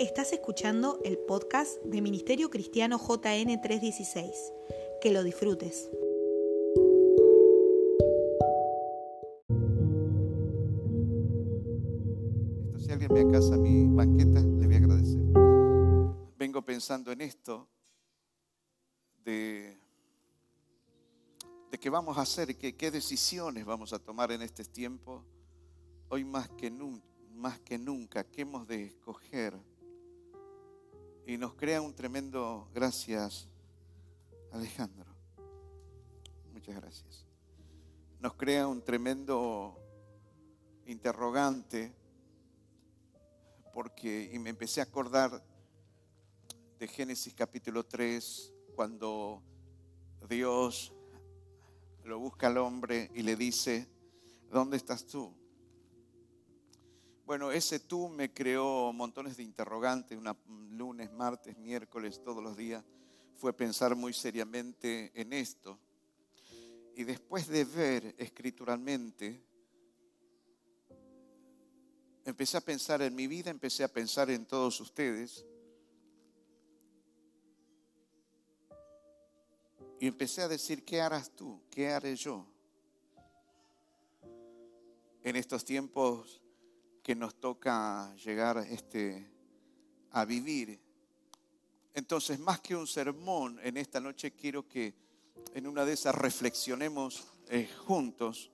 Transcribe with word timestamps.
Estás 0.00 0.32
escuchando 0.32 0.98
el 1.04 1.18
podcast 1.18 1.80
de 1.84 2.02
Ministerio 2.02 2.50
Cristiano 2.50 2.98
JN 2.98 3.60
316. 3.60 4.52
Que 5.00 5.12
lo 5.12 5.22
disfrutes. 5.22 5.88
Si 12.78 12.90
alguien 12.90 13.12
me 13.12 13.20
acasa 13.20 13.56
mi 13.56 13.86
banqueta, 13.86 14.40
le 14.40 14.66
voy 14.66 14.74
a 14.74 14.78
agradecer. 14.78 15.20
Vengo 16.36 16.62
pensando 16.62 17.12
en 17.12 17.20
esto 17.20 17.68
de, 19.24 19.76
de 21.70 21.78
qué 21.78 21.88
vamos 21.88 22.18
a 22.18 22.22
hacer, 22.22 22.56
qué, 22.56 22.90
decisiones 22.90 23.64
vamos 23.64 23.92
a 23.92 24.00
tomar 24.00 24.32
en 24.32 24.42
este 24.42 24.64
tiempo. 24.64 25.24
Hoy 26.08 26.24
más 26.24 26.48
que, 26.48 26.68
más 27.30 27.60
que 27.60 27.78
nunca, 27.78 28.24
¿qué 28.24 28.42
hemos 28.42 28.66
de 28.66 28.86
escoger? 28.86 29.54
Y 31.26 31.38
nos 31.38 31.54
crea 31.54 31.80
un 31.80 31.94
tremendo, 31.94 32.68
gracias 32.74 33.48
Alejandro, 34.52 35.06
muchas 36.52 36.76
gracias. 36.76 37.26
Nos 38.20 38.34
crea 38.34 38.68
un 38.68 38.82
tremendo 38.84 39.80
interrogante 40.86 41.94
porque, 43.72 44.30
y 44.32 44.38
me 44.38 44.50
empecé 44.50 44.80
a 44.80 44.84
acordar 44.84 45.42
de 46.78 46.88
Génesis 46.88 47.32
capítulo 47.32 47.84
3, 47.84 48.52
cuando 48.74 49.42
Dios 50.28 50.92
lo 52.04 52.18
busca 52.18 52.48
al 52.48 52.58
hombre 52.58 53.10
y 53.14 53.22
le 53.22 53.34
dice, 53.34 53.88
¿dónde 54.50 54.76
estás 54.76 55.06
tú? 55.06 55.34
Bueno, 57.26 57.50
ese 57.50 57.78
tú 57.78 58.08
me 58.08 58.34
creó 58.34 58.92
montones 58.92 59.38
de 59.38 59.42
interrogantes, 59.44 60.18
una, 60.18 60.36
lunes, 60.72 61.10
martes, 61.10 61.56
miércoles, 61.56 62.22
todos 62.22 62.42
los 62.42 62.54
días. 62.54 62.84
Fue 63.36 63.54
pensar 63.54 63.96
muy 63.96 64.12
seriamente 64.12 65.10
en 65.14 65.32
esto. 65.32 65.78
Y 66.94 67.04
después 67.04 67.48
de 67.48 67.64
ver 67.64 68.14
escrituralmente, 68.18 69.42
empecé 72.26 72.58
a 72.58 72.60
pensar 72.60 73.00
en 73.00 73.14
mi 73.14 73.26
vida, 73.26 73.50
empecé 73.50 73.84
a 73.84 73.88
pensar 73.88 74.30
en 74.30 74.44
todos 74.44 74.78
ustedes. 74.80 75.46
Y 79.98 80.06
empecé 80.06 80.42
a 80.42 80.48
decir, 80.48 80.84
¿qué 80.84 81.00
harás 81.00 81.34
tú? 81.34 81.62
¿Qué 81.70 81.88
haré 81.88 82.16
yo? 82.16 82.46
En 85.22 85.36
estos 85.36 85.64
tiempos 85.64 86.43
que 87.04 87.14
nos 87.14 87.34
toca 87.34 88.16
llegar 88.16 88.56
este, 88.70 89.30
a 90.12 90.24
vivir. 90.24 90.80
Entonces, 91.92 92.38
más 92.38 92.60
que 92.60 92.74
un 92.74 92.86
sermón, 92.86 93.60
en 93.62 93.76
esta 93.76 94.00
noche 94.00 94.32
quiero 94.32 94.66
que 94.66 94.94
en 95.52 95.66
una 95.66 95.84
de 95.84 95.92
esas 95.92 96.14
reflexionemos 96.14 97.26
eh, 97.50 97.68
juntos 97.86 98.50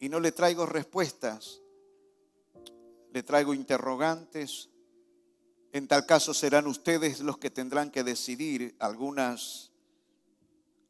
y 0.00 0.08
no 0.08 0.18
le 0.18 0.32
traigo 0.32 0.66
respuestas, 0.66 1.60
le 3.12 3.22
traigo 3.22 3.54
interrogantes. 3.54 4.68
En 5.72 5.86
tal 5.86 6.04
caso 6.04 6.34
serán 6.34 6.66
ustedes 6.66 7.20
los 7.20 7.38
que 7.38 7.50
tendrán 7.50 7.92
que 7.92 8.02
decidir 8.02 8.74
algunas, 8.80 9.70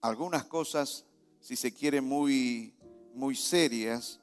algunas 0.01 0.47
cosas, 0.47 1.05
si 1.39 1.55
se 1.55 1.75
quiere, 1.75 2.01
muy, 2.01 2.73
muy 3.13 3.37
serias. 3.37 4.22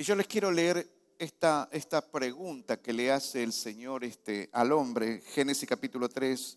Y 0.00 0.04
yo 0.04 0.14
les 0.14 0.28
quiero 0.28 0.52
leer 0.52 0.88
esta, 1.18 1.68
esta 1.72 2.00
pregunta 2.00 2.80
que 2.80 2.92
le 2.92 3.10
hace 3.10 3.42
el 3.42 3.52
Señor 3.52 4.04
este, 4.04 4.48
al 4.52 4.70
hombre, 4.70 5.22
Génesis 5.34 5.68
capítulo 5.68 6.08
3, 6.08 6.56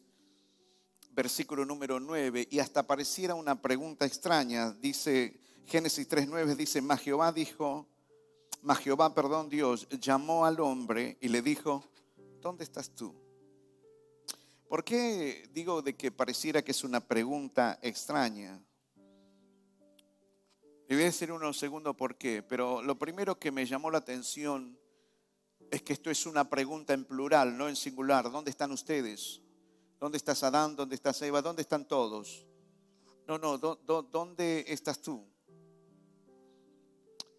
versículo 1.09 1.65
número 1.65 1.99
9, 1.99 2.49
y 2.51 2.59
hasta 2.59 2.85
pareciera 2.85 3.33
una 3.33 3.59
pregunta 3.59 4.05
extraña. 4.05 4.71
Dice 4.73 5.39
Génesis 5.65 6.07
3.9, 6.07 6.55
dice, 6.55 6.83
mas 6.83 7.01
Jehová 7.01 7.31
dijo, 7.31 7.87
mas 8.61 8.77
Jehová, 8.77 9.15
perdón, 9.15 9.49
Dios, 9.49 9.87
llamó 9.89 10.45
al 10.45 10.59
hombre 10.59 11.17
y 11.19 11.29
le 11.29 11.41
dijo, 11.41 11.83
¿dónde 12.41 12.63
estás 12.63 12.93
tú? 12.93 13.15
¿Por 14.69 14.83
qué 14.83 15.49
digo 15.51 15.81
de 15.81 15.95
que 15.95 16.11
pareciera 16.11 16.61
que 16.61 16.73
es 16.73 16.83
una 16.83 16.99
pregunta 16.99 17.79
extraña? 17.81 18.61
Le 20.91 20.97
voy 20.97 21.03
a 21.03 21.05
decir 21.05 21.31
unos 21.31 21.57
segundos 21.57 21.95
por 21.95 22.17
qué, 22.17 22.43
pero 22.43 22.81
lo 22.81 22.99
primero 22.99 23.39
que 23.39 23.49
me 23.49 23.65
llamó 23.65 23.89
la 23.89 23.99
atención 23.99 24.77
es 25.71 25.83
que 25.83 25.93
esto 25.93 26.11
es 26.11 26.25
una 26.25 26.49
pregunta 26.49 26.93
en 26.93 27.05
plural, 27.05 27.57
no 27.57 27.69
en 27.69 27.77
singular. 27.77 28.29
¿Dónde 28.29 28.51
están 28.51 28.73
ustedes? 28.73 29.39
¿Dónde 30.01 30.17
estás 30.17 30.43
Adán? 30.43 30.75
¿Dónde 30.75 30.95
estás 30.95 31.21
Eva? 31.21 31.41
¿Dónde 31.41 31.61
están 31.61 31.87
todos? 31.87 32.45
No, 33.25 33.37
no, 33.37 33.57
¿dónde 33.57 34.65
estás 34.67 35.01
tú? 35.01 35.25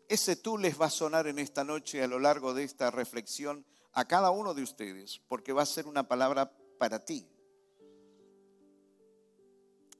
Ese 0.08 0.36
tú 0.36 0.56
les 0.56 0.80
va 0.80 0.86
a 0.86 0.90
sonar 0.90 1.26
en 1.26 1.38
esta 1.38 1.62
noche 1.62 2.02
a 2.02 2.08
lo 2.08 2.18
largo 2.18 2.54
de 2.54 2.64
esta 2.64 2.90
reflexión 2.90 3.66
a 3.92 4.06
cada 4.06 4.30
uno 4.30 4.54
de 4.54 4.62
ustedes, 4.62 5.20
porque 5.28 5.52
va 5.52 5.60
a 5.60 5.66
ser 5.66 5.86
una 5.86 6.08
palabra 6.08 6.50
para 6.78 7.04
ti. 7.04 7.28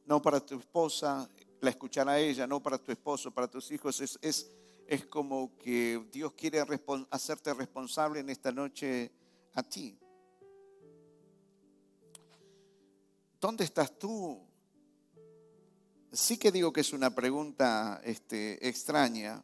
No 0.07 0.23
para 0.23 0.41
tu 0.41 0.59
esposa, 0.59 1.29
la 1.63 1.71
escuchará 1.71 2.19
ella, 2.19 2.47
no 2.47 2.61
para 2.61 2.77
tu 2.77 2.91
esposo, 2.91 3.31
para 3.31 3.49
tus 3.49 3.71
hijos. 3.71 4.01
Es, 4.01 4.19
es, 4.21 4.51
es 4.87 5.07
como 5.07 5.57
que 5.59 6.09
Dios 6.11 6.33
quiere 6.33 6.63
hacerte 7.11 7.55
responsable 7.55 8.19
en 8.21 8.31
esta 8.31 8.51
noche 8.51 9.13
a 9.55 9.63
ti. 9.63 9.97
¿Dónde 13.41 13.63
estás 13.63 13.97
tú? 13.97 14.41
Sí 16.13 16.37
que 16.37 16.51
digo 16.51 16.73
que 16.73 16.81
es 16.81 16.93
una 16.93 17.15
pregunta 17.15 18.01
este, 18.05 18.69
extraña, 18.69 19.43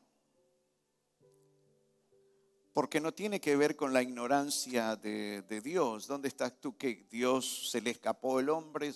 porque 2.73 3.01
no 3.01 3.15
tiene 3.15 3.41
que 3.41 3.55
ver 3.55 3.77
con 3.77 3.93
la 3.93 4.03
ignorancia 4.03 4.97
de, 4.97 5.43
de 5.43 5.61
Dios. 5.61 6.09
¿Dónde 6.09 6.27
estás 6.27 6.61
tú? 6.61 6.77
Que 6.77 7.07
Dios 7.09 7.71
se 7.71 7.81
le 7.81 7.91
escapó 7.91 8.41
el 8.41 8.49
hombre, 8.49 8.93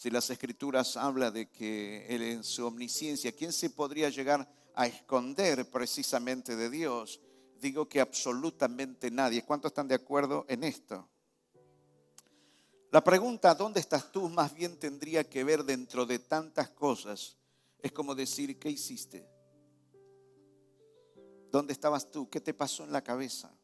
si 0.00 0.08
las 0.08 0.30
escrituras 0.30 0.96
hablan 0.96 1.34
de 1.34 1.50
que 1.50 2.06
Él 2.08 2.22
en 2.22 2.42
su 2.42 2.64
omnisciencia, 2.64 3.32
¿quién 3.32 3.52
se 3.52 3.68
podría 3.68 4.08
llegar 4.08 4.50
a 4.74 4.86
esconder 4.86 5.68
precisamente 5.68 6.56
de 6.56 6.70
Dios? 6.70 7.20
Digo 7.60 7.86
que 7.86 8.00
absolutamente 8.00 9.10
nadie. 9.10 9.44
¿Cuántos 9.44 9.72
están 9.72 9.88
de 9.88 9.96
acuerdo 9.96 10.46
en 10.48 10.64
esto? 10.64 11.06
La 12.90 13.04
pregunta, 13.04 13.54
¿dónde 13.54 13.80
estás 13.80 14.10
tú? 14.10 14.30
Más 14.30 14.54
bien 14.54 14.78
tendría 14.78 15.28
que 15.28 15.44
ver 15.44 15.64
dentro 15.64 16.06
de 16.06 16.18
tantas 16.18 16.70
cosas. 16.70 17.36
Es 17.78 17.92
como 17.92 18.14
decir, 18.14 18.58
¿qué 18.58 18.70
hiciste? 18.70 19.28
¿Dónde 21.50 21.74
estabas 21.74 22.10
tú? 22.10 22.30
¿Qué 22.30 22.40
te 22.40 22.54
pasó 22.54 22.84
en 22.84 22.92
la 22.92 23.04
cabeza? 23.04 23.54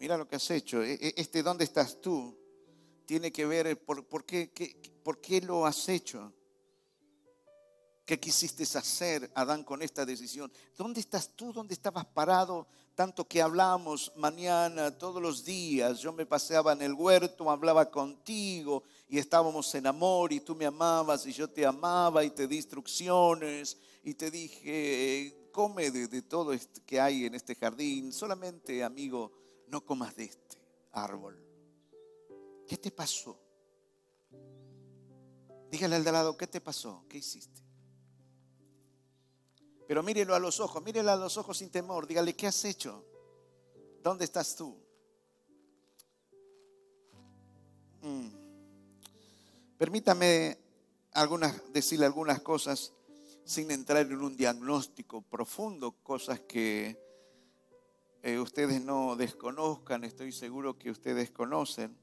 Mira 0.00 0.16
lo 0.16 0.26
que 0.26 0.34
has 0.34 0.50
hecho. 0.50 0.82
E, 0.82 0.94
e, 0.94 1.14
este, 1.16 1.40
¿dónde 1.44 1.62
estás 1.62 2.00
tú? 2.00 2.36
Tiene 3.06 3.32
que 3.32 3.46
ver 3.46 3.82
por, 3.84 4.06
por, 4.06 4.24
qué, 4.24 4.50
por 5.02 5.20
qué 5.20 5.40
lo 5.40 5.66
has 5.66 5.88
hecho. 5.88 6.32
¿Qué 8.04 8.20
quisiste 8.20 8.64
hacer, 8.64 9.30
Adán, 9.34 9.64
con 9.64 9.80
esta 9.80 10.04
decisión? 10.04 10.52
¿Dónde 10.76 11.00
estás 11.00 11.30
tú? 11.34 11.54
¿Dónde 11.54 11.72
estabas 11.72 12.04
parado? 12.04 12.66
Tanto 12.94 13.26
que 13.26 13.40
hablamos 13.40 14.12
mañana, 14.16 14.96
todos 14.98 15.22
los 15.22 15.42
días. 15.42 16.00
Yo 16.00 16.12
me 16.12 16.26
paseaba 16.26 16.74
en 16.74 16.82
el 16.82 16.92
huerto, 16.92 17.50
hablaba 17.50 17.90
contigo 17.90 18.82
y 19.08 19.18
estábamos 19.18 19.74
en 19.74 19.86
amor 19.86 20.34
y 20.34 20.40
tú 20.40 20.54
me 20.54 20.66
amabas 20.66 21.26
y 21.26 21.32
yo 21.32 21.48
te 21.48 21.64
amaba 21.64 22.22
y 22.24 22.30
te 22.30 22.46
di 22.46 22.56
instrucciones 22.56 23.78
y 24.02 24.12
te 24.12 24.30
dije, 24.30 25.48
come 25.50 25.90
de, 25.90 26.20
todo 26.22 26.52
esto 26.52 26.82
que 26.84 27.00
hay 27.00 27.24
en 27.24 27.34
este 27.34 27.54
jardín. 27.54 28.12
Solamente, 28.12 28.84
amigo, 28.84 29.32
no 29.68 29.82
comas 29.82 30.14
de 30.14 30.24
este 30.24 30.58
árbol. 30.92 31.43
¿Qué 32.74 32.78
te 32.78 32.90
pasó? 32.90 33.38
Dígale 35.70 35.94
al 35.94 36.02
de 36.02 36.10
lado, 36.10 36.36
¿qué 36.36 36.48
te 36.48 36.60
pasó? 36.60 37.04
¿Qué 37.08 37.18
hiciste? 37.18 37.62
Pero 39.86 40.02
mírelo 40.02 40.34
a 40.34 40.40
los 40.40 40.58
ojos, 40.58 40.82
mírelo 40.82 41.12
a 41.12 41.14
los 41.14 41.36
ojos 41.36 41.58
sin 41.58 41.70
temor. 41.70 42.08
Dígale, 42.08 42.34
¿qué 42.34 42.48
has 42.48 42.64
hecho? 42.64 43.06
¿Dónde 44.02 44.24
estás 44.24 44.56
tú? 44.56 44.76
Mm. 48.02 48.30
Permítame 49.78 50.58
decirle 51.72 52.06
algunas 52.06 52.40
cosas 52.40 52.92
sin 53.44 53.70
entrar 53.70 54.04
en 54.04 54.20
un 54.20 54.36
diagnóstico 54.36 55.22
profundo, 55.22 55.92
cosas 56.02 56.40
que 56.40 57.00
eh, 58.24 58.40
ustedes 58.40 58.82
no 58.82 59.14
desconozcan, 59.14 60.02
estoy 60.02 60.32
seguro 60.32 60.76
que 60.76 60.90
ustedes 60.90 61.30
conocen 61.30 62.02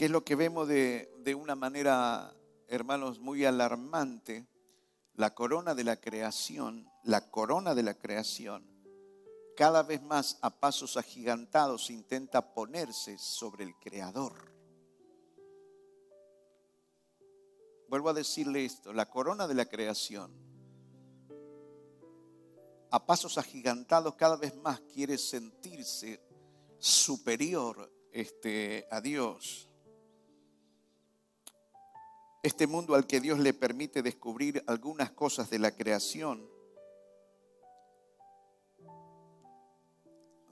que 0.00 0.06
es 0.06 0.10
lo 0.10 0.24
que 0.24 0.34
vemos 0.34 0.66
de, 0.66 1.36
una 1.38 1.54
manera, 1.54 2.34
hermanos, 2.68 3.20
muy 3.20 3.44
alarmante, 3.44 4.46
la 5.12 5.34
corona 5.34 5.74
de 5.74 5.84
la 5.84 6.00
creación, 6.00 6.90
la 7.04 7.30
corona 7.30 7.74
de 7.74 7.82
la 7.82 7.92
creación, 7.92 8.66
cada 9.54 9.82
vez 9.82 10.00
más 10.00 10.38
a 10.40 10.58
pasos 10.58 10.96
agigantados 10.96 11.90
intenta 11.90 12.54
ponerse 12.54 13.18
sobre 13.18 13.64
el 13.64 13.74
Creador. 13.76 14.32
Vuelvo 17.86 18.08
a 18.08 18.14
decirle 18.14 18.64
esto, 18.64 18.94
la 18.94 19.10
corona 19.10 19.46
de 19.46 19.54
la 19.54 19.66
creación, 19.66 20.32
a 22.90 23.04
pasos 23.04 23.36
agigantados 23.36 24.14
cada 24.14 24.36
vez 24.36 24.56
más 24.56 24.80
quiere 24.80 25.18
sentirse 25.18 26.22
superior 26.78 27.92
este, 28.10 28.88
a 28.90 29.02
Dios. 29.02 29.69
Este 32.42 32.66
mundo 32.66 32.94
al 32.94 33.06
que 33.06 33.20
Dios 33.20 33.38
le 33.38 33.52
permite 33.52 34.02
descubrir 34.02 34.64
algunas 34.66 35.10
cosas 35.10 35.50
de 35.50 35.58
la 35.58 35.72
creación, 35.72 36.48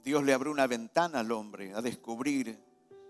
Dios 0.03 0.23
le 0.23 0.33
abre 0.33 0.51
una 0.51 0.67
ventana 0.67 1.21
al 1.21 1.31
hombre 1.31 1.73
a 1.73 1.81
descubrir 1.81 2.63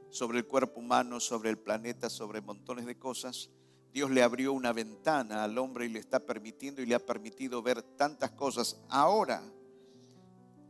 sobre 0.10 0.40
el 0.40 0.48
cuerpo 0.48 0.80
humano, 0.80 1.20
sobre 1.20 1.50
el 1.50 1.58
planeta, 1.58 2.10
sobre 2.10 2.40
montones 2.40 2.86
de 2.86 2.98
cosas. 2.98 3.50
Dios 3.92 4.12
le 4.12 4.24
abrió 4.24 4.54
una 4.54 4.72
ventana 4.72 5.44
al 5.44 5.58
hombre 5.58 5.86
y 5.86 5.90
le 5.90 6.00
está 6.00 6.22
permitiendo 6.22 6.82
y 6.82 6.86
le 6.86 6.96
ha 6.96 7.06
permitido 7.06 7.62
ver 7.62 7.82
tantas 7.82 8.32
cosas. 8.32 8.78
Ahora, 8.88 9.44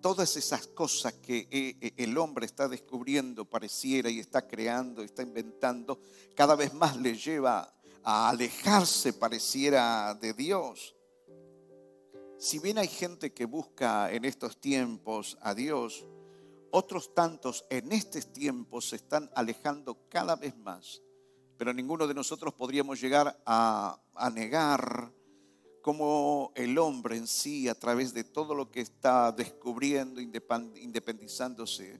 todas 0.01 0.35
esas 0.35 0.65
cosas 0.65 1.13
que 1.13 1.47
eh, 1.51 1.77
eh, 1.79 1.93
el 1.97 2.17
hombre 2.17 2.47
está 2.47 2.67
descubriendo, 2.67 3.45
pareciera 3.45 4.09
y 4.09 4.19
está 4.19 4.47
creando, 4.47 5.03
está 5.03 5.21
inventando, 5.21 5.99
cada 6.35 6.55
vez 6.55 6.73
más 6.73 6.97
le 6.97 7.15
lleva 7.15 7.71
a 8.03 8.29
alejarse, 8.29 9.13
pareciera, 9.13 10.13
de 10.15 10.33
Dios. 10.33 10.95
Si 12.37 12.59
bien 12.59 12.77
hay 12.77 12.87
gente 12.87 13.33
que 13.33 13.45
busca 13.45 14.11
en 14.11 14.25
estos 14.25 14.59
tiempos 14.59 15.37
a 15.41 15.53
Dios, 15.53 16.05
otros 16.71 17.13
tantos 17.13 17.65
en 17.69 17.91
estos 17.91 18.31
tiempos 18.31 18.89
se 18.89 18.97
están 18.97 19.29
alejando 19.35 20.07
cada 20.09 20.35
vez 20.35 20.55
más. 20.57 21.01
Pero 21.57 21.73
ninguno 21.73 22.07
de 22.07 22.13
nosotros 22.13 22.53
podríamos 22.53 23.01
llegar 23.01 23.41
a, 23.45 24.01
a 24.15 24.29
negar 24.29 25.11
cómo 25.81 26.51
el 26.55 26.77
hombre 26.77 27.17
en 27.17 27.27
sí, 27.27 27.67
a 27.67 27.75
través 27.75 28.13
de 28.13 28.23
todo 28.23 28.55
lo 28.55 28.69
que 28.69 28.81
está 28.81 29.31
descubriendo, 29.31 30.21
independizándose 30.21 31.99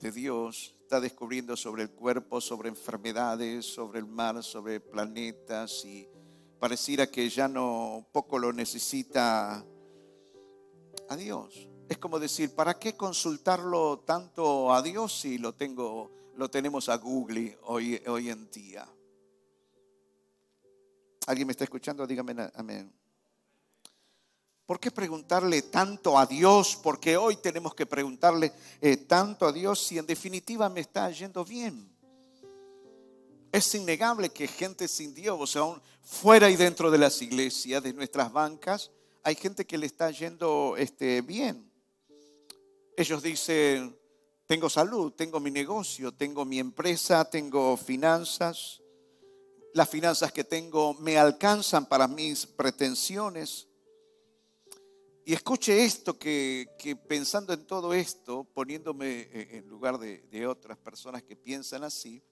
de 0.00 0.12
Dios, 0.12 0.74
está 0.82 1.00
descubriendo 1.00 1.56
sobre 1.56 1.82
el 1.82 1.90
cuerpo, 1.90 2.40
sobre 2.40 2.68
enfermedades, 2.68 3.64
sobre 3.66 4.00
el 4.00 4.06
mar, 4.06 4.42
sobre 4.42 4.80
planetas 4.80 5.84
y 5.84 6.08
pareciera 6.58 7.06
que 7.06 7.28
ya 7.28 7.48
no 7.48 8.06
poco 8.12 8.38
lo 8.38 8.52
necesita 8.52 9.64
a 11.08 11.16
Dios. 11.16 11.68
Es 11.88 11.98
como 11.98 12.18
decir, 12.18 12.54
¿para 12.54 12.78
qué 12.78 12.96
consultarlo 12.96 14.00
tanto 14.00 14.72
a 14.72 14.82
Dios 14.82 15.20
si 15.20 15.38
lo 15.38 15.54
tengo, 15.54 16.10
lo 16.36 16.48
tenemos 16.48 16.88
a 16.88 16.96
Google 16.96 17.58
hoy, 17.62 18.00
hoy 18.06 18.30
en 18.30 18.50
día? 18.50 18.88
¿Alguien 21.26 21.46
me 21.46 21.52
está 21.52 21.64
escuchando? 21.64 22.06
Dígame 22.06 22.34
amén. 22.54 23.03
¿Por 24.66 24.80
qué 24.80 24.90
preguntarle 24.90 25.60
tanto 25.62 26.18
a 26.18 26.24
Dios? 26.24 26.78
Porque 26.82 27.18
hoy 27.18 27.36
tenemos 27.36 27.74
que 27.74 27.84
preguntarle 27.84 28.52
eh, 28.80 28.96
tanto 28.96 29.46
a 29.46 29.52
Dios 29.52 29.78
si 29.78 29.98
en 29.98 30.06
definitiva 30.06 30.70
me 30.70 30.80
está 30.80 31.10
yendo 31.10 31.44
bien. 31.44 31.86
Es 33.52 33.74
innegable 33.74 34.30
que 34.30 34.48
gente 34.48 34.88
sin 34.88 35.14
Dios, 35.14 35.38
o 35.38 35.46
sea, 35.46 35.82
fuera 36.02 36.48
y 36.48 36.56
dentro 36.56 36.90
de 36.90 36.96
las 36.96 37.20
iglesias, 37.20 37.82
de 37.82 37.92
nuestras 37.92 38.32
bancas, 38.32 38.90
hay 39.22 39.34
gente 39.34 39.66
que 39.66 39.76
le 39.76 39.86
está 39.86 40.10
yendo 40.10 40.76
este, 40.78 41.20
bien. 41.20 41.70
Ellos 42.96 43.22
dicen, 43.22 43.94
tengo 44.46 44.70
salud, 44.70 45.12
tengo 45.12 45.40
mi 45.40 45.50
negocio, 45.50 46.12
tengo 46.12 46.44
mi 46.46 46.58
empresa, 46.58 47.28
tengo 47.28 47.76
finanzas, 47.76 48.80
las 49.74 49.90
finanzas 49.90 50.32
que 50.32 50.44
tengo 50.44 50.94
me 50.94 51.18
alcanzan 51.18 51.86
para 51.86 52.08
mis 52.08 52.46
pretensiones. 52.46 53.68
Y 55.26 55.32
escuche 55.32 55.84
esto, 55.84 56.18
que, 56.18 56.68
pensando 57.08 57.54
en 57.54 57.66
todo 57.66 57.94
esto, 57.94 58.44
poniéndome 58.44 59.20
eh, 59.20 59.48
en 59.52 59.68
lugar 59.68 59.98
de, 59.98 60.46
otras 60.46 60.76
personas 60.76 61.22
que 61.22 61.34
piensan 61.34 61.82
así, 61.82 62.22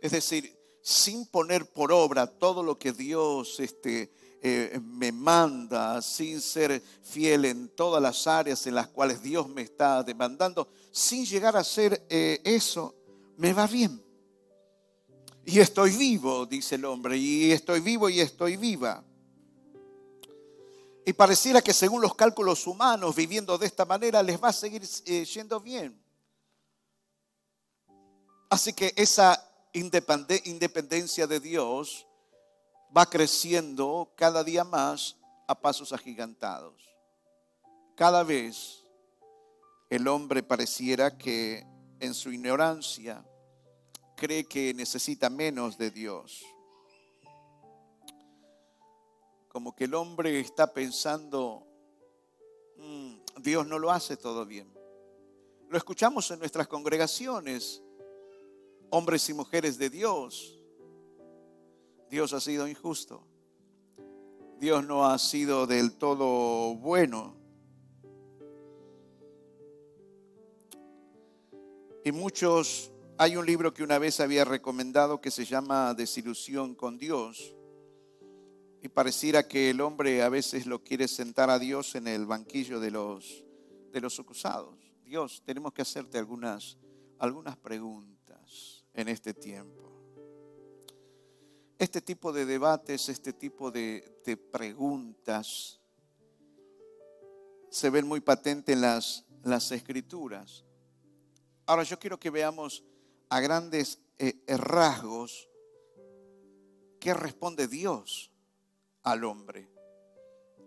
es 0.00 0.12
decir, 0.12 0.56
sin 0.82 1.26
poner 1.26 1.66
por 1.66 1.90
obra 1.90 2.28
todo 2.28 2.62
lo 2.62 2.78
que 2.78 2.92
Dios 2.92 3.58
este, 3.58 4.12
eh, 4.40 4.78
me 4.84 5.10
manda, 5.10 6.00
sin 6.00 6.40
ser 6.40 6.80
fiel 7.02 7.44
en 7.44 7.68
todas 7.70 8.00
las 8.00 8.24
áreas 8.28 8.66
en 8.68 8.76
las 8.76 8.86
cuales 8.86 9.20
Dios 9.20 9.48
me 9.48 9.62
está 9.62 10.04
demandando, 10.04 10.68
sin 10.92 11.26
llegar 11.26 11.56
a 11.56 11.60
hacer 11.60 12.06
eh, 12.08 12.40
eso, 12.44 12.94
me 13.36 13.52
va 13.52 13.66
bien. 13.66 14.00
Y 15.44 15.58
estoy 15.58 15.90
vivo, 15.96 16.46
dice 16.46 16.76
el 16.76 16.84
hombre, 16.84 17.16
y 17.16 17.50
estoy 17.50 17.80
vivo 17.80 18.08
y 18.08 18.20
estoy 18.20 18.56
viva. 18.56 19.04
Y 21.04 21.12
pareciera 21.12 21.60
que 21.60 21.72
según 21.72 22.00
los 22.00 22.14
cálculos 22.14 22.66
humanos, 22.66 23.14
viviendo 23.14 23.58
de 23.58 23.66
esta 23.66 23.84
manera, 23.84 24.22
les 24.22 24.42
va 24.42 24.48
a 24.48 24.52
seguir 24.52 24.82
eh, 25.06 25.24
yendo 25.24 25.60
bien. 25.60 26.00
Así 28.48 28.72
que 28.72 28.92
esa 28.96 29.48
independencia 29.72 31.26
de 31.26 31.40
Dios 31.40 32.06
va 32.96 33.06
creciendo 33.06 34.12
cada 34.16 34.44
día 34.44 34.62
más 34.62 35.16
a 35.48 35.58
pasos 35.58 35.92
agigantados. 35.92 36.82
Cada 37.96 38.22
vez 38.22 38.84
el 39.90 40.06
hombre 40.06 40.42
pareciera 40.42 41.16
que 41.16 41.66
en 42.02 42.14
su 42.14 42.32
ignorancia, 42.32 43.24
cree 44.16 44.44
que 44.44 44.74
necesita 44.74 45.30
menos 45.30 45.78
de 45.78 45.92
Dios. 45.92 46.42
Como 49.52 49.76
que 49.76 49.84
el 49.84 49.92
hombre 49.92 50.40
está 50.40 50.72
pensando, 50.72 51.66
mm, 52.78 53.42
Dios 53.42 53.66
no 53.66 53.78
lo 53.78 53.90
hace 53.90 54.16
todo 54.16 54.46
bien. 54.46 54.72
Lo 55.68 55.76
escuchamos 55.76 56.30
en 56.30 56.38
nuestras 56.38 56.66
congregaciones, 56.68 57.82
hombres 58.88 59.28
y 59.28 59.34
mujeres 59.34 59.76
de 59.76 59.90
Dios. 59.90 60.58
Dios 62.08 62.32
ha 62.32 62.40
sido 62.40 62.66
injusto. 62.66 63.26
Dios 64.58 64.86
no 64.86 65.04
ha 65.04 65.18
sido 65.18 65.66
del 65.66 65.98
todo 65.98 66.74
bueno. 66.76 67.36
Y 72.06 72.12
muchos 72.12 72.90
hay 73.18 73.36
un 73.36 73.44
libro 73.44 73.74
que 73.74 73.82
una 73.82 73.98
vez 73.98 74.18
había 74.18 74.46
recomendado 74.46 75.20
que 75.20 75.30
se 75.30 75.44
llama 75.44 75.92
Desilusión 75.92 76.74
con 76.74 76.96
Dios. 76.96 77.54
Y 78.82 78.88
pareciera 78.88 79.46
que 79.46 79.70
el 79.70 79.80
hombre 79.80 80.22
a 80.22 80.28
veces 80.28 80.66
lo 80.66 80.82
quiere 80.82 81.06
sentar 81.06 81.50
a 81.50 81.60
Dios 81.60 81.94
en 81.94 82.08
el 82.08 82.26
banquillo 82.26 82.80
de 82.80 82.90
los, 82.90 83.44
de 83.92 84.00
los 84.00 84.18
acusados. 84.18 84.76
Dios, 85.04 85.40
tenemos 85.46 85.72
que 85.72 85.82
hacerte 85.82 86.18
algunas, 86.18 86.76
algunas 87.20 87.56
preguntas 87.56 88.84
en 88.92 89.06
este 89.06 89.34
tiempo. 89.34 89.88
Este 91.78 92.00
tipo 92.00 92.32
de 92.32 92.44
debates, 92.44 93.08
este 93.08 93.32
tipo 93.32 93.70
de, 93.70 94.20
de 94.26 94.36
preguntas 94.36 95.80
se 97.70 97.88
ven 97.88 98.04
muy 98.04 98.20
patente 98.20 98.72
en 98.72 98.80
las, 98.80 99.24
las 99.44 99.70
escrituras. 99.70 100.64
Ahora 101.66 101.84
yo 101.84 102.00
quiero 102.00 102.18
que 102.18 102.30
veamos 102.30 102.82
a 103.28 103.38
grandes 103.38 104.00
eh, 104.18 104.42
rasgos, 104.48 105.48
¿qué 106.98 107.14
responde 107.14 107.68
Dios 107.68 108.31
al 109.02 109.24
hombre? 109.24 109.68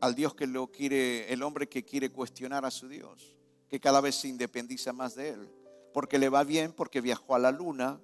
Al 0.01 0.15
Dios 0.15 0.36
que 0.36 0.48
lo 0.48 0.72
quiere, 0.72 1.32
el 1.32 1.44
hombre 1.44 1.68
que 1.68 1.84
quiere 1.84 2.12
cuestionar 2.12 2.65
a 2.65 2.72
su 2.72 2.88
Dios, 2.88 3.36
que 3.70 3.80
cada 3.80 4.01
vez 4.01 4.15
se 4.15 4.27
independiza 4.27 4.94
más 4.94 5.15
de 5.15 5.30
él, 5.30 5.50
porque 5.94 6.20
le 6.20 6.30
va 6.30 6.44
bien, 6.44 6.74
porque 6.74 7.01
viajó 7.01 7.36
a 7.36 7.39
la 7.39 7.51
luna, 7.51 8.01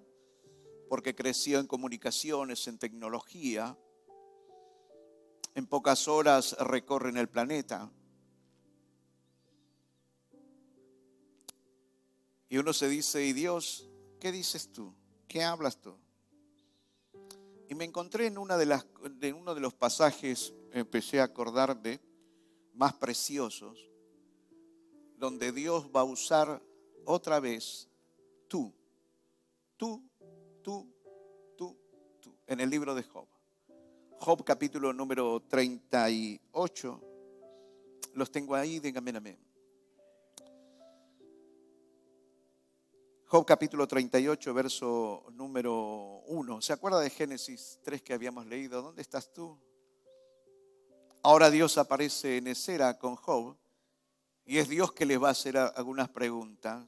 porque 0.89 1.15
creció 1.15 1.59
en 1.59 1.67
comunicaciones, 1.67 2.67
en 2.67 2.77
tecnología, 2.77 3.77
en 5.55 5.67
pocas 5.67 6.07
horas 6.07 6.55
recorren 6.59 7.17
el 7.17 7.29
planeta. 7.29 7.91
Y 12.49 12.57
uno 12.57 12.73
se 12.73 12.89
dice, 12.89 13.25
¿y 13.25 13.33
Dios 13.33 13.87
¿qué 14.21 14.31
dices 14.31 14.71
tú? 14.71 14.93
¿Qué 15.27 15.43
hablas 15.43 15.81
tú? 15.81 15.97
Y 17.71 17.75
me 17.75 17.85
encontré 17.85 18.25
en, 18.27 18.37
uno 18.37 18.57
de 18.57 19.61
los 19.61 19.73
pasajes, 19.73 20.53
empecé 20.73 21.21
a 21.21 21.23
acordarme, 21.23 22.01
más 22.73 22.93
preciosos, 22.95 23.89
donde 25.15 25.53
Dios 25.53 25.89
va 25.95 26.01
a 26.01 26.03
usar 26.03 26.61
otra 27.05 27.39
vez 27.39 27.87
tú, 28.49 28.73
tú, 29.77 30.03
tú, 30.61 30.85
tú, 31.55 31.77
tú, 32.19 32.35
en 32.45 32.59
el 32.59 32.69
libro 32.69 32.93
de 32.93 33.03
Job. 33.03 33.29
Job 34.19 34.43
capítulo 34.43 34.91
número 34.91 35.41
38. 35.47 37.01
Los 38.15 38.31
tengo 38.31 38.53
ahí, 38.53 38.81
díganme 38.81 39.11
amén. 39.11 39.50
Job 43.31 43.45
capítulo 43.45 43.87
38, 43.87 44.53
verso 44.53 45.23
número 45.31 46.21
1. 46.27 46.61
¿Se 46.61 46.73
acuerda 46.73 46.99
de 46.99 47.09
Génesis 47.09 47.79
3 47.81 48.01
que 48.01 48.13
habíamos 48.13 48.45
leído? 48.45 48.81
¿Dónde 48.81 49.01
estás 49.01 49.31
tú? 49.31 49.57
Ahora 51.23 51.49
Dios 51.49 51.77
aparece 51.77 52.35
en 52.35 52.47
escena 52.47 52.99
con 52.99 53.15
Job 53.15 53.55
y 54.43 54.57
es 54.57 54.67
Dios 54.67 54.91
que 54.91 55.05
le 55.05 55.17
va 55.17 55.29
a 55.29 55.31
hacer 55.31 55.55
algunas 55.55 56.09
preguntas. 56.09 56.83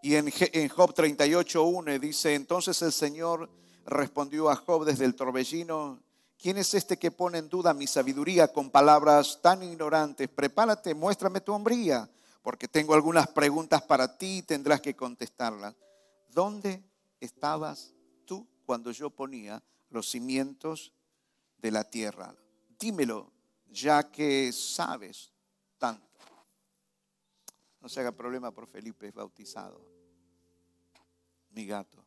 Y 0.00 0.14
en 0.14 0.68
Job 0.70 0.94
38, 0.94 1.62
1 1.62 1.98
dice, 1.98 2.34
entonces 2.34 2.80
el 2.80 2.92
Señor 2.92 3.50
respondió 3.84 4.48
a 4.48 4.56
Job 4.56 4.86
desde 4.86 5.04
el 5.04 5.14
torbellino, 5.14 6.00
¿quién 6.38 6.56
es 6.56 6.72
este 6.72 6.96
que 6.96 7.10
pone 7.10 7.36
en 7.36 7.50
duda 7.50 7.74
mi 7.74 7.86
sabiduría 7.86 8.48
con 8.48 8.70
palabras 8.70 9.38
tan 9.42 9.62
ignorantes? 9.62 10.30
Prepárate, 10.30 10.94
muéstrame 10.94 11.42
tu 11.42 11.52
hombría 11.52 12.08
porque 12.46 12.68
tengo 12.68 12.94
algunas 12.94 13.26
preguntas 13.26 13.82
para 13.82 14.18
ti 14.18 14.36
y 14.36 14.42
tendrás 14.42 14.80
que 14.80 14.94
contestarlas. 14.94 15.74
¿Dónde 16.28 16.80
estabas 17.18 17.92
tú 18.24 18.46
cuando 18.64 18.92
yo 18.92 19.10
ponía 19.10 19.60
los 19.90 20.08
cimientos 20.08 20.92
de 21.58 21.72
la 21.72 21.82
tierra? 21.82 22.36
Dímelo, 22.78 23.32
ya 23.66 24.12
que 24.12 24.52
sabes 24.52 25.32
tanto. 25.76 26.06
No 27.80 27.88
se 27.88 27.98
haga 27.98 28.12
problema 28.12 28.52
por 28.52 28.68
Felipe, 28.68 29.08
es 29.08 29.14
bautizado. 29.14 29.84
Mi 31.50 31.66
gato. 31.66 32.06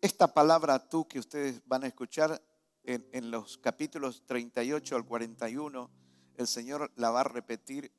Esta 0.00 0.32
palabra 0.32 0.88
tú 0.88 1.08
que 1.08 1.18
ustedes 1.18 1.60
van 1.66 1.82
a 1.82 1.88
escuchar 1.88 2.40
en, 2.84 3.08
en 3.10 3.32
los 3.32 3.58
capítulos 3.58 4.22
38 4.24 4.94
al 4.94 5.04
41 5.04 6.01
el 6.36 6.46
Señor 6.46 6.90
la 6.96 7.10
va 7.10 7.20
a 7.20 7.24
repetir 7.24 7.90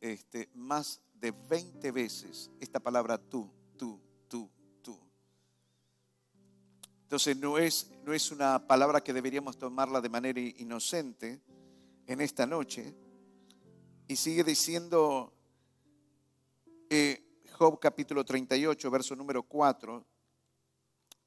este, 0.00 0.48
más 0.54 1.00
de 1.14 1.32
20 1.32 1.90
veces 1.92 2.50
esta 2.60 2.80
palabra 2.80 3.18
tú, 3.18 3.50
tú, 3.76 4.00
tú, 4.28 4.50
tú. 4.82 4.98
Entonces 7.02 7.36
no 7.36 7.58
es, 7.58 7.90
no 8.04 8.12
es 8.12 8.30
una 8.30 8.66
palabra 8.66 9.02
que 9.02 9.12
deberíamos 9.12 9.58
tomarla 9.58 10.00
de 10.00 10.08
manera 10.08 10.40
inocente 10.40 11.40
en 12.06 12.20
esta 12.20 12.46
noche. 12.46 12.94
Y 14.08 14.16
sigue 14.16 14.42
diciendo 14.42 15.32
eh, 16.88 17.42
Job 17.52 17.78
capítulo 17.78 18.24
38, 18.24 18.90
verso 18.90 19.14
número 19.14 19.42
4, 19.42 20.04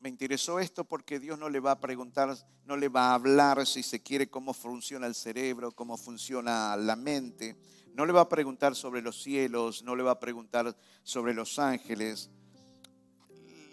me 0.03 0.09
interesó 0.09 0.59
esto 0.59 0.83
porque 0.83 1.17
Dios 1.17 1.39
no 1.39 1.47
le 1.47 1.61
va 1.61 1.71
a 1.71 1.79
preguntar, 1.79 2.35
no 2.65 2.75
le 2.75 2.89
va 2.89 3.11
a 3.11 3.13
hablar 3.13 3.65
si 3.65 3.81
se 3.83 4.03
quiere 4.03 4.29
cómo 4.29 4.53
funciona 4.53 5.07
el 5.07 5.15
cerebro, 5.15 5.71
cómo 5.71 5.95
funciona 5.95 6.75
la 6.75 6.97
mente. 6.97 7.55
No 7.93 8.05
le 8.05 8.11
va 8.11 8.19
a 8.19 8.27
preguntar 8.27 8.75
sobre 8.75 9.01
los 9.01 9.23
cielos, 9.23 9.81
no 9.81 9.95
le 9.95 10.03
va 10.03 10.11
a 10.11 10.19
preguntar 10.19 10.75
sobre 11.03 11.33
los 11.33 11.57
ángeles. 11.57 12.29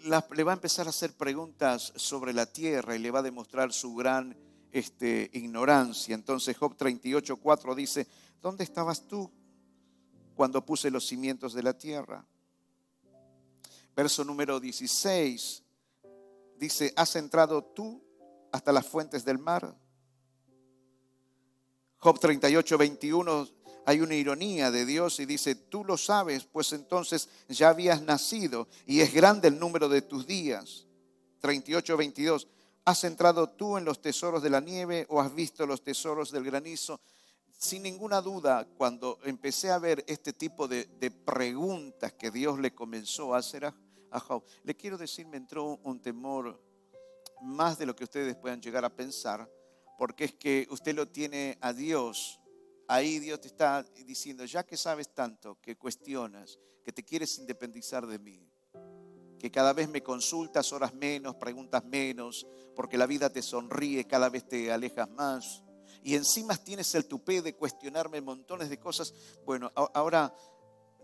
le 0.05 0.43
va 0.43 0.53
a 0.53 0.55
empezar 0.55 0.87
a 0.87 0.91
hacer 0.91 1.11
preguntas 1.17 1.91
sobre 1.97 2.31
la 2.31 2.45
tierra 2.45 2.95
y 2.95 2.99
le 2.99 3.11
va 3.11 3.19
a 3.19 3.23
demostrar 3.23 3.73
su 3.73 3.93
gran 3.93 4.33
este, 4.71 5.29
ignorancia. 5.33 6.15
Entonces 6.15 6.55
Job 6.57 6.77
38, 6.77 7.35
4 7.35 7.75
dice, 7.75 8.07
¿dónde 8.41 8.63
estabas 8.63 9.05
tú 9.05 9.29
cuando 10.33 10.65
puse 10.65 10.89
los 10.91 11.05
cimientos 11.05 11.53
de 11.53 11.63
la 11.63 11.77
tierra? 11.77 12.25
Verso 13.93 14.23
número 14.23 14.61
16 14.61 15.63
dice, 16.61 16.93
¿has 16.95 17.15
entrado 17.15 17.63
tú 17.63 18.03
hasta 18.51 18.71
las 18.71 18.85
fuentes 18.85 19.25
del 19.25 19.39
mar? 19.39 19.75
Job 21.97 22.19
38, 22.19 22.77
21, 22.77 23.49
hay 23.87 23.99
una 23.99 24.13
ironía 24.13 24.69
de 24.69 24.85
Dios 24.85 25.19
y 25.19 25.25
dice, 25.25 25.55
tú 25.55 25.83
lo 25.83 25.97
sabes, 25.97 26.45
pues 26.45 26.71
entonces 26.73 27.29
ya 27.49 27.69
habías 27.69 28.03
nacido 28.03 28.67
y 28.85 29.01
es 29.01 29.11
grande 29.11 29.47
el 29.47 29.57
número 29.57 29.89
de 29.89 30.03
tus 30.03 30.27
días. 30.27 30.85
38, 31.39 31.97
22, 31.97 32.47
¿has 32.85 33.03
entrado 33.05 33.49
tú 33.49 33.79
en 33.79 33.83
los 33.83 33.99
tesoros 33.99 34.43
de 34.43 34.51
la 34.51 34.61
nieve 34.61 35.07
o 35.09 35.19
has 35.19 35.33
visto 35.33 35.65
los 35.65 35.83
tesoros 35.83 36.31
del 36.31 36.43
granizo? 36.43 36.99
Sin 37.57 37.81
ninguna 37.81 38.21
duda, 38.21 38.67
cuando 38.77 39.17
empecé 39.23 39.71
a 39.71 39.79
ver 39.79 40.03
este 40.07 40.31
tipo 40.31 40.67
de, 40.67 40.85
de 40.85 41.09
preguntas 41.09 42.13
que 42.13 42.29
Dios 42.29 42.59
le 42.59 42.75
comenzó 42.75 43.33
a 43.33 43.39
hacer 43.39 43.65
a, 43.65 43.75
le 44.63 44.75
quiero 44.75 44.97
decir, 44.97 45.27
me 45.27 45.37
entró 45.37 45.79
un 45.83 46.01
temor 46.01 46.61
más 47.41 47.77
de 47.77 47.85
lo 47.85 47.95
que 47.95 48.03
ustedes 48.03 48.35
puedan 48.35 48.61
llegar 48.61 48.85
a 48.85 48.95
pensar, 48.95 49.49
porque 49.97 50.25
es 50.25 50.33
que 50.33 50.67
usted 50.69 50.95
lo 50.95 51.07
tiene 51.07 51.57
a 51.61 51.73
Dios. 51.73 52.39
Ahí 52.87 53.19
Dios 53.19 53.41
te 53.41 53.47
está 53.47 53.83
diciendo, 54.05 54.45
ya 54.45 54.63
que 54.63 54.77
sabes 54.77 55.13
tanto, 55.13 55.59
que 55.61 55.77
cuestionas, 55.77 56.59
que 56.83 56.91
te 56.91 57.03
quieres 57.03 57.37
independizar 57.39 58.05
de 58.05 58.19
mí, 58.19 58.47
que 59.39 59.49
cada 59.49 59.73
vez 59.73 59.89
me 59.89 60.03
consultas 60.03 60.71
horas 60.71 60.93
menos, 60.93 61.35
preguntas 61.35 61.83
menos, 61.85 62.45
porque 62.75 62.97
la 62.97 63.07
vida 63.07 63.29
te 63.29 63.41
sonríe, 63.41 64.05
cada 64.05 64.29
vez 64.29 64.47
te 64.47 64.71
alejas 64.71 65.09
más. 65.09 65.63
Y 66.03 66.15
encima 66.15 66.55
tienes 66.57 66.93
el 66.95 67.05
tupé 67.05 67.41
de 67.41 67.55
cuestionarme 67.55 68.21
montones 68.21 68.69
de 68.69 68.79
cosas. 68.79 69.13
Bueno, 69.45 69.71
ahora 69.75 70.33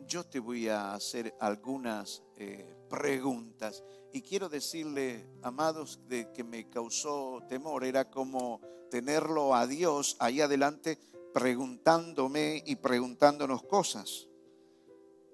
yo 0.05 0.23
te 0.25 0.39
voy 0.39 0.67
a 0.67 0.93
hacer 0.93 1.35
algunas 1.39 2.23
eh, 2.37 2.75
preguntas. 2.89 3.83
Y 4.13 4.21
quiero 4.21 4.49
decirle, 4.49 5.27
amados, 5.41 5.99
de 6.07 6.31
que 6.31 6.43
me 6.43 6.69
causó 6.69 7.41
temor, 7.47 7.83
era 7.83 8.09
como 8.09 8.61
tenerlo 8.89 9.53
a 9.55 9.67
Dios 9.67 10.15
ahí 10.19 10.41
adelante 10.41 10.97
preguntándome 11.33 12.63
y 12.65 12.77
preguntándonos 12.77 13.63
cosas. 13.63 14.27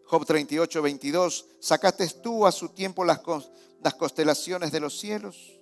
Job 0.05 0.25
38, 0.25 0.81
22, 0.81 1.45
¿sacaste 1.59 2.07
tú 2.21 2.45
a 2.45 2.51
su 2.51 2.69
tiempo 2.69 3.05
las, 3.05 3.21
las 3.81 3.93
constelaciones 3.95 4.71
de 4.71 4.79
los 4.79 4.99
cielos? 4.99 5.59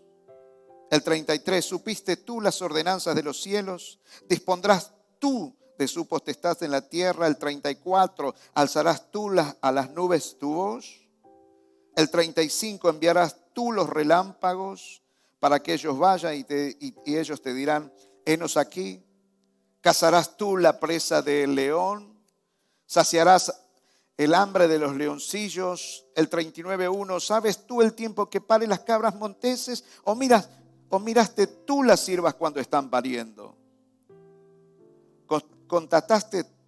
El 0.89 1.03
33, 1.03 1.63
¿supiste 1.63 2.17
tú 2.17 2.41
las 2.41 2.61
ordenanzas 2.61 3.15
de 3.15 3.23
los 3.23 3.41
cielos? 3.41 3.99
¿Dispondrás 4.27 4.93
tú 5.19 5.55
de 5.81 5.87
su 5.87 6.05
potestad 6.05 6.61
en 6.61 6.69
la 6.69 6.87
tierra? 6.87 7.25
El 7.25 7.37
34, 7.37 8.35
¿alzarás 8.53 9.09
tú 9.09 9.31
a 9.61 9.71
las 9.71 9.89
nubes 9.89 10.37
tu 10.37 10.53
voz? 10.53 11.07
El 11.95 12.11
35, 12.11 12.87
enviarás 12.87 13.35
tú 13.51 13.71
los 13.71 13.89
relámpagos 13.89 15.01
para 15.39 15.59
que 15.59 15.73
ellos 15.73 15.97
vayan 15.97 16.35
y, 16.35 16.45
y 16.79 17.17
ellos 17.17 17.41
te 17.41 17.55
dirán, 17.55 17.91
henos 18.25 18.57
aquí. 18.57 19.03
Cazarás 19.81 20.37
tú 20.37 20.55
la 20.55 20.79
presa 20.79 21.23
del 21.23 21.55
león, 21.55 22.15
saciarás 22.85 23.51
el 24.17 24.35
hambre 24.35 24.67
de 24.67 24.77
los 24.77 24.95
leoncillos. 24.95 26.05
El 26.15 26.29
39.1, 26.29 27.19
¿sabes 27.19 27.65
tú 27.65 27.81
el 27.81 27.93
tiempo 27.93 28.29
que 28.29 28.39
paren 28.39 28.69
las 28.69 28.81
cabras 28.81 29.15
monteses? 29.15 29.83
¿O, 30.03 30.13
miras, 30.13 30.47
o 30.89 30.99
miraste 30.99 31.47
tú 31.47 31.81
las 31.81 32.01
sirvas 32.01 32.35
cuando 32.35 32.59
están 32.59 32.91
pariendo? 32.91 33.60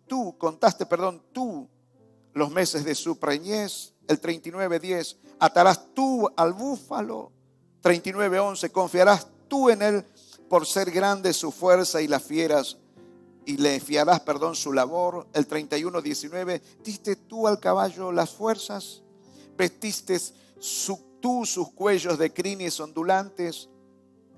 Tú, 0.08 0.38
contaste, 0.38 0.86
perdón, 0.86 1.22
tú 1.32 1.68
los 2.34 2.52
meses 2.52 2.84
de 2.84 2.96
su 2.96 3.18
preñez 3.18 3.94
el 4.08 4.22
39.10, 4.22 5.18
atarás 5.40 5.94
tú 5.94 6.30
al 6.36 6.54
búfalo. 6.54 7.32
39.11, 7.82 8.72
confiarás 8.72 9.28
tú 9.48 9.70
en 9.70 9.82
él 9.82 10.06
por 10.50 10.66
ser 10.66 10.92
grande 10.92 11.34
su 11.34 11.52
fuerza 11.52 12.02
y 12.02 12.08
las 12.08 12.24
fieras 12.24 12.78
y 13.46 13.58
le 13.58 13.80
fiarás, 13.80 14.22
perdón, 14.22 14.56
su 14.56 14.72
labor. 14.74 15.28
El 15.34 15.48
31.19, 15.48 16.62
diste 16.84 17.16
tú 17.16 17.48
al 17.48 17.60
caballo 17.60 18.12
las 18.12 18.32
fuerzas, 18.32 19.02
vestiste 19.58 20.20
tú 21.20 21.46
sus 21.46 21.72
cuellos 21.72 22.18
de 22.18 22.32
crines 22.34 22.80
ondulantes. 22.80 23.70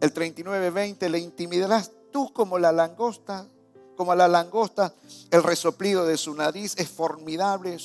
El 0.02 0.14
39.20, 0.14 1.08
le 1.10 1.20
intimidarás 1.20 1.92
tú 2.12 2.32
como 2.34 2.60
la 2.60 2.72
langosta, 2.72 3.48
como 3.96 4.12
a 4.12 4.16
la 4.16 4.28
langosta, 4.28 4.94
el 5.32 5.44
resoplido 5.44 6.06
de 6.06 6.18
su 6.18 6.34
nariz 6.34 6.76
es 6.78 6.90
formidable 6.90 7.78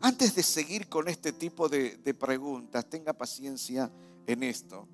antes 0.00 0.34
de 0.34 0.42
seguir 0.42 0.88
con 0.88 1.08
este 1.08 1.32
tipo 1.32 1.68
de, 1.68 2.14
preguntas, 2.18 2.88
tenga 2.88 3.12
paciencia 3.12 3.90
en 4.26 4.42
esto. 4.44 4.86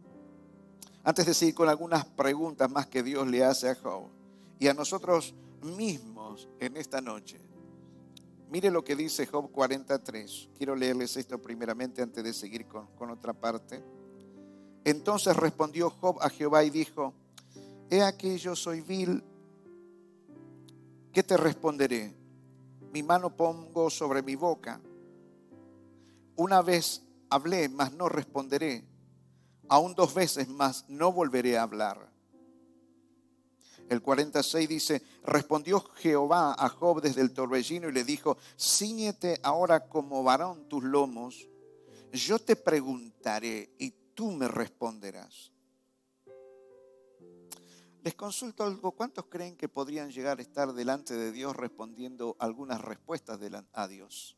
Antes 1.03 1.27
de 1.27 1.35
seguir 1.35 1.55
con 1.55 1.69
algunas 1.69 2.07
preguntas 2.07 2.71
más 2.71 2.87
que 2.87 3.03
Dios 3.03 3.27
le 3.27 3.45
hace 3.45 3.69
a 3.69 3.75
Job 3.75 4.09
y 4.59 4.69
a 4.69 4.75
nosotros 4.75 5.35
mismos 5.63 6.49
en 6.59 6.79
esta 6.79 7.03
noche. 7.03 7.39
Mire 8.49 8.71
lo 8.71 8.83
que 8.83 8.97
dice 8.97 9.27
Job 9.27 9.51
43. 9.51 10.49
Quiero 10.57 10.75
leerles 10.75 11.17
esto 11.19 11.41
primeramente 11.43 12.01
antes 12.01 12.25
de 12.25 12.33
seguir 12.33 12.67
con, 12.67 12.87
con 12.97 13.11
otra 13.11 13.35
parte. 13.35 13.83
Entonces 14.85 15.37
respondió 15.37 15.91
Job 15.91 16.19
a 16.23 16.31
Jehová 16.31 16.65
y 16.65 16.71
dijo, 16.71 17.13
he 17.95 18.03
aquí 18.03 18.37
yo 18.39 18.57
soy 18.57 18.81
vil, 18.81 19.23
¿qué 21.13 21.23
te 21.23 21.37
responderé? 21.37 22.15
Mi 22.93 23.03
mano 23.03 23.37
pongo 23.37 23.91
sobre 23.91 24.23
mi 24.23 24.35
boca 24.35 24.81
una 26.37 26.63
vez 26.63 27.03
hablé, 27.31 27.69
mas 27.69 27.93
no 27.93 28.09
responderé. 28.09 28.85
Aún 29.69 29.95
dos 29.95 30.15
veces 30.15 30.49
más 30.49 30.85
no 30.89 31.13
volveré 31.13 31.57
a 31.57 31.63
hablar. 31.63 32.13
El 33.89 34.03
46 34.03 34.69
dice, 34.69 35.03
respondió 35.25 35.81
Jehová 35.97 36.55
a 36.59 36.69
Job 36.69 37.03
desde 37.03 37.21
el 37.21 37.33
torbellino 37.33 37.89
y 37.89 37.93
le 37.93 38.03
dijo, 38.03 38.39
ciñete 38.59 39.39
ahora 39.43 39.89
como 39.89 40.23
varón 40.23 40.69
tus 40.69 40.83
lomos, 40.83 41.49
yo 42.13 42.39
te 42.39 42.57
preguntaré 42.57 43.75
y 43.79 43.91
tú 44.15 44.31
me 44.31 44.49
responderás. 44.49 45.53
Les 48.04 48.14
consulto 48.14 48.64
algo, 48.64 48.92
¿cuántos 48.92 49.25
creen 49.30 49.56
que 49.56 49.66
podrían 49.66 50.11
llegar 50.11 50.38
a 50.38 50.42
estar 50.42 50.75
delante 50.75 51.14
de 51.14 51.32
Dios 51.32 51.56
respondiendo 51.56 52.37
algunas 52.38 52.78
respuestas 52.78 53.40
a 53.73 53.88
Dios? 53.88 54.37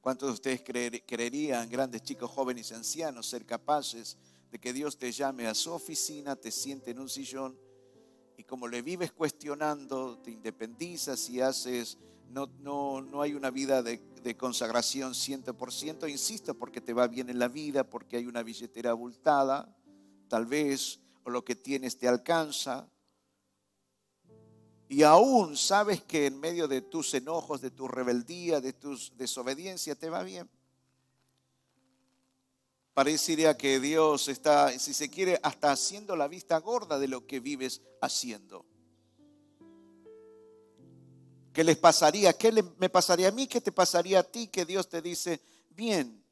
¿Cuántos 0.00 0.28
de 0.28 0.34
ustedes 0.34 0.62
creerían, 1.04 1.68
grandes 1.68 2.04
chicos, 2.04 2.30
jóvenes 2.30 2.70
y 2.70 2.74
ancianos, 2.74 3.26
ser 3.26 3.44
capaces 3.44 4.16
de 4.52 4.60
que 4.60 4.72
Dios 4.72 4.96
te 4.96 5.10
llame 5.10 5.48
a 5.48 5.54
su 5.56 5.72
oficina, 5.72 6.36
te 6.36 6.52
siente 6.52 6.92
en 6.92 7.00
un 7.00 7.08
sillón 7.08 7.58
y 8.36 8.44
como 8.44 8.68
le 8.68 8.80
vives 8.80 9.10
cuestionando, 9.10 10.18
te 10.18 10.30
independizas 10.30 11.28
y 11.28 11.40
haces, 11.40 11.98
no, 12.28 12.46
no, 12.60 13.02
no 13.02 13.20
hay 13.20 13.34
una 13.34 13.50
vida 13.50 13.82
de, 13.82 14.00
de 14.22 14.36
consagración 14.36 15.12
100%, 15.12 16.08
insisto, 16.08 16.54
porque 16.54 16.80
te 16.80 16.92
va 16.92 17.08
bien 17.08 17.30
en 17.30 17.40
la 17.40 17.48
vida, 17.48 17.82
porque 17.82 18.16
hay 18.16 18.26
una 18.26 18.44
billetera 18.44 18.90
abultada, 18.90 19.76
tal 20.28 20.46
vez, 20.46 21.00
lo 21.30 21.44
que 21.44 21.56
tienes 21.56 21.98
te 21.98 22.08
alcanza. 22.08 22.88
Y 24.88 25.02
aún 25.02 25.56
sabes 25.56 26.02
que 26.02 26.26
en 26.26 26.38
medio 26.38 26.68
de 26.68 26.82
tus 26.82 27.14
enojos, 27.14 27.60
de 27.60 27.70
tu 27.70 27.88
rebeldía, 27.88 28.60
de 28.60 28.72
tu 28.72 28.98
desobediencia, 29.16 29.94
te 29.94 30.10
va 30.10 30.22
bien. 30.22 30.48
Parecería 32.92 33.56
que 33.56 33.80
Dios 33.80 34.28
está, 34.28 34.78
si 34.78 34.94
se 34.94 35.10
quiere, 35.10 35.40
hasta 35.42 35.72
haciendo 35.72 36.14
la 36.14 36.28
vista 36.28 36.58
gorda 36.58 36.98
de 36.98 37.08
lo 37.08 37.26
que 37.26 37.40
vives 37.40 37.82
haciendo. 38.00 38.64
¿Qué 41.52 41.64
les 41.64 41.76
pasaría? 41.76 42.32
¿Qué 42.32 42.52
me 42.78 42.90
pasaría 42.90 43.28
a 43.28 43.32
mí? 43.32 43.46
¿Qué 43.46 43.60
te 43.60 43.72
pasaría 43.72 44.20
a 44.20 44.22
ti? 44.24 44.48
Que 44.48 44.64
Dios 44.64 44.88
te 44.88 45.00
dice, 45.00 45.40
bien, 45.70 46.23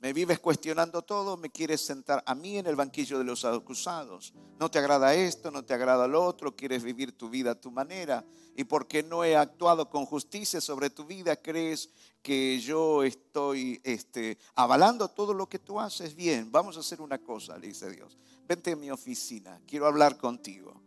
me 0.00 0.14
vives 0.14 0.40
cuestionando 0.40 1.02
todo, 1.02 1.36
me 1.36 1.50
quieres 1.50 1.82
sentar 1.82 2.22
a 2.26 2.34
mí 2.34 2.56
en 2.56 2.66
el 2.66 2.74
banquillo 2.74 3.18
de 3.18 3.24
los 3.24 3.44
acusados. 3.44 4.32
No 4.58 4.70
te 4.70 4.78
agrada 4.78 5.14
esto, 5.14 5.50
no 5.50 5.62
te 5.62 5.74
agrada 5.74 6.08
lo 6.08 6.24
otro, 6.24 6.56
quieres 6.56 6.82
vivir 6.82 7.12
tu 7.12 7.28
vida 7.28 7.50
a 7.50 7.60
tu 7.60 7.70
manera. 7.70 8.24
Y 8.56 8.64
porque 8.64 9.02
no 9.02 9.24
he 9.24 9.36
actuado 9.36 9.90
con 9.90 10.06
justicia 10.06 10.58
sobre 10.62 10.88
tu 10.88 11.04
vida, 11.04 11.36
crees 11.36 11.90
que 12.22 12.58
yo 12.60 13.02
estoy 13.02 13.78
este, 13.84 14.38
avalando 14.54 15.08
todo 15.08 15.34
lo 15.34 15.50
que 15.50 15.58
tú 15.58 15.78
haces. 15.78 16.16
Bien, 16.16 16.50
vamos 16.50 16.78
a 16.78 16.80
hacer 16.80 17.02
una 17.02 17.18
cosa, 17.18 17.58
le 17.58 17.66
dice 17.66 17.90
Dios. 17.90 18.16
Vente 18.48 18.72
a 18.72 18.76
mi 18.76 18.90
oficina, 18.90 19.60
quiero 19.66 19.86
hablar 19.86 20.16
contigo. 20.16 20.80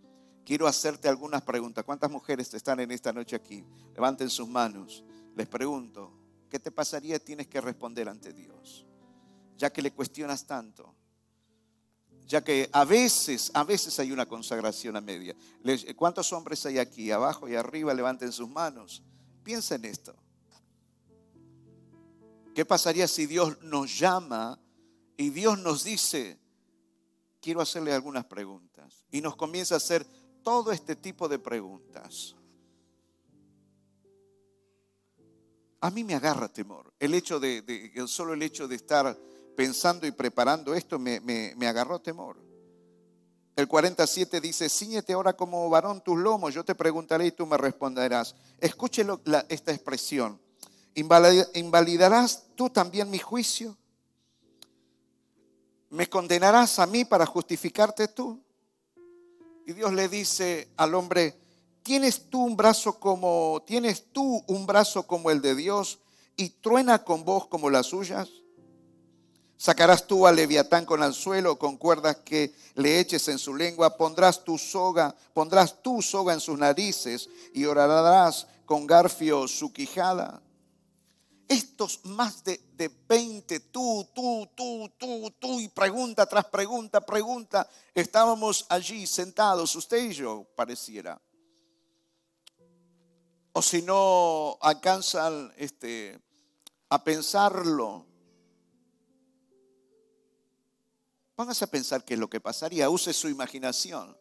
Quiero 0.43 0.67
hacerte 0.67 1.07
algunas 1.07 1.43
preguntas. 1.43 1.85
¿Cuántas 1.85 2.09
mujeres 2.09 2.51
están 2.53 2.79
en 2.79 2.91
esta 2.91 3.13
noche 3.13 3.35
aquí? 3.35 3.63
Levanten 3.93 4.29
sus 4.29 4.47
manos. 4.47 5.03
Les 5.35 5.47
pregunto, 5.47 6.11
¿qué 6.49 6.59
te 6.59 6.71
pasaría? 6.71 7.19
Tienes 7.19 7.47
que 7.47 7.61
responder 7.61 8.09
ante 8.09 8.33
Dios 8.33 8.87
ya 9.63 9.71
que 9.71 9.81
le 9.81 9.93
cuestionas 9.93 10.45
tanto. 10.45 10.93
Ya 12.27 12.43
que 12.43 12.69
a 12.73 12.83
veces, 12.83 13.49
a 13.53 13.63
veces 13.63 13.97
hay 13.97 14.11
una 14.11 14.25
consagración 14.25 14.97
a 14.97 14.99
media. 14.99 15.33
¿Cuántos 15.95 16.33
hombres 16.33 16.65
hay 16.65 16.79
aquí? 16.79 17.11
Abajo 17.11 17.47
y 17.47 17.55
arriba, 17.55 17.93
levanten 17.93 18.33
sus 18.33 18.49
manos. 18.49 19.01
Piensa 19.41 19.75
en 19.75 19.85
esto. 19.85 20.13
¿Qué 22.53 22.65
pasaría 22.65 23.07
si 23.07 23.25
Dios 23.25 23.57
nos 23.61 23.97
llama 23.97 24.59
y 25.15 25.29
Dios 25.29 25.57
nos 25.59 25.85
dice, 25.85 26.37
quiero 27.39 27.61
hacerle 27.61 27.93
algunas 27.93 28.25
preguntas? 28.25 29.05
Y 29.11 29.21
nos 29.21 29.37
comienza 29.37 29.75
a 29.75 29.77
hacer 29.77 30.05
todo 30.43 30.73
este 30.73 30.97
tipo 30.97 31.29
de 31.29 31.39
preguntas. 31.39 32.35
A 35.79 35.89
mí 35.89 36.05
me 36.05 36.15
agarra 36.15 36.47
temor. 36.47 36.93
El 36.97 37.13
hecho 37.13 37.41
de, 37.41 37.93
solo 38.07 38.33
el 38.33 38.41
hecho 38.41 38.69
de 38.69 38.75
estar 38.75 39.19
pensando 39.55 40.07
y 40.07 40.11
preparando 40.11 40.73
esto, 40.73 40.99
me, 40.99 41.55
agarró 41.67 41.99
temor. 41.99 42.37
El 43.55 43.67
47 43.67 44.41
dice, 44.41 44.67
ciñete 44.67 45.13
ahora 45.13 45.33
como 45.33 45.69
varón 45.69 46.01
tus 46.01 46.17
lomos, 46.17 46.53
yo 46.53 46.65
te 46.65 46.73
preguntaré 46.73 47.27
y 47.27 47.31
tú 47.31 47.45
me 47.45 47.57
responderás. 47.57 48.35
Escuche 48.59 49.05
esta 49.49 49.71
expresión. 49.71 50.39
¿Invalidarás 50.95 52.45
tú 52.55 52.69
también 52.69 53.09
mi 53.09 53.19
juicio? 53.19 53.77
¿Me 55.89 56.09
condenarás 56.09 56.79
a 56.79 56.87
mí 56.87 57.05
para 57.05 57.25
justificarte 57.25 58.07
tú? 58.07 58.41
Y 59.65 59.73
Dios 59.73 59.93
le 59.93 60.09
dice 60.09 60.67
al 60.75 60.95
hombre, 60.95 61.37
¿tienes 61.83 62.29
tú 62.29 62.43
un 62.43 62.57
brazo 62.57 62.99
como, 62.99 63.63
tienes 63.65 64.05
tú 64.11 64.43
un 64.47 64.65
brazo 64.65 65.03
como 65.03 65.29
el 65.29 65.41
de 65.41 65.55
Dios 65.55 65.99
y 66.35 66.49
truena 66.49 67.03
con 67.03 67.23
voz 67.23 67.47
como 67.47 67.69
las 67.69 67.85
suyas? 67.85 68.42
Sacarás 69.57 70.07
tú 70.07 70.27
al 70.27 70.35
leviatán 70.35 70.85
con 70.85 71.03
anzuelo, 71.03 71.57
con 71.57 71.77
cuerdas 71.77 72.17
que 72.25 72.53
le 72.75 72.99
eches 72.99 73.27
en 73.27 73.37
su 73.37 73.55
lengua, 73.55 73.95
pondrás 73.95 74.43
tu 74.43 74.57
soga, 74.57 75.15
pondrás 75.33 75.81
tu 75.81 76.01
soga 76.01 76.33
en 76.33 76.39
sus 76.39 76.57
narices 76.57 77.29
y 77.53 77.65
orarás 77.65 78.47
con 78.65 78.85
garfio 78.87 79.47
su 79.47 79.71
quijada. 79.71 80.41
Estos 81.47 82.03
más 82.05 82.43
de, 82.43 82.59
de 82.75 82.89
20, 83.07 83.59
tú, 83.59 84.09
tú, 84.13 84.49
tú, 84.55 84.91
tú, 84.97 85.31
tú, 85.39 85.59
y 85.59 85.67
pregunta 85.67 86.25
tras 86.25 86.45
pregunta, 86.45 87.01
pregunta, 87.01 87.69
estábamos 87.93 88.65
allí 88.69 89.05
sentados, 89.05 89.75
usted 89.75 90.09
y 90.09 90.13
yo, 90.13 90.45
pareciera. 90.55 91.21
O 93.51 93.61
si 93.61 93.83
no 93.83 94.57
alcanzan 94.61 95.53
este, 95.57 96.19
a 96.89 97.03
pensarlo, 97.03 98.07
Póngase 101.35 101.65
a 101.65 101.67
pensar 101.67 102.05
qué 102.05 102.13
es 102.13 102.19
lo 102.19 102.29
que 102.29 102.39
pasaría. 102.39 102.89
Use 102.89 103.11
su 103.13 103.27
imaginación. 103.27 104.15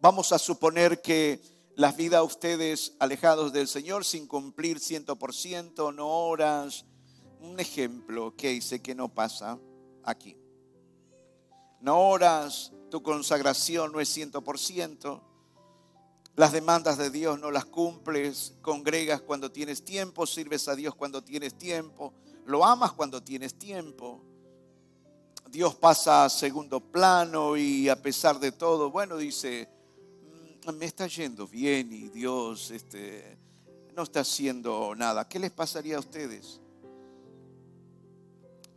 Vamos 0.00 0.32
a 0.32 0.38
suponer 0.38 1.00
que 1.00 1.40
las 1.76 1.96
vidas 1.96 2.20
de 2.20 2.26
ustedes 2.26 2.92
alejados 3.00 3.52
del 3.52 3.66
Señor 3.66 4.04
sin 4.04 4.26
cumplir 4.26 4.78
100%, 4.78 5.94
no 5.94 6.08
horas. 6.08 6.84
Un 7.40 7.58
ejemplo 7.58 8.34
que 8.36 8.50
dice 8.50 8.80
que 8.80 8.94
no 8.94 9.12
pasa 9.12 9.58
aquí. 10.04 10.36
No 11.80 12.08
horas, 12.08 12.72
tu 12.90 13.02
consagración 13.02 13.92
no 13.92 14.00
es 14.00 14.16
100%. 14.16 15.22
Las 16.36 16.52
demandas 16.52 16.98
de 16.98 17.10
Dios 17.10 17.38
no 17.38 17.50
las 17.50 17.64
cumples, 17.64 18.54
congregas 18.62 19.20
cuando 19.20 19.50
tienes 19.50 19.84
tiempo, 19.84 20.26
sirves 20.26 20.68
a 20.68 20.74
Dios 20.74 20.94
cuando 20.94 21.22
tienes 21.22 21.56
tiempo, 21.56 22.12
lo 22.46 22.64
amas 22.64 22.92
cuando 22.92 23.22
tienes 23.22 23.58
tiempo. 23.58 24.22
Dios 25.50 25.74
pasa 25.76 26.24
a 26.24 26.28
segundo 26.28 26.80
plano 26.80 27.56
y 27.56 27.88
a 27.88 28.00
pesar 28.00 28.40
de 28.40 28.52
todo, 28.52 28.90
bueno, 28.90 29.16
dice, 29.16 29.68
mm, 30.66 30.72
me 30.72 30.86
está 30.86 31.06
yendo 31.06 31.46
bien 31.46 31.92
y 31.92 32.08
Dios 32.08 32.70
este, 32.70 33.38
no 33.94 34.02
está 34.02 34.20
haciendo 34.20 34.94
nada. 34.96 35.28
¿Qué 35.28 35.38
les 35.38 35.52
pasaría 35.52 35.96
a 35.96 36.00
ustedes? 36.00 36.60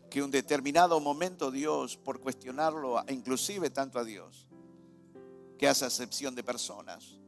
Que 0.10 0.22
un 0.22 0.32
determinado 0.32 1.00
momento 1.00 1.52
Dios, 1.52 1.98
por 1.98 2.20
cuestionarlo, 2.20 3.04
inclusive 3.10 3.70
tanto 3.70 4.00
a 4.00 4.04
Dios, 4.04 4.48
que 5.58 5.68
hace 5.68 5.86
acepción 5.86 6.36
de 6.36 6.44
personas, 6.44 7.20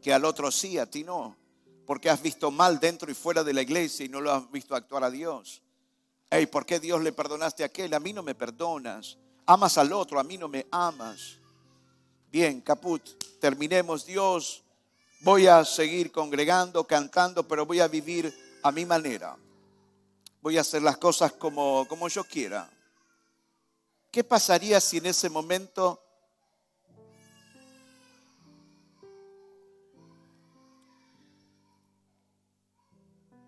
que 0.00 0.12
al 0.12 0.24
otro 0.24 0.50
sí, 0.50 0.78
a 0.78 0.86
ti 0.86 1.04
no 1.04 1.39
porque 1.90 2.08
has 2.08 2.22
visto 2.22 2.52
mal 2.52 2.78
dentro 2.78 3.10
y 3.10 3.14
fuera 3.14 3.42
de 3.42 3.52
la 3.52 3.62
iglesia 3.62 4.06
y 4.06 4.08
no 4.08 4.20
lo 4.20 4.30
has 4.30 4.48
visto 4.52 4.76
actuar 4.76 5.02
a 5.02 5.10
Dios. 5.10 5.60
Hey, 6.30 6.46
¿por 6.46 6.64
qué 6.64 6.78
Dios 6.78 7.02
le 7.02 7.10
perdonaste 7.10 7.64
a 7.64 7.66
aquel? 7.66 7.92
A 7.94 7.98
mí 7.98 8.12
no 8.12 8.22
me 8.22 8.36
perdonas. 8.36 9.18
Amas 9.44 9.76
al 9.76 9.92
otro, 9.92 10.20
a 10.20 10.22
mí 10.22 10.38
no 10.38 10.46
me 10.46 10.68
amas. 10.70 11.40
Bien, 12.30 12.60
caput, 12.60 13.02
terminemos 13.40 14.06
Dios. 14.06 14.62
Voy 15.22 15.48
a 15.48 15.64
seguir 15.64 16.12
congregando, 16.12 16.86
cantando, 16.86 17.48
pero 17.48 17.66
voy 17.66 17.80
a 17.80 17.88
vivir 17.88 18.32
a 18.62 18.70
mi 18.70 18.86
manera. 18.86 19.36
Voy 20.42 20.58
a 20.58 20.60
hacer 20.60 20.82
las 20.82 20.96
cosas 20.96 21.32
como, 21.32 21.88
como 21.88 22.06
yo 22.06 22.22
quiera. 22.22 22.70
¿Qué 24.12 24.22
pasaría 24.22 24.80
si 24.80 24.98
en 24.98 25.06
ese 25.06 25.28
momento 25.28 26.00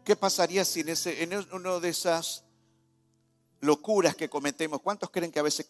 ¿Qué 0.05 0.17
pasaría 0.17 0.65
si 0.65 0.81
en, 0.81 0.89
ese, 0.89 1.23
en 1.23 1.33
una 1.53 1.79
de 1.79 1.89
esas 1.89 2.45
locuras 3.61 4.17
que 4.17 4.29
cometemos, 4.29 4.81
cuántos 4.83 5.11
creen 5.11 5.31
que 5.31 5.39
a 5.39 5.45
veces 5.45 5.65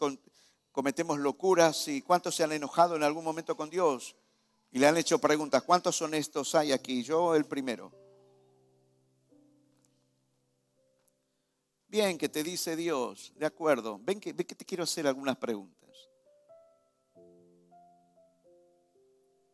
cometemos 0.73 1.18
locuras 1.18 1.87
y 1.88 2.01
cuántos 2.01 2.35
se 2.35 2.42
han 2.42 2.53
enojado 2.53 2.97
en 2.97 3.03
algún 3.03 3.25
momento 3.25 3.55
con 3.57 3.68
Dios 3.68 4.16
y 4.71 4.79
le 4.79 4.87
han 4.87 4.97
hecho 4.97 5.18
preguntas, 5.18 5.62
¿cuántos 5.64 6.01
honestos 6.01 6.55
hay 6.55 6.73
aquí? 6.73 7.03
Yo 7.03 7.35
el 7.35 7.45
primero. 7.45 7.92
Bien, 11.88 12.16
que 12.16 12.31
te 12.31 12.42
dice 12.42 12.75
Dios, 12.75 13.35
de 13.37 13.45
acuerdo, 13.45 14.01
ven 14.03 14.18
que, 14.18 14.33
ven 14.33 14.47
que 14.47 14.55
te 14.55 14.64
quiero 14.64 14.85
hacer 14.85 15.07
algunas 15.07 15.37
preguntas. 15.37 15.90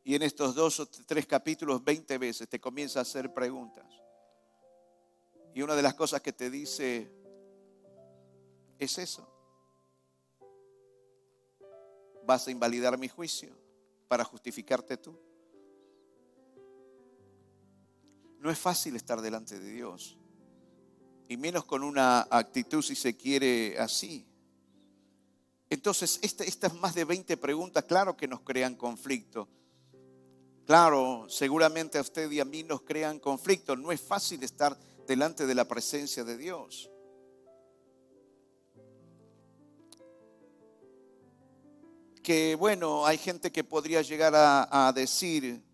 Y 0.04 0.14
en 0.14 0.22
estos 0.22 0.54
dos 0.54 0.78
o 0.78 0.86
tres 0.86 1.26
capítulos, 1.26 1.82
20 1.82 2.16
veces, 2.16 2.48
te 2.48 2.60
comienza 2.60 3.00
a 3.00 3.02
hacer 3.02 3.34
preguntas. 3.34 3.84
Y 5.58 5.62
una 5.62 5.74
de 5.74 5.82
las 5.82 5.94
cosas 5.94 6.22
que 6.22 6.32
te 6.32 6.50
dice 6.50 7.10
es 8.78 8.96
eso. 8.96 9.28
¿Vas 12.24 12.46
a 12.46 12.52
invalidar 12.52 12.96
mi 12.96 13.08
juicio 13.08 13.50
para 14.06 14.22
justificarte 14.22 14.98
tú? 14.98 15.18
No 18.38 18.52
es 18.52 18.58
fácil 18.60 18.94
estar 18.94 19.20
delante 19.20 19.58
de 19.58 19.68
Dios. 19.68 20.16
Y 21.26 21.36
menos 21.36 21.64
con 21.64 21.82
una 21.82 22.28
actitud, 22.30 22.80
si 22.80 22.94
se 22.94 23.16
quiere, 23.16 23.80
así. 23.80 24.24
Entonces, 25.68 26.20
estas 26.22 26.72
más 26.74 26.94
de 26.94 27.04
20 27.04 27.36
preguntas, 27.36 27.82
claro 27.82 28.16
que 28.16 28.28
nos 28.28 28.42
crean 28.42 28.76
conflicto. 28.76 29.48
Claro, 30.66 31.26
seguramente 31.28 31.98
a 31.98 32.02
usted 32.02 32.30
y 32.30 32.38
a 32.38 32.44
mí 32.44 32.62
nos 32.62 32.82
crean 32.82 33.18
conflicto. 33.18 33.74
No 33.74 33.90
es 33.90 34.00
fácil 34.00 34.44
estar 34.44 34.78
delante 35.08 35.46
de 35.46 35.54
la 35.54 35.66
presencia 35.66 36.22
de 36.22 36.36
Dios. 36.36 36.90
Que 42.22 42.54
bueno, 42.56 43.06
hay 43.06 43.16
gente 43.16 43.50
que 43.50 43.64
podría 43.64 44.02
llegar 44.02 44.34
a, 44.36 44.92
decir, 44.94 45.64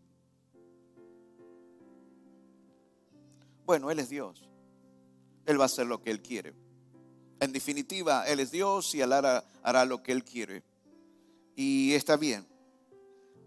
Bueno, 3.67 3.91
Él 3.91 3.99
es 3.99 4.11
Dios. 4.11 4.49
Él 5.47 5.59
va 5.59 5.65
a 5.65 5.67
hacer 5.67 5.87
lo 5.87 6.01
que 6.01 6.11
Él 6.11 6.23
quiere. 6.23 6.55
En 7.41 7.51
definitiva, 7.51 8.29
Él 8.29 8.39
es 8.39 8.53
Dios 8.53 8.95
y 8.95 9.01
Él 9.01 9.13
hará, 9.13 9.45
hará 9.63 9.85
lo 9.85 10.03
que 10.03 10.13
Él 10.13 10.23
quiere. 10.23 10.63
Y 11.57 11.95
está 11.95 12.17
bien. 12.17 12.47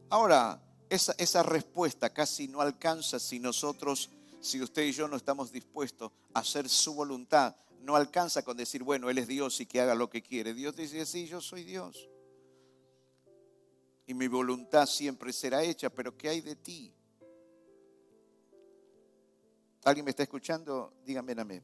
Ahora, 0.09 0.59
esa, 0.89 1.13
esa 1.19 1.43
respuesta 1.43 2.09
casi 2.09 2.47
no 2.47 2.61
alcanza 2.61 3.19
si 3.19 3.39
nosotros, 3.39 4.09
si 4.39 4.61
usted 4.61 4.83
y 4.83 4.91
yo 4.91 5.07
no 5.07 5.17
estamos 5.17 5.51
dispuestos 5.51 6.11
a 6.33 6.39
hacer 6.39 6.69
su 6.69 6.93
voluntad. 6.93 7.55
No 7.81 7.95
alcanza 7.95 8.43
con 8.43 8.57
decir, 8.57 8.83
bueno, 8.83 9.09
Él 9.09 9.17
es 9.17 9.27
Dios 9.27 9.59
y 9.61 9.65
que 9.65 9.81
haga 9.81 9.95
lo 9.95 10.09
que 10.09 10.21
quiere. 10.21 10.53
Dios 10.53 10.75
dice, 10.75 11.05
sí, 11.05 11.27
yo 11.27 11.41
soy 11.41 11.63
Dios. 11.63 12.09
Y 14.05 14.13
mi 14.13 14.27
voluntad 14.27 14.85
siempre 14.85 15.33
será 15.33 15.63
hecha, 15.63 15.89
pero 15.89 16.15
¿qué 16.17 16.29
hay 16.29 16.41
de 16.41 16.55
ti? 16.55 16.93
¿Alguien 19.83 20.05
me 20.05 20.11
está 20.11 20.23
escuchando? 20.23 20.93
Díganme 21.05 21.33
amén. 21.37 21.63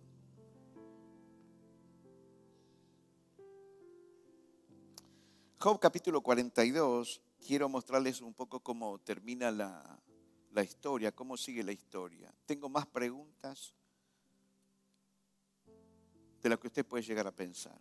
Job 5.59 5.79
capítulo 5.79 6.19
42, 6.21 7.21
quiero 7.39 7.69
mostrarles 7.69 8.19
un 8.19 8.33
poco 8.33 8.59
cómo 8.59 8.99
termina 8.99 9.49
la, 9.49 10.03
la 10.53 10.63
historia, 10.63 11.11
cómo 11.11 11.35
sigue 11.35 11.63
la 11.63 11.71
historia. 11.71 12.33
Tengo 12.45 12.69
más 12.69 12.85
preguntas 12.87 13.73
de 16.41 16.49
las 16.49 16.59
que 16.59 16.67
usted 16.67 16.85
puede 16.85 17.03
llegar 17.03 17.27
a 17.27 17.35
pensar. 17.35 17.79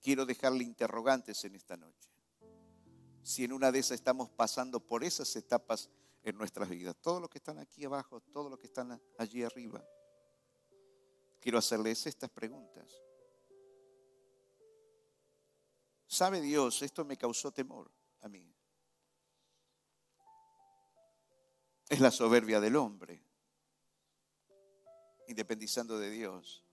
Quiero 0.00 0.24
dejarle 0.24 0.62
interrogantes 0.62 1.44
en 1.44 1.56
esta 1.56 1.76
noche. 1.76 2.10
Si 3.22 3.44
en 3.44 3.52
una 3.52 3.72
de 3.72 3.80
esas 3.80 3.96
estamos 3.96 4.30
pasando 4.30 4.78
por 4.78 5.02
esas 5.02 5.34
etapas 5.34 5.90
en 6.26 6.36
nuestras 6.36 6.68
vidas. 6.68 6.96
Todos 7.00 7.20
los 7.20 7.30
que 7.30 7.38
están 7.38 7.58
aquí 7.58 7.84
abajo, 7.84 8.20
todos 8.20 8.50
los 8.50 8.58
que 8.58 8.66
están 8.66 9.00
allí 9.16 9.44
arriba. 9.44 9.84
Quiero 11.40 11.58
hacerles 11.58 12.04
estas 12.06 12.30
preguntas. 12.30 13.00
¿Sabe 16.08 16.40
Dios? 16.40 16.82
Esto 16.82 17.04
me 17.04 17.16
causó 17.16 17.52
temor 17.52 17.90
a 18.20 18.28
mí. 18.28 18.55
Es 21.88 22.00
la 22.00 22.10
soberbia 22.10 22.60
del 22.60 22.76
hombre, 22.76 23.22
independizando 25.28 25.98
de 25.98 26.10
Dios. 26.10 26.64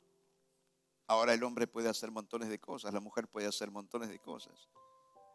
Ahora 1.06 1.34
el 1.34 1.44
hombre 1.44 1.68
puede 1.68 1.90
hacer 1.90 2.10
montones 2.10 2.50
de 2.50 2.60
cosas, 2.60 2.94
la 2.94 3.00
mujer 3.00 3.28
puede 3.28 3.46
hacer 3.46 3.70
montones 3.70 4.10
de 4.10 4.20
cosas. 4.20 4.70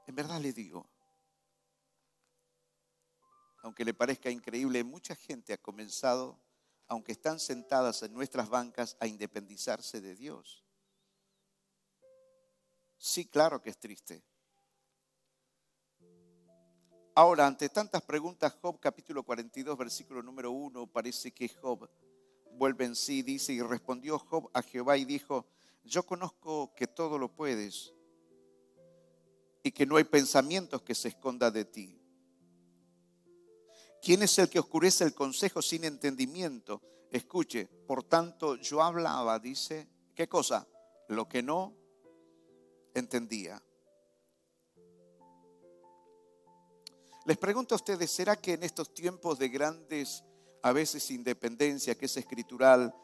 En 0.06 0.16
verdad 0.16 0.40
le 0.40 0.52
digo, 0.52 0.88
aunque 3.62 3.84
le 3.84 3.94
parezca 3.94 4.30
increíble, 4.30 4.82
mucha 4.82 5.14
gente 5.14 5.52
ha 5.52 5.58
comenzado, 5.58 6.40
aunque 6.88 7.12
están 7.12 7.38
sentadas 7.38 8.02
en 8.02 8.12
nuestras 8.12 8.48
bancas, 8.48 8.96
a 8.98 9.06
independizarse 9.06 10.00
de 10.00 10.16
Dios. 10.16 10.64
Sí, 12.96 13.26
claro 13.26 13.62
que 13.62 13.70
es 13.70 13.78
triste. 13.78 14.24
Ahora, 17.18 17.48
ante 17.48 17.68
tantas 17.68 18.00
preguntas, 18.02 18.54
Job 18.62 18.78
capítulo 18.78 19.24
42, 19.24 19.76
versículo 19.76 20.22
número 20.22 20.52
1, 20.52 20.86
parece 20.86 21.32
que 21.32 21.48
Job 21.48 21.90
vuelve 22.52 22.84
en 22.84 22.94
sí, 22.94 23.22
dice, 23.22 23.52
y 23.52 23.60
respondió 23.60 24.20
Job 24.20 24.48
a 24.54 24.62
Jehová 24.62 24.96
y 24.96 25.04
dijo, 25.04 25.44
yo 25.82 26.04
conozco 26.04 26.72
que 26.76 26.86
todo 26.86 27.18
lo 27.18 27.34
puedes 27.34 27.92
y 29.64 29.72
que 29.72 29.84
no 29.84 29.96
hay 29.96 30.04
pensamientos 30.04 30.82
que 30.82 30.94
se 30.94 31.08
esconda 31.08 31.50
de 31.50 31.64
ti. 31.64 32.00
¿Quién 34.00 34.22
es 34.22 34.38
el 34.38 34.48
que 34.48 34.60
oscurece 34.60 35.02
el 35.02 35.12
consejo 35.12 35.60
sin 35.60 35.82
entendimiento? 35.82 36.80
Escuche, 37.10 37.66
por 37.66 38.04
tanto 38.04 38.54
yo 38.54 38.80
hablaba, 38.80 39.40
dice, 39.40 39.88
¿qué 40.14 40.28
cosa? 40.28 40.68
Lo 41.08 41.28
que 41.28 41.42
no 41.42 41.74
entendía. 42.94 43.60
Les 47.28 47.36
pregunto 47.36 47.74
a 47.74 47.76
ustedes, 47.76 48.10
¿será 48.10 48.36
que 48.36 48.54
en 48.54 48.62
estos 48.62 48.94
tiempos 48.94 49.38
de 49.38 49.50
grandes, 49.50 50.24
a 50.62 50.72
veces 50.72 51.10
independencia, 51.10 51.94
que 51.94 52.06
es 52.06 52.16
escritural, 52.16 52.94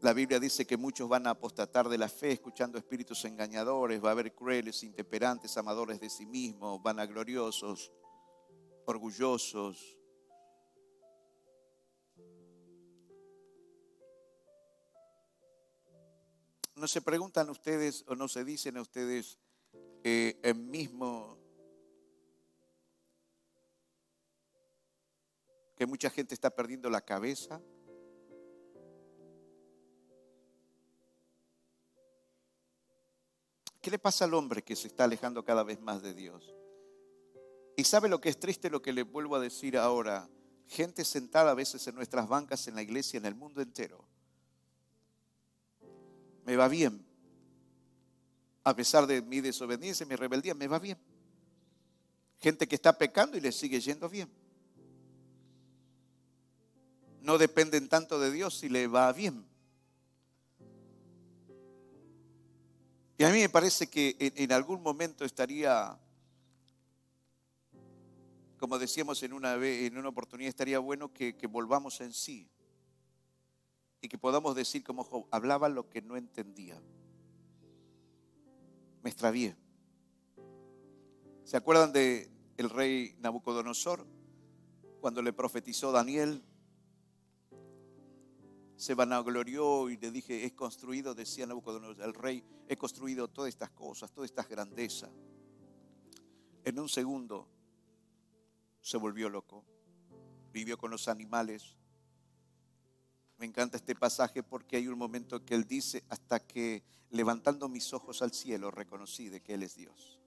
la 0.00 0.12
Biblia 0.12 0.38
dice 0.38 0.64
que 0.64 0.76
muchos 0.76 1.08
van 1.08 1.26
a 1.26 1.30
apostatar 1.30 1.88
de 1.88 1.98
la 1.98 2.08
fe 2.08 2.30
escuchando 2.30 2.78
espíritus 2.78 3.24
engañadores, 3.24 4.00
va 4.00 4.10
a 4.10 4.12
haber 4.12 4.32
crueles, 4.32 4.84
intemperantes, 4.84 5.56
amadores 5.56 5.98
de 5.98 6.08
sí 6.08 6.24
mismos, 6.24 6.80
vanagloriosos, 6.80 7.90
orgullosos. 8.84 9.98
¿No 16.76 16.86
se 16.86 17.02
preguntan 17.02 17.50
ustedes 17.50 18.04
o 18.06 18.14
no 18.14 18.28
se 18.28 18.44
dicen 18.44 18.76
a 18.76 18.82
ustedes 18.82 19.36
eh, 20.04 20.38
el 20.44 20.54
mismo 20.54 21.44
que 25.76 25.86
mucha 25.86 26.10
gente 26.10 26.34
está 26.34 26.50
perdiendo 26.50 26.88
la 26.90 27.02
cabeza? 27.02 27.60
¿Qué 33.80 33.90
le 33.90 33.98
pasa 33.98 34.24
al 34.24 34.34
hombre 34.34 34.62
que 34.62 34.74
se 34.74 34.88
está 34.88 35.04
alejando 35.04 35.44
cada 35.44 35.62
vez 35.62 35.80
más 35.80 36.02
de 36.02 36.14
Dios? 36.14 36.52
Y 37.76 37.84
sabe 37.84 38.08
lo 38.08 38.20
que 38.20 38.30
es 38.30 38.40
triste 38.40 38.70
lo 38.70 38.82
que 38.82 38.92
le 38.92 39.02
vuelvo 39.02 39.36
a 39.36 39.40
decir 39.40 39.76
ahora. 39.76 40.28
Gente 40.66 41.04
sentada 41.04 41.52
a 41.52 41.54
veces 41.54 41.86
en 41.86 41.94
nuestras 41.94 42.26
bancas 42.26 42.66
en 42.66 42.74
la 42.74 42.82
iglesia, 42.82 43.18
en 43.18 43.26
el 43.26 43.36
mundo 43.36 43.60
entero. 43.60 44.04
Me 46.44 46.56
va 46.56 46.66
bien. 46.66 47.06
A 48.64 48.74
pesar 48.74 49.06
de 49.06 49.22
mi 49.22 49.40
desobediencia, 49.40 50.06
mi 50.06 50.16
rebeldía, 50.16 50.54
me 50.54 50.66
va 50.66 50.80
bien. 50.80 50.98
Gente 52.38 52.66
que 52.66 52.74
está 52.74 52.96
pecando 52.96 53.36
y 53.36 53.40
le 53.40 53.52
sigue 53.52 53.80
yendo 53.80 54.08
bien. 54.08 54.28
No 57.26 57.38
dependen 57.38 57.88
tanto 57.88 58.20
de 58.20 58.30
Dios 58.30 58.56
si 58.56 58.68
le 58.68 58.86
va 58.86 59.12
bien. 59.12 59.44
Y 63.18 63.24
a 63.24 63.30
mí 63.30 63.40
me 63.40 63.48
parece 63.48 63.88
que 63.88 64.14
en, 64.20 64.52
algún 64.52 64.80
momento 64.80 65.24
estaría 65.24 65.98
como 68.60 68.78
decíamos 68.78 69.24
en 69.24 69.32
una, 69.32 69.54
en 69.54 69.98
una 69.98 70.08
oportunidad, 70.08 70.50
estaría 70.50 70.78
bueno 70.78 71.12
que, 71.12 71.34
volvamos 71.50 72.00
en 72.00 72.12
sí 72.12 72.48
y 74.00 74.08
que 74.08 74.18
podamos 74.18 74.54
decir 74.54 74.84
como 74.84 75.26
hablaba 75.32 75.68
lo 75.68 75.90
que 75.90 76.02
no 76.02 76.16
entendía. 76.16 76.80
Me 79.02 79.10
extravié. 79.10 79.56
¿Se 81.42 81.56
acuerdan 81.56 81.92
de 81.92 82.30
el 82.56 82.70
rey 82.70 83.16
Nabucodonosor 83.18 84.06
cuando 85.00 85.22
le 85.22 85.32
profetizó 85.32 85.90
Daniel? 85.90 86.44
Se 88.76 88.94
vanaglorió 88.94 89.88
y 89.90 89.96
le 89.96 90.10
dije, 90.10 90.44
he 90.44 90.54
construido, 90.54 91.14
decía 91.14 91.46
Nabucodonosor, 91.46 92.04
el 92.04 92.14
rey, 92.14 92.44
he 92.68 92.76
construido 92.76 93.28
todas 93.28 93.48
estas 93.48 93.70
cosas, 93.70 94.12
todas 94.12 94.30
estas 94.30 94.48
grandezas. 94.48 95.10
En 96.64 96.78
un 96.78 96.88
segundo 96.88 97.48
se 98.80 98.96
volvió 98.96 99.28
loco, 99.28 99.64
vivió 100.52 100.78
con 100.78 100.90
los 100.90 101.08
animales, 101.08 101.76
Me 103.38 103.44
encanta 103.44 103.76
este 103.76 103.94
pasaje 103.94 104.42
porque 104.42 104.76
hay 104.76 104.88
un 104.88 104.96
momento 104.96 105.44
que 105.44 105.54
él 105.54 105.66
dice, 105.66 106.04
hasta 106.08 106.40
que 106.40 106.82
levantando 107.10 107.68
mis 107.68 107.92
ojos 107.92 108.22
al 108.22 108.32
cielo 108.32 108.70
reconocí 108.70 109.28
de 109.28 109.40
que 109.40 109.54
Él 109.54 109.62
es 109.62 109.74
Dios 109.76 110.20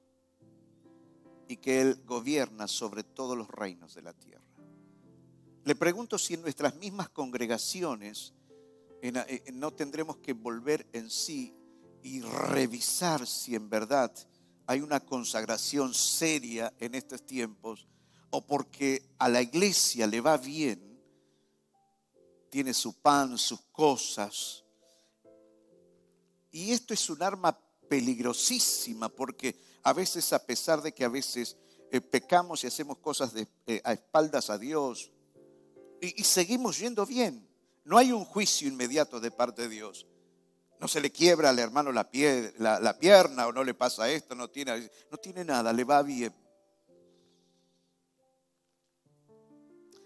y 1.47 1.57
que 1.57 1.81
Él 1.81 2.01
gobierna 2.05 2.67
sobre 2.67 3.03
todos 3.03 3.37
los 3.37 3.49
reinos 3.49 3.95
de 3.95 4.01
la 4.01 4.13
tierra. 4.13 4.43
Le 5.65 5.75
pregunto 5.75 6.17
si 6.17 6.35
en 6.35 6.41
nuestras 6.41 6.75
mismas 6.75 7.09
congregaciones 7.09 8.33
no 9.53 9.71
tendremos 9.71 10.17
que 10.17 10.33
volver 10.33 10.87
en 10.93 11.09
sí 11.09 11.55
y 12.03 12.21
revisar 12.21 13.25
si 13.27 13.55
en 13.55 13.69
verdad 13.69 14.13
hay 14.65 14.81
una 14.81 14.99
consagración 14.99 15.93
seria 15.93 16.73
en 16.79 16.95
estos 16.95 17.25
tiempos 17.25 17.87
o 18.29 18.45
porque 18.45 19.01
a 19.17 19.27
la 19.27 19.41
iglesia 19.41 20.05
le 20.05 20.21
va 20.21 20.37
bien, 20.37 21.01
tiene 22.49 22.73
su 22.73 22.93
pan, 22.93 23.37
sus 23.37 23.61
cosas. 23.71 24.63
Y 26.51 26.71
esto 26.71 26.93
es 26.93 27.09
un 27.09 27.23
arma 27.23 27.59
peligrosísima 27.87 29.09
porque 29.09 29.59
a 29.83 29.93
veces, 29.93 30.31
a 30.33 30.45
pesar 30.45 30.81
de 30.81 30.93
que 30.93 31.03
a 31.03 31.09
veces 31.09 31.57
eh, 31.91 32.01
pecamos 32.01 32.63
y 32.63 32.67
hacemos 32.67 32.99
cosas 32.99 33.33
eh, 33.65 33.81
a 33.83 33.93
espaldas 33.93 34.49
a 34.49 34.57
Dios, 34.57 35.11
y, 36.01 36.23
seguimos 36.23 36.79
yendo 36.79 37.05
bien, 37.05 37.48
no 37.89 37.97
hay 37.97 38.11
un 38.11 38.23
juicio 38.23 38.67
inmediato 38.67 39.19
de 39.19 39.31
parte 39.31 39.63
de 39.63 39.69
Dios. 39.69 40.05
No 40.79 40.87
se 40.87 41.01
le 41.01 41.11
quiebra 41.11 41.49
al 41.49 41.57
hermano 41.57 41.91
la, 41.91 42.07
pierna 42.07 43.47
o 43.47 43.51
no 43.51 43.63
le 43.63 43.73
pasa 43.73 44.07
esto, 44.11 44.35
no 44.35 44.47
tiene, 44.47 44.91
no 45.09 45.17
tiene 45.17 45.43
nada, 45.43 45.73
le 45.73 45.83
va 45.83 46.03
bien. 46.03 46.31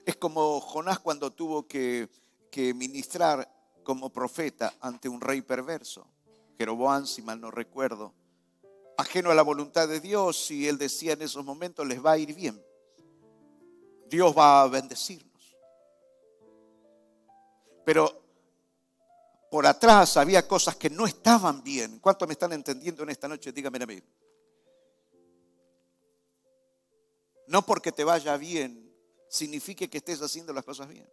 Es 0.06 0.16
como 0.16 0.62
Jonás 0.62 1.00
cuando 1.00 1.34
tuvo 1.34 1.68
que, 1.68 2.10
que 2.50 2.74
ministrar 2.74 3.54
como 3.84 4.10
profeta 4.12 4.74
ante 4.80 5.10
un 5.10 5.20
rey 5.20 5.42
perverso. 5.42 6.08
Jeroboam, 6.58 7.06
si 7.06 7.22
mal 7.22 7.42
no 7.42 7.52
recuerdo 7.52 8.14
ajeno 8.96 9.30
a 9.30 9.36
la 9.36 9.42
voluntad 9.42 9.90
de 9.90 10.00
Dios 10.00 10.52
y 10.52 10.70
él 10.70 10.78
decía 10.78 11.14
en 11.14 11.24
esos 11.24 11.44
momentos 11.44 11.86
les 11.86 12.02
va 12.02 12.14
a 12.14 12.18
ir 12.18 12.34
bien. 12.34 12.64
Dios 14.08 14.34
va 14.38 14.62
a 14.62 14.68
bendecirnos. 14.70 15.33
Pero 17.86 18.22
por 19.52 19.68
atrás 19.68 20.18
había 20.18 20.48
cosas 20.48 20.76
que 20.76 20.90
no 20.90 21.06
estaban 21.06 21.64
bien. 21.64 22.00
¿Cuánto 22.00 22.26
me 22.26 22.34
están 22.34 22.54
entendiendo 22.54 23.04
en 23.04 23.10
esta 23.10 23.28
noche? 23.28 23.52
Dígame 23.52 23.84
a 23.84 23.86
mí. 23.86 24.02
No 27.48 27.66
porque 27.66 27.92
te 27.92 28.04
vaya 28.04 28.36
bien 28.38 28.92
signifique 29.28 29.90
que 29.90 29.98
estés 29.98 30.22
haciendo 30.22 30.54
las 30.54 30.64
cosas 30.64 30.88
bien. 30.88 31.10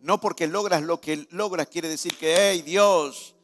No 0.00 0.20
porque 0.20 0.46
logras 0.46 0.82
lo 0.82 1.00
que 1.00 1.26
logras 1.30 1.68
quiere 1.68 1.88
decir 1.88 2.16
que, 2.18 2.34
hey 2.36 2.62
Dios, 2.62 3.34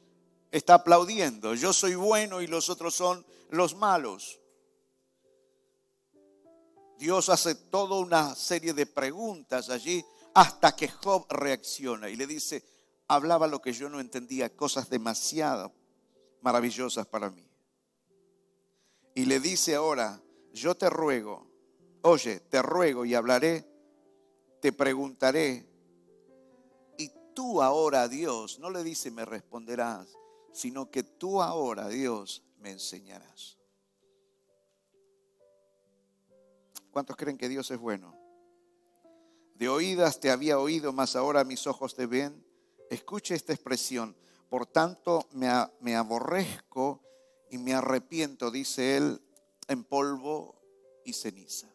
está 0.50 0.74
aplaudiendo. 0.74 1.54
Yo 1.54 1.72
soy 1.72 1.94
bueno 1.94 2.42
y 2.42 2.46
los 2.46 2.68
otros 2.68 2.94
son 2.94 3.24
los 3.50 3.74
malos. 3.74 4.40
Dios 6.98 7.28
hace 7.28 7.54
toda 7.54 8.00
una 8.00 8.34
serie 8.34 8.74
de 8.74 8.86
preguntas 8.86 9.70
allí 9.70 10.04
hasta 10.38 10.76
que 10.76 10.86
Job 10.86 11.26
reacciona 11.30 12.08
y 12.08 12.14
le 12.14 12.24
dice, 12.24 12.62
hablaba 13.08 13.48
lo 13.48 13.60
que 13.60 13.72
yo 13.72 13.88
no 13.88 13.98
entendía, 13.98 14.54
cosas 14.54 14.88
demasiado 14.88 15.72
maravillosas 16.42 17.08
para 17.08 17.28
mí. 17.28 17.44
Y 19.16 19.24
le 19.24 19.40
dice 19.40 19.74
ahora, 19.74 20.22
yo 20.52 20.76
te 20.76 20.88
ruego, 20.90 21.50
oye, 22.02 22.38
te 22.38 22.62
ruego 22.62 23.04
y 23.04 23.16
hablaré, 23.16 23.68
te 24.60 24.72
preguntaré. 24.72 25.66
Y 26.98 27.10
tú 27.34 27.60
ahora, 27.60 28.06
Dios, 28.06 28.60
no 28.60 28.70
le 28.70 28.84
dice, 28.84 29.10
me 29.10 29.24
responderás, 29.24 30.16
sino 30.52 30.88
que 30.88 31.02
tú 31.02 31.42
ahora, 31.42 31.88
Dios, 31.88 32.44
me 32.58 32.70
enseñarás. 32.70 33.58
¿Cuántos 36.92 37.16
creen 37.16 37.36
que 37.36 37.48
Dios 37.48 37.68
es 37.72 37.78
bueno? 37.80 38.17
De 39.58 39.68
oídas 39.68 40.20
te 40.20 40.30
había 40.30 40.60
oído, 40.60 40.92
mas 40.92 41.16
ahora 41.16 41.42
mis 41.42 41.66
ojos 41.66 41.96
te 41.96 42.06
ven. 42.06 42.46
Escuche 42.90 43.34
esta 43.34 43.52
expresión. 43.52 44.16
Por 44.48 44.66
tanto, 44.66 45.26
me, 45.32 45.48
me 45.80 45.96
aborrezco 45.96 47.02
y 47.50 47.58
me 47.58 47.74
arrepiento, 47.74 48.52
dice 48.52 48.96
él, 48.96 49.20
en 49.66 49.82
polvo 49.82 50.62
y 51.04 51.12
ceniza. 51.12 51.66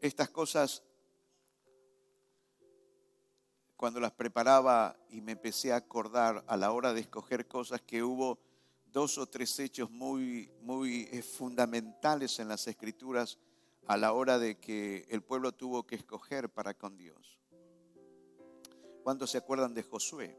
Estas 0.00 0.30
cosas 0.30 0.84
cuando 3.76 3.98
las 3.98 4.12
preparaba 4.12 4.96
y 5.10 5.20
me 5.20 5.32
empecé 5.32 5.72
a 5.72 5.76
acordar 5.76 6.44
a 6.46 6.56
la 6.56 6.70
hora 6.70 6.92
de 6.92 7.00
escoger 7.00 7.48
cosas 7.48 7.82
que 7.82 8.04
hubo 8.04 8.38
dos 8.92 9.18
o 9.18 9.26
tres 9.26 9.58
hechos 9.58 9.90
muy, 9.90 10.52
muy 10.60 11.08
eh, 11.10 11.20
fundamentales 11.20 12.38
en 12.38 12.46
las 12.46 12.68
escrituras 12.68 13.40
a 13.86 13.96
la 13.96 14.12
hora 14.12 14.38
de 14.38 14.58
que 14.58 15.06
el 15.10 15.22
pueblo 15.22 15.52
tuvo 15.52 15.86
que 15.86 15.94
escoger 15.96 16.48
para 16.48 16.74
con 16.74 16.96
Dios. 16.96 17.40
¿Cuántos 19.02 19.30
se 19.30 19.38
acuerdan 19.38 19.74
de 19.74 19.82
Josué? 19.82 20.36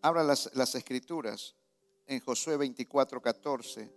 Abra 0.00 0.24
las, 0.24 0.74
escrituras 0.74 1.54
en 2.06 2.20
Josué 2.20 2.56
24, 2.56 3.20
14 3.20 3.92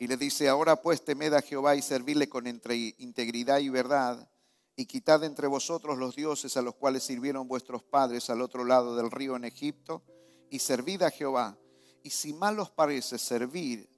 y 0.00 0.06
le 0.06 0.16
dice, 0.16 0.48
ahora 0.48 0.76
pues 0.82 1.04
temed 1.04 1.32
a 1.32 1.40
Jehová 1.40 1.76
y 1.76 1.82
servirle 1.82 2.28
con 2.28 2.46
integridad 2.46 3.60
y 3.60 3.68
verdad 3.68 4.28
y 4.76 4.86
quitad 4.86 5.22
entre 5.24 5.46
vosotros 5.46 5.98
los 5.98 6.16
dioses 6.16 6.56
a 6.56 6.62
los 6.62 6.74
cuales 6.74 7.04
sirvieron 7.04 7.46
vuestros 7.46 7.82
padres 7.84 8.28
al 8.30 8.42
otro 8.42 8.64
lado 8.64 8.96
del 8.96 9.10
río 9.10 9.36
en 9.36 9.44
Egipto, 9.44 10.02
y 10.50 10.58
servid 10.58 11.02
a 11.02 11.10
Jehová. 11.10 11.56
Y 12.02 12.10
si 12.10 12.32
mal 12.32 12.58
os 12.58 12.70
parece 12.70 13.18
servir 13.18 13.88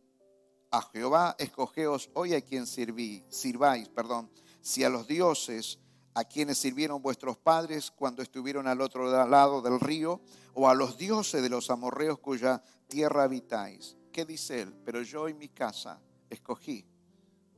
a 0.77 0.83
Jehová, 0.83 1.37
escogeos 1.39 2.11
hoy 2.15 2.35
a 2.35 2.41
quien 2.41 2.67
sirví, 2.67 3.25
sirváis, 3.29 3.89
perdón, 3.89 4.31
si 4.61 4.85
a 4.85 4.91
los 4.91 5.07
dioses 5.07 5.79
a 6.15 6.25
quienes 6.25 6.59
sirvieron 6.59 7.03
vuestros 7.03 7.37
padres 7.37 7.91
cuando 7.91 8.23
estuvieron 8.23 8.67
al 8.67 8.81
otro 8.81 9.11
lado 9.27 9.61
del 9.61 9.79
río, 9.79 10.21
o 10.55 10.69
a 10.69 10.75
los 10.75 10.97
dioses 10.97 11.43
de 11.43 11.51
los 11.51 11.69
amorreos 11.69 12.19
cuya 12.19 12.62
tierra 12.89 13.25
habitáis. 13.25 13.97
¿Qué 14.11 14.25
dice 14.25 14.62
él? 14.62 14.75
Pero 14.83 15.03
yo 15.03 15.29
y 15.29 15.35
mi 15.35 15.51
casa 15.51 16.01
escogí 16.31 16.87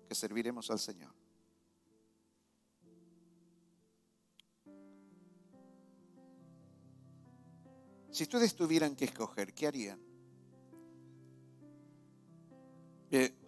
que 0.08 0.14
serviremos 0.16 0.68
al 0.72 0.80
Señor. 0.80 1.14
Si 8.10 8.24
ustedes 8.24 8.56
tuvieran 8.56 8.96
que 8.96 9.04
escoger, 9.04 9.54
¿qué 9.54 9.68
harían? 9.68 10.07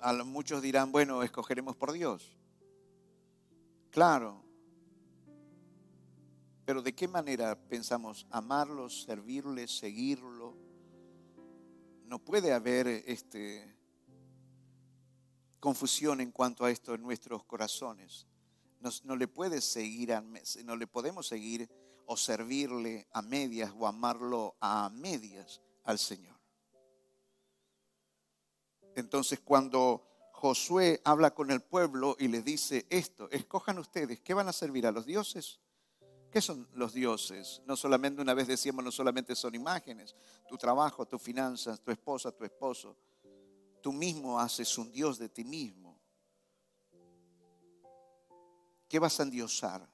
A 0.01 0.13
muchos 0.25 0.63
dirán, 0.63 0.91
bueno, 0.91 1.23
escogeremos 1.23 1.77
por 1.77 1.93
Dios. 1.93 2.37
Claro. 3.91 4.43
Pero 6.65 6.83
¿de 6.83 6.95
qué 6.95 7.09
manera 7.09 7.59
pensamos 7.69 8.27
amarlo, 8.31 8.89
servirle, 8.89 9.67
seguirlo? 9.69 10.57
No 12.05 12.19
puede 12.19 12.53
haber 12.53 12.87
este, 12.87 13.77
confusión 15.59 16.21
en 16.21 16.33
cuanto 16.33 16.65
a 16.65 16.71
esto 16.71 16.95
en 16.95 17.03
nuestros 17.03 17.45
corazones. 17.45 18.27
no 19.05 19.17
le 19.17 19.29
podemos 20.87 21.27
seguir 21.27 21.69
o 22.07 22.17
servirle 22.17 23.07
a 23.13 23.23
medias 23.23 23.73
o 23.79 23.87
amarlo 23.87 24.57
a 24.61 24.89
medias 24.91 25.61
al 25.85 25.99
Señor. 25.99 26.40
Entonces 29.01 29.41
cuando 29.41 30.07
Josué 30.33 31.01
habla 31.05 31.35
con 31.35 31.51
el 31.51 31.61
pueblo 31.61 32.17
y 32.19 32.29
les 32.29 32.45
dice 32.45 32.87
esto, 32.89 33.29
escojan 33.31 33.79
ustedes, 33.79 34.21
¿qué 34.21 34.35
van 34.35 34.49
a 34.49 34.53
servir 34.53 34.87
a 34.87 34.93
los 34.93 35.05
dioses? 35.05 35.59
¿Qué 36.31 36.41
son 36.41 36.69
los 36.75 36.93
dioses? 36.93 37.61
No 37.67 37.77
solamente 37.77 38.23
una 38.23 38.35
vez 38.35 38.47
decíamos, 38.47 38.85
no 38.85 38.93
solamente 38.93 39.35
son 39.35 39.55
imágenes, 39.55 40.15
tu 40.49 40.57
trabajo, 40.57 41.07
tus 41.07 41.21
finanzas, 41.21 41.81
tu 41.81 41.91
esposa, 41.91 42.31
tu 42.31 42.45
esposo. 42.45 42.97
Tú 43.83 43.93
mismo 43.93 44.39
haces 44.39 44.79
un 44.79 44.93
Dios 44.93 45.19
de 45.19 45.29
ti 45.29 45.43
mismo. 45.43 45.99
¿Qué 48.89 48.99
vas 48.99 49.19
a 49.19 49.25
endiosar? 49.25 49.89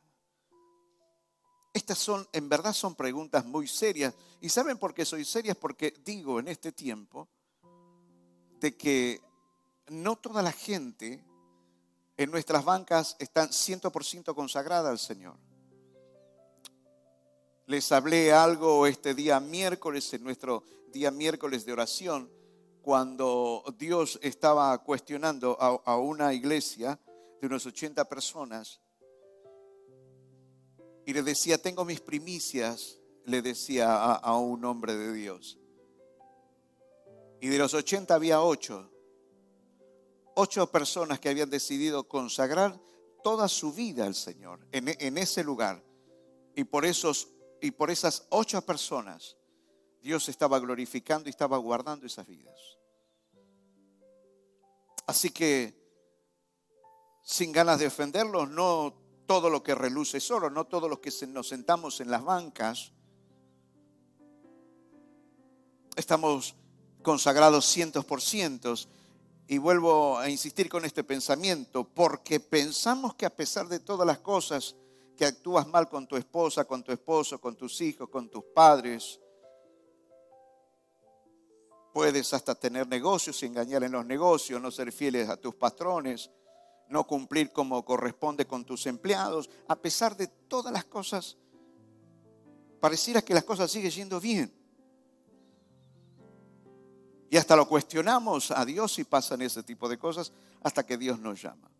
Estas 1.73 1.99
son, 1.99 2.27
en 2.33 2.49
verdad 2.49 2.73
son 2.73 2.95
preguntas 2.95 3.45
muy 3.45 3.69
serias. 3.69 4.15
¿Y 4.41 4.49
saben 4.49 4.79
por 4.79 4.93
qué 4.93 5.05
soy 5.05 5.25
serias? 5.25 5.57
Porque 5.57 5.95
digo 6.05 6.41
en 6.41 6.49
este 6.49 6.73
tiempo 6.73 7.29
de 8.61 8.77
que 8.77 9.21
no 9.89 10.17
toda 10.17 10.43
la 10.43 10.53
gente 10.53 11.25
en 12.17 12.31
nuestras 12.31 12.65
bancas 12.65 13.17
está 13.19 13.49
100% 13.49 14.35
consagrada 14.35 14.91
al 14.91 14.99
Señor. 14.99 15.37
Les 17.67 17.91
hablé 17.93 18.33
algo 18.33 18.87
este 18.87 19.15
día 19.15 19.41
miércoles, 19.41 20.13
en 20.15 20.25
nuestro 20.25 20.65
día 20.93 21.11
miércoles 21.11 21.67
de 21.67 21.73
oración, 21.73 22.31
cuando 22.81 23.65
Dios 23.77 24.19
estaba 24.23 24.79
cuestionando 24.85 25.59
a, 25.61 25.97
una 25.97 26.33
iglesia 26.33 26.99
de 27.41 27.47
unas 27.49 27.67
80 27.67 28.09
personas 28.09 28.81
y 31.05 31.13
le 31.13 31.23
decía, 31.23 31.59
tengo 31.59 31.85
mis 31.85 32.01
primicias, 32.01 33.01
le 33.25 33.43
decía 33.43 34.15
a 34.15 34.39
un 34.39 34.65
hombre 34.65 34.95
de 34.95 35.13
Dios. 35.13 35.59
Y 37.41 37.49
de 37.49 37.59
los 37.59 37.75
80 37.75 38.15
había 38.15 38.41
ocho, 38.41 38.91
ocho 40.35 40.71
personas 40.71 41.21
que 41.21 41.29
habían 41.29 41.51
decidido 41.51 42.09
consagrar 42.09 42.81
toda 43.23 43.49
su 43.49 43.73
vida 43.73 44.07
al 44.07 44.15
Señor 44.15 44.67
en, 44.73 45.19
ese 45.19 45.45
lugar. 45.45 45.83
Y 46.55 46.65
por, 46.65 46.85
esos, 46.85 47.29
y 47.61 47.71
por 47.73 47.91
esas 47.91 48.27
ocho 48.31 48.63
personas, 48.63 49.37
Dios 50.01 50.29
estaba 50.29 50.59
glorificando 50.59 51.29
y 51.29 51.31
estaba 51.31 51.59
guardando 51.59 52.07
esas 52.07 52.27
vidas. 52.27 52.59
Así 55.07 55.31
que, 55.31 55.77
sin 57.23 57.53
ganas 57.53 57.79
de 57.79 57.87
ofenderlos, 57.87 58.49
no 58.49 58.95
todo 59.27 59.51
lo 59.51 59.63
que 59.63 59.75
reluce 59.75 60.19
es 60.19 60.31
oro, 60.31 60.49
no 60.49 60.67
todos 60.67 60.89
los 60.89 61.01
que 61.01 61.11
nos 61.27 61.49
sentamos 61.49 62.01
en 62.01 62.11
las 62.11 62.25
bancas 62.25 62.93
estamos 65.97 66.55
consagrados 67.07 67.65
cientos 67.67 68.05
por 68.05 68.21
cientos. 68.21 68.89
Y 69.47 69.59
vuelvo 69.59 70.19
a 70.19 70.29
insistir 70.29 70.69
con 70.69 70.85
este 70.85 71.05
pensamiento, 71.05 71.85
porque 71.85 72.41
pensamos 72.41 73.15
que 73.15 73.25
a 73.25 73.31
pesar 73.31 73.69
de 73.69 73.79
todas 73.79 74.05
las 74.05 74.19
cosas 74.19 74.75
que 75.17 75.25
actúas 75.25 75.69
mal 75.69 75.89
con 75.89 76.09
tu 76.09 76.17
esposa, 76.17 76.65
con 76.65 76.83
tu 76.83 76.91
esposo, 76.91 77.41
con 77.41 77.55
tus 77.55 77.81
hijos, 77.81 78.09
con 78.09 78.29
tus 78.29 78.43
padres, 78.53 79.21
puedes 81.95 82.35
hasta 82.35 82.57
tener 82.57 82.89
negocios 82.89 83.41
y 83.41 83.47
engañar 83.47 83.85
en 83.85 83.93
los 83.93 84.05
negocios, 84.05 84.61
no 84.61 84.73
ser 84.73 84.91
fieles 84.91 85.29
a 85.29 85.37
tus 85.37 85.55
patrones, 85.55 86.29
no 86.89 87.07
cumplir 87.07 87.53
como 87.53 87.85
corresponde 87.85 88.49
con 88.49 88.65
tus 88.65 88.85
empleados, 88.87 89.49
a 89.69 89.77
pesar 89.77 90.17
de 90.17 90.27
todas 90.27 90.73
las 90.73 90.85
cosas, 90.87 91.37
pareciera 92.81 93.23
que 93.23 93.33
las 93.33 93.45
cosas 93.45 93.71
siguen 93.71 93.93
yendo 93.93 94.21
bien. 94.21 94.56
Y 97.37 97.39
hasta 97.39 97.55
lo 97.55 97.69
cuestionamos 97.69 98.51
a 98.51 98.65
Dios 98.65 98.95
si 98.95 99.05
pasan 99.05 99.43
ese 99.43 99.63
tipo 99.63 99.91
de 99.91 99.99
cosas 99.99 100.33
hasta 100.63 100.87
que 100.87 100.97
Dios 100.97 101.21
nos 101.21 101.43
llama. 101.43 101.71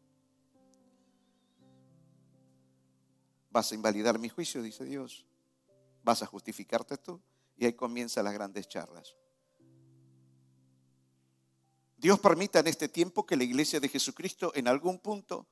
Vas 3.49 3.73
a 3.73 3.75
invalidar 3.75 4.19
mi 4.19 4.29
juicio, 4.29 4.61
dice 4.61 4.85
Dios. 4.85 5.25
Vas 6.05 6.23
a 6.23 6.27
justificarte 6.27 6.99
tú. 6.99 7.19
Y 7.57 7.65
ahí 7.65 7.73
comienzan 7.73 8.25
las 8.25 8.35
grandes 8.35 8.69
charlas. 8.69 9.17
Dios 11.97 12.21
permita 12.21 12.59
en 12.59 12.67
este 12.67 12.91
tiempo 12.91 13.25
que 13.25 13.35
la 13.35 13.45
iglesia 13.45 13.81
de 13.81 13.89
Jesucristo 13.89 14.53
en 14.55 14.69
algún 14.69 14.99
punto 14.99 15.47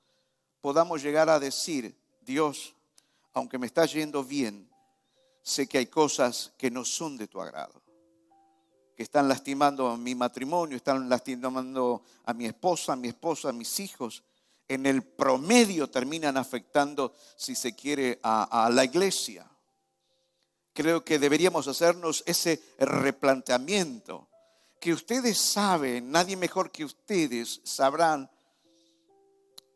podamos 0.61 1.03
llegar 1.03 1.31
a 1.31 1.41
decir, 1.41 1.99
Dios, 2.21 2.77
aunque 3.33 3.57
me 3.57 3.65
está 3.65 3.87
yendo 3.87 4.23
bien, 4.23 4.69
sé 5.41 5.67
que 5.67 5.79
hay 5.79 5.87
cosas 5.87 6.53
que 6.59 6.71
no 6.71 6.85
son 6.85 7.17
de 7.17 7.27
tu 7.27 7.41
agrado 7.41 7.84
que 8.97 9.03
están 9.03 9.29
lastimando 9.29 9.89
a 9.89 9.97
mi 9.97 10.15
matrimonio, 10.15 10.77
están 10.77 11.09
lastimando 11.09 12.03
a 12.25 12.33
mi 12.33 12.47
esposa, 12.47 12.93
a 12.93 12.97
mi 12.97 13.09
esposa, 13.09 13.49
a 13.49 13.53
mis 13.53 13.81
hijos. 13.81 14.23
En 14.69 14.87
el 14.87 15.03
promedio 15.03 15.91
terminan 15.91 16.37
afectando, 16.37 17.15
si 17.37 17.55
se 17.55 17.75
quiere, 17.75 18.21
a, 18.23 18.65
a 18.65 18.71
la 18.71 18.85
iglesia. 18.85 19.47
Creo 20.73 21.05
que 21.05 21.19
deberíamos 21.19 21.69
hacernos 21.69 22.23
ese 22.27 22.63
replanteamiento. 22.79 24.29
Que 24.81 24.93
ustedes 24.93 25.39
saben, 25.39 26.11
nadie 26.11 26.37
mejor 26.37 26.71
que 26.71 26.85
ustedes 26.85 27.61
sabrán 27.65 28.31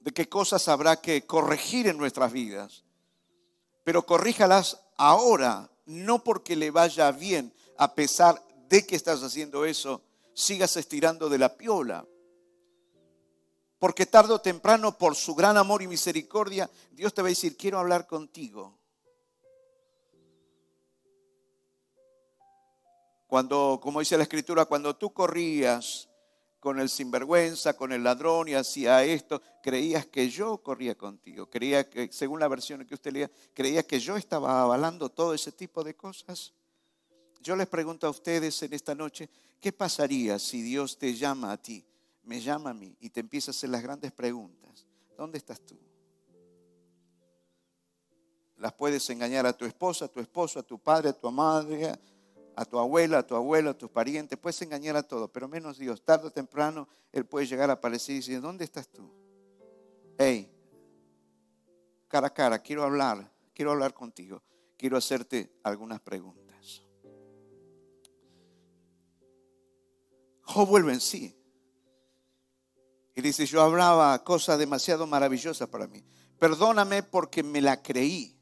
de 0.00 0.12
qué 0.12 0.28
cosas 0.28 0.68
habrá 0.68 1.00
que 1.00 1.26
corregir 1.26 1.86
en 1.88 1.98
nuestras 1.98 2.32
vidas. 2.32 2.84
Pero 3.84 4.06
corríjalas 4.06 4.80
ahora, 4.96 5.70
no 5.86 6.22
porque 6.22 6.56
le 6.56 6.70
vaya 6.70 7.10
bien, 7.10 7.52
a 7.78 7.94
pesar 7.94 8.42
de 8.68 8.86
que 8.86 8.96
estás 8.96 9.22
haciendo 9.22 9.64
eso, 9.64 10.02
sigas 10.34 10.76
estirando 10.76 11.28
de 11.28 11.38
la 11.38 11.56
piola. 11.56 12.06
Porque 13.78 14.06
tarde 14.06 14.34
o 14.34 14.40
temprano, 14.40 14.98
por 14.98 15.14
su 15.14 15.34
gran 15.34 15.56
amor 15.56 15.82
y 15.82 15.86
misericordia, 15.86 16.68
Dios 16.90 17.14
te 17.14 17.22
va 17.22 17.28
a 17.28 17.30
decir, 17.30 17.56
quiero 17.56 17.78
hablar 17.78 18.06
contigo. 18.06 18.76
Cuando, 23.28 23.78
como 23.80 24.00
dice 24.00 24.16
la 24.16 24.22
escritura, 24.24 24.64
cuando 24.64 24.96
tú 24.96 25.12
corrías 25.12 26.08
con 26.58 26.80
el 26.80 26.88
sinvergüenza, 26.88 27.76
con 27.76 27.92
el 27.92 28.02
ladrón 28.02 28.48
y 28.48 28.54
hacía 28.54 29.04
esto, 29.04 29.40
creías 29.62 30.06
que 30.06 30.28
yo 30.28 30.58
corría 30.58 30.96
contigo. 30.96 31.48
Creía 31.48 31.88
que, 31.88 32.10
según 32.10 32.40
la 32.40 32.48
versión 32.48 32.84
que 32.84 32.94
usted 32.94 33.12
leía, 33.12 33.30
creía 33.54 33.86
que 33.86 34.00
yo 34.00 34.16
estaba 34.16 34.62
avalando 34.62 35.08
todo 35.08 35.34
ese 35.34 35.52
tipo 35.52 35.84
de 35.84 35.94
cosas. 35.94 36.52
Yo 37.40 37.56
les 37.56 37.66
pregunto 37.66 38.06
a 38.06 38.10
ustedes 38.10 38.62
en 38.62 38.72
esta 38.72 38.94
noche, 38.94 39.28
¿qué 39.60 39.72
pasaría 39.72 40.38
si 40.38 40.62
Dios 40.62 40.98
te 40.98 41.14
llama 41.14 41.52
a 41.52 41.56
ti, 41.56 41.84
me 42.24 42.40
llama 42.40 42.70
a 42.70 42.74
mí 42.74 42.96
y 43.00 43.10
te 43.10 43.20
empieza 43.20 43.50
a 43.50 43.52
hacer 43.52 43.70
las 43.70 43.82
grandes 43.82 44.12
preguntas? 44.12 44.86
¿Dónde 45.16 45.38
estás 45.38 45.60
tú? 45.60 45.78
Las 48.56 48.72
puedes 48.72 49.08
engañar 49.10 49.46
a 49.46 49.52
tu 49.52 49.64
esposa, 49.64 50.06
a 50.06 50.08
tu 50.08 50.20
esposo, 50.20 50.58
a 50.58 50.62
tu 50.62 50.78
padre, 50.78 51.10
a 51.10 51.12
tu 51.12 51.30
madre, 51.30 51.92
a 52.56 52.64
tu 52.64 52.78
abuela, 52.78 53.18
a 53.18 53.26
tu 53.26 53.36
abuelo, 53.36 53.70
a 53.70 53.74
tus 53.74 53.88
parientes. 53.88 54.36
Puedes 54.36 54.60
engañar 54.62 54.96
a 54.96 55.02
todos, 55.04 55.30
pero 55.30 55.46
menos 55.46 55.78
Dios. 55.78 56.04
Tarde 56.04 56.26
o 56.26 56.30
temprano 56.30 56.88
Él 57.12 57.24
puede 57.24 57.46
llegar 57.46 57.70
a 57.70 57.74
aparecer 57.74 58.14
y 58.14 58.18
decir, 58.18 58.40
¿dónde 58.40 58.64
estás 58.64 58.88
tú? 58.88 59.08
Hey, 60.18 60.50
cara 62.08 62.26
a 62.26 62.34
cara, 62.34 62.58
quiero 62.58 62.82
hablar, 62.82 63.30
quiero 63.54 63.70
hablar 63.70 63.94
contigo. 63.94 64.42
Quiero 64.76 64.96
hacerte 64.96 65.52
algunas 65.64 66.00
preguntas. 66.00 66.47
Job 70.48 70.66
vuelve 70.66 70.94
en 70.94 71.00
sí. 71.00 71.34
Y 73.14 73.20
dice, 73.20 73.44
yo 73.44 73.60
hablaba 73.62 74.24
cosas 74.24 74.58
demasiado 74.58 75.06
maravillosas 75.06 75.68
para 75.68 75.86
mí. 75.86 76.02
Perdóname 76.38 77.02
porque 77.02 77.42
me 77.42 77.60
la 77.60 77.82
creí. 77.82 78.34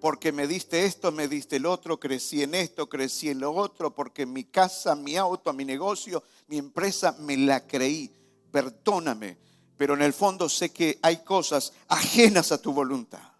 Porque 0.00 0.32
me 0.32 0.46
diste 0.46 0.84
esto, 0.84 1.12
me 1.12 1.28
diste 1.28 1.56
el 1.56 1.64
otro, 1.64 1.98
crecí 1.98 2.42
en 2.42 2.54
esto, 2.54 2.88
crecí 2.88 3.30
en 3.30 3.40
lo 3.40 3.52
otro, 3.52 3.94
porque 3.94 4.26
mi 4.26 4.44
casa, 4.44 4.94
mi 4.94 5.16
auto, 5.16 5.52
mi 5.54 5.64
negocio, 5.64 6.22
mi 6.48 6.58
empresa, 6.58 7.16
me 7.20 7.38
la 7.38 7.66
creí. 7.66 8.12
Perdóname. 8.50 9.38
Pero 9.78 9.94
en 9.94 10.02
el 10.02 10.12
fondo 10.12 10.48
sé 10.48 10.72
que 10.72 10.98
hay 11.00 11.24
cosas 11.24 11.72
ajenas 11.88 12.52
a 12.52 12.60
tu 12.60 12.72
voluntad. 12.74 13.33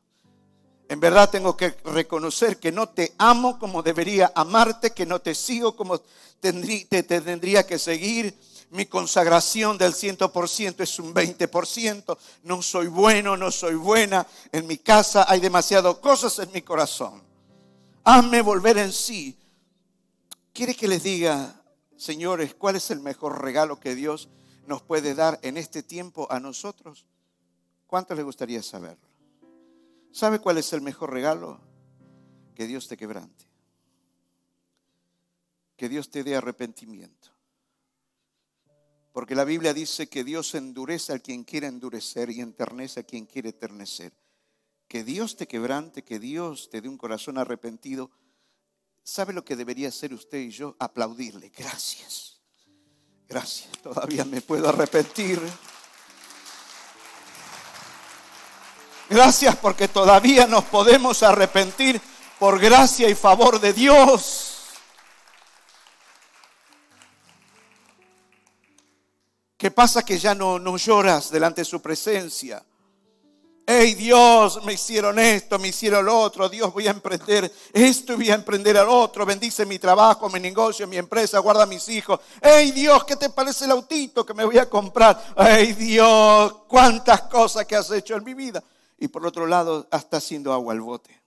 En 0.88 1.00
verdad 1.00 1.30
tengo 1.30 1.56
que 1.56 1.70
reconocer 1.84 2.58
que 2.58 2.70
no 2.70 2.88
te 2.88 3.14
amo 3.18 3.58
como 3.58 3.82
debería 3.82 4.32
amarte, 4.34 4.92
que 4.92 5.06
no 5.06 5.20
te 5.20 5.34
sigo 5.34 5.74
como 5.74 6.00
te, 6.40 7.02
tendría 7.02 7.66
que 7.66 7.78
seguir. 7.78 8.38
Mi 8.70 8.86
consagración 8.86 9.78
del 9.78 9.94
100% 9.94 10.80
es 10.80 10.98
un 10.98 11.14
20%. 11.14 12.18
No 12.42 12.60
soy 12.60 12.88
bueno, 12.88 13.36
no 13.36 13.50
soy 13.50 13.76
buena. 13.76 14.26
En 14.52 14.66
mi 14.66 14.78
casa 14.78 15.24
hay 15.28 15.40
demasiadas 15.40 15.96
cosas 15.96 16.38
en 16.40 16.52
mi 16.52 16.60
corazón. 16.60 17.22
Hazme 18.02 18.42
volver 18.42 18.76
en 18.78 18.92
sí. 18.92 19.38
¿Quiere 20.52 20.74
que 20.74 20.88
les 20.88 21.02
diga, 21.02 21.62
señores, 21.96 22.54
cuál 22.54 22.76
es 22.76 22.90
el 22.90 23.00
mejor 23.00 23.42
regalo 23.42 23.80
que 23.80 23.94
Dios 23.94 24.28
nos 24.66 24.82
puede 24.82 25.14
dar 25.14 25.38
en 25.42 25.56
este 25.56 25.82
tiempo 25.82 26.26
a 26.30 26.40
nosotros? 26.40 27.06
¿Cuánto 27.86 28.14
les 28.14 28.24
gustaría 28.24 28.62
saberlo? 28.62 29.03
¿Sabe 30.14 30.38
cuál 30.38 30.58
es 30.58 30.72
el 30.72 30.80
mejor 30.80 31.12
regalo? 31.12 31.60
Que 32.54 32.68
Dios 32.68 32.86
te 32.86 32.96
quebrante. 32.96 33.46
Que 35.76 35.88
Dios 35.88 36.08
te 36.08 36.22
dé 36.22 36.36
arrepentimiento. 36.36 37.30
Porque 39.10 39.34
la 39.34 39.42
Biblia 39.42 39.74
dice 39.74 40.08
que 40.08 40.22
Dios 40.22 40.54
endurece 40.54 41.14
a 41.14 41.18
quien 41.18 41.42
quiere 41.42 41.66
endurecer 41.66 42.30
y 42.30 42.40
enternece 42.40 43.00
a 43.00 43.02
quien 43.02 43.26
quiere 43.26 43.48
eternecer. 43.48 44.12
Que 44.86 45.02
Dios 45.02 45.34
te 45.34 45.48
quebrante, 45.48 46.04
que 46.04 46.20
Dios 46.20 46.70
te 46.70 46.80
dé 46.80 46.88
un 46.88 46.96
corazón 46.96 47.36
arrepentido. 47.36 48.12
¿Sabe 49.02 49.32
lo 49.32 49.44
que 49.44 49.56
debería 49.56 49.88
hacer 49.88 50.14
usted 50.14 50.38
y 50.38 50.50
yo? 50.50 50.76
Aplaudirle. 50.78 51.48
Gracias. 51.48 52.40
Gracias. 53.26 53.68
Todavía 53.82 54.24
me 54.24 54.40
puedo 54.40 54.68
arrepentir. 54.68 55.40
Gracias 59.14 59.54
porque 59.54 59.86
todavía 59.86 60.48
nos 60.48 60.64
podemos 60.64 61.22
arrepentir 61.22 62.00
por 62.36 62.58
gracia 62.58 63.08
y 63.08 63.14
favor 63.14 63.60
de 63.60 63.72
Dios. 63.72 64.56
¿Qué 69.56 69.70
pasa 69.70 70.04
que 70.04 70.18
ya 70.18 70.34
no, 70.34 70.58
no 70.58 70.76
lloras 70.76 71.30
delante 71.30 71.60
de 71.60 71.64
su 71.64 71.80
presencia? 71.80 72.60
Hey 73.64 73.94
Dios, 73.94 74.64
me 74.64 74.72
hicieron 74.72 75.16
esto, 75.20 75.60
me 75.60 75.68
hicieron 75.68 76.04
lo 76.04 76.18
otro. 76.18 76.48
Dios, 76.48 76.72
voy 76.72 76.88
a 76.88 76.90
emprender 76.90 77.52
esto 77.72 78.14
y 78.14 78.16
voy 78.16 78.30
a 78.32 78.34
emprender 78.34 78.76
al 78.76 78.88
otro. 78.88 79.24
Bendice 79.24 79.64
mi 79.64 79.78
trabajo, 79.78 80.28
mi 80.28 80.40
negocio, 80.40 80.88
mi 80.88 80.96
empresa, 80.96 81.38
guarda 81.38 81.62
a 81.62 81.66
mis 81.66 81.88
hijos. 81.88 82.18
Hey 82.42 82.72
Dios, 82.72 83.04
¿qué 83.04 83.14
te 83.14 83.30
parece 83.30 83.66
el 83.66 83.70
autito 83.70 84.26
que 84.26 84.34
me 84.34 84.44
voy 84.44 84.58
a 84.58 84.68
comprar? 84.68 85.34
Hey 85.36 85.72
Dios, 85.74 86.52
cuántas 86.66 87.22
cosas 87.22 87.64
que 87.64 87.76
has 87.76 87.88
hecho 87.92 88.16
en 88.16 88.24
mi 88.24 88.34
vida. 88.34 88.60
Y 89.04 89.08
por 89.08 89.26
otro 89.26 89.46
lado 89.46 89.86
está 89.92 90.16
haciendo 90.16 90.50
agua 90.54 90.72
al 90.72 90.80
bote. 90.80 91.22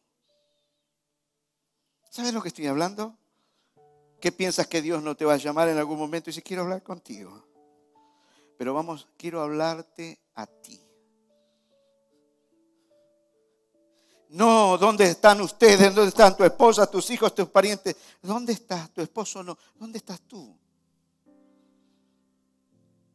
¿Sabes 2.10 2.34
lo 2.34 2.42
que 2.42 2.48
estoy 2.48 2.66
hablando? 2.66 3.16
¿Qué 4.20 4.32
piensas 4.32 4.66
que 4.66 4.82
Dios 4.82 5.04
no 5.04 5.16
te 5.16 5.26
va 5.26 5.36
a 5.36 5.38
llamar 5.38 5.70
en 5.70 5.78
algún 5.78 6.00
momento 6.00 6.28
y 6.28 6.32
dice, 6.32 6.42
quiero 6.42 6.64
hablar 6.64 6.82
contigo? 6.82 7.46
Pero 8.58 8.74
vamos, 8.74 9.08
quiero 9.16 9.42
hablarte 9.42 10.20
a 10.34 10.48
ti. 10.48 10.82
No, 14.30 14.80
¿dónde 14.80 15.12
están 15.12 15.40
ustedes? 15.40 15.94
¿Dónde 15.94 16.10
están 16.10 16.36
tu 16.36 16.44
esposa, 16.44 16.90
tus 16.90 17.12
hijos, 17.12 17.36
tus 17.36 17.50
parientes? 17.50 17.96
¿Dónde 18.24 18.54
estás 18.54 18.92
tu 18.92 19.02
esposo? 19.02 19.44
No, 19.44 19.56
¿dónde 19.76 20.00
estás 20.00 20.20
tú? 20.22 20.58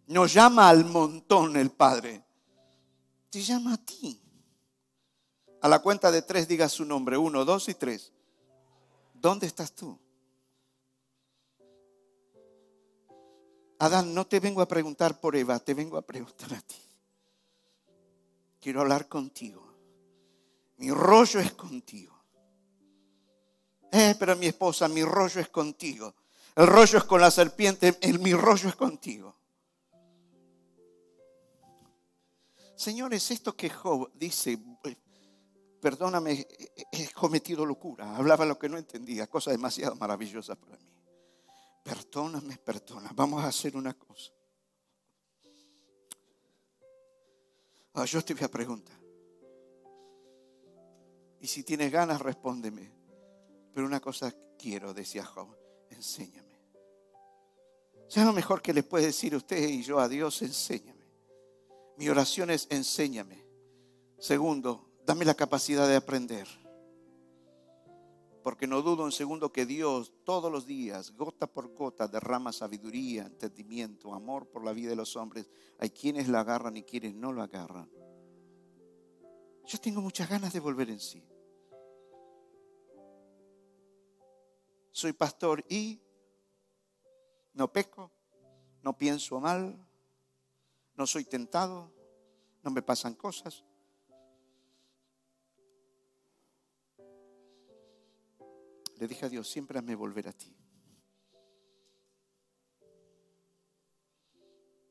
Nos 0.07 0.33
llama 0.33 0.69
al 0.69 0.85
montón 0.85 1.57
el 1.57 1.73
Padre. 1.73 2.25
Te 3.29 3.43
llama 3.43 3.75
a 3.75 3.79
ti. 3.79 4.22
A 5.63 5.69
la 5.69 5.79
cuenta 5.79 6.11
de 6.11 6.23
tres 6.23 6.49
diga 6.49 6.69
su 6.69 6.85
nombre. 6.85 7.17
Uno, 7.17 7.45
dos 7.45 7.69
y 7.69 7.75
tres. 7.75 8.13
¿Dónde 9.15 9.47
estás 9.47 9.73
tú? 9.73 9.97
Adán, 13.79 14.13
no 14.13 14.27
te 14.27 14.41
vengo 14.41 14.61
a 14.61 14.67
preguntar 14.67 15.21
por 15.21 15.37
Eva, 15.37 15.59
te 15.61 15.75
vengo 15.75 15.97
a 15.97 16.03
preguntar 16.03 16.53
a 16.55 16.61
ti. 16.61 16.81
Quiero 18.61 18.81
hablar 18.81 19.09
contigo. 19.09 19.73
Mi 20.79 20.91
rollo 20.91 21.39
es 21.41 21.53
contigo. 21.53 22.17
Eh, 23.93 24.17
pero 24.19 24.35
mi 24.37 24.47
esposa, 24.47 24.89
mi 24.89 25.05
rollo 25.05 25.41
es 25.41 25.49
contigo. 25.49 26.15
El 26.57 26.67
rollo 26.67 26.99
es 26.99 27.05
con 27.05 27.21
la 27.21 27.31
serpiente, 27.31 27.99
el, 28.01 28.19
mi 28.19 28.35
rollo 28.35 28.69
es 28.69 28.75
contigo. 28.77 29.37
Señores, 32.75 33.31
esto 33.31 33.55
que 33.57 33.71
Job 33.71 34.11
dice, 34.15 34.59
perdóname, 35.83 36.47
he 36.93 37.11
cometido 37.11 37.67
locura. 37.67 38.15
Hablaba 38.15 38.47
lo 38.47 38.57
que 38.57 38.69
no 38.69 38.79
entendía, 38.79 39.27
cosa 39.27 39.51
demasiado 39.51 39.97
maravillosa 39.97 40.55
para 40.55 40.77
mí. 40.77 40.89
Perdóname, 41.83 42.57
perdona. 42.59 43.11
Vamos 43.13 43.43
a 43.43 43.49
hacer 43.49 43.77
una 43.77 43.93
cosa. 43.95 44.33
Ah, 47.95 48.05
yo 48.05 48.25
te 48.25 48.33
voy 48.33 48.45
a 48.45 48.49
preguntar. 48.49 48.97
Y 51.41 51.49
si 51.49 51.65
tienes 51.65 51.91
ganas, 51.91 52.21
respóndeme. 52.21 52.89
Pero 53.75 53.85
una 53.85 53.99
cosa 53.99 54.33
quiero, 54.57 54.95
decía 54.95 55.25
Job, 55.25 55.57
enséñame. 55.91 56.61
Ya 58.09 58.25
lo 58.25 58.33
mejor 58.33 58.63
que 58.63 58.73
le 58.73 58.85
puede 58.85 59.07
decir 59.07 59.35
usted 59.35 59.69
y 59.69 59.83
yo 59.83 59.99
a 59.99 60.09
Dios, 60.09 60.43
enséñame. 60.43 61.03
Mi 61.97 62.09
oración 62.09 62.51
es 62.51 62.69
enséñame. 62.71 63.45
Segundo, 64.19 64.92
dame 65.13 65.27
la 65.27 65.35
capacidad 65.35 65.87
de 65.87 65.97
aprender. 65.97 66.49
Porque 68.43 68.67
no 68.67 68.81
dudo 68.81 69.05
en 69.05 69.13
segundo 69.13 69.53
que 69.53 69.67
Dios 69.67 70.11
todos 70.25 70.51
los 70.51 70.65
días, 70.65 71.11
gota 71.15 71.47
por 71.47 71.75
gota, 71.75 72.09
derrama 72.09 72.51
sabiduría, 72.51 73.27
entendimiento, 73.27 74.15
amor 74.15 74.49
por 74.49 74.65
la 74.65 74.73
vida 74.73 74.89
de 74.89 74.97
los 74.97 75.15
hombres. 75.17 75.51
Hay 75.79 75.91
quienes 75.91 76.29
la 76.29 76.41
agarran 76.41 76.79
y 76.79 76.83
quienes 76.83 77.15
no 77.15 77.31
lo 77.31 77.43
agarran. 77.43 77.91
Yo 79.67 79.79
tengo 79.79 80.01
muchas 80.01 80.31
ganas 80.31 80.55
de 80.55 80.61
volver 80.61 80.89
en 80.89 80.99
sí. 80.99 81.23
Soy 84.93 85.13
pastor 85.13 85.63
y 85.69 86.01
no 87.53 87.71
peco, 87.71 88.11
no 88.81 88.97
pienso 88.97 89.39
mal, 89.41 89.87
no 90.95 91.07
soy 91.07 91.27
tentado, 91.27 91.93
no 92.63 92.71
me 92.71 92.81
pasan 92.81 93.15
cosas. 93.15 93.63
Le 99.03 99.09
dije 99.09 99.27
a 99.27 99.29
Dios, 99.29 99.51
siempre 99.51 99.81
hazme 99.81 99.97
volver 99.97 100.29
a 100.29 100.33
ti. 100.33 100.55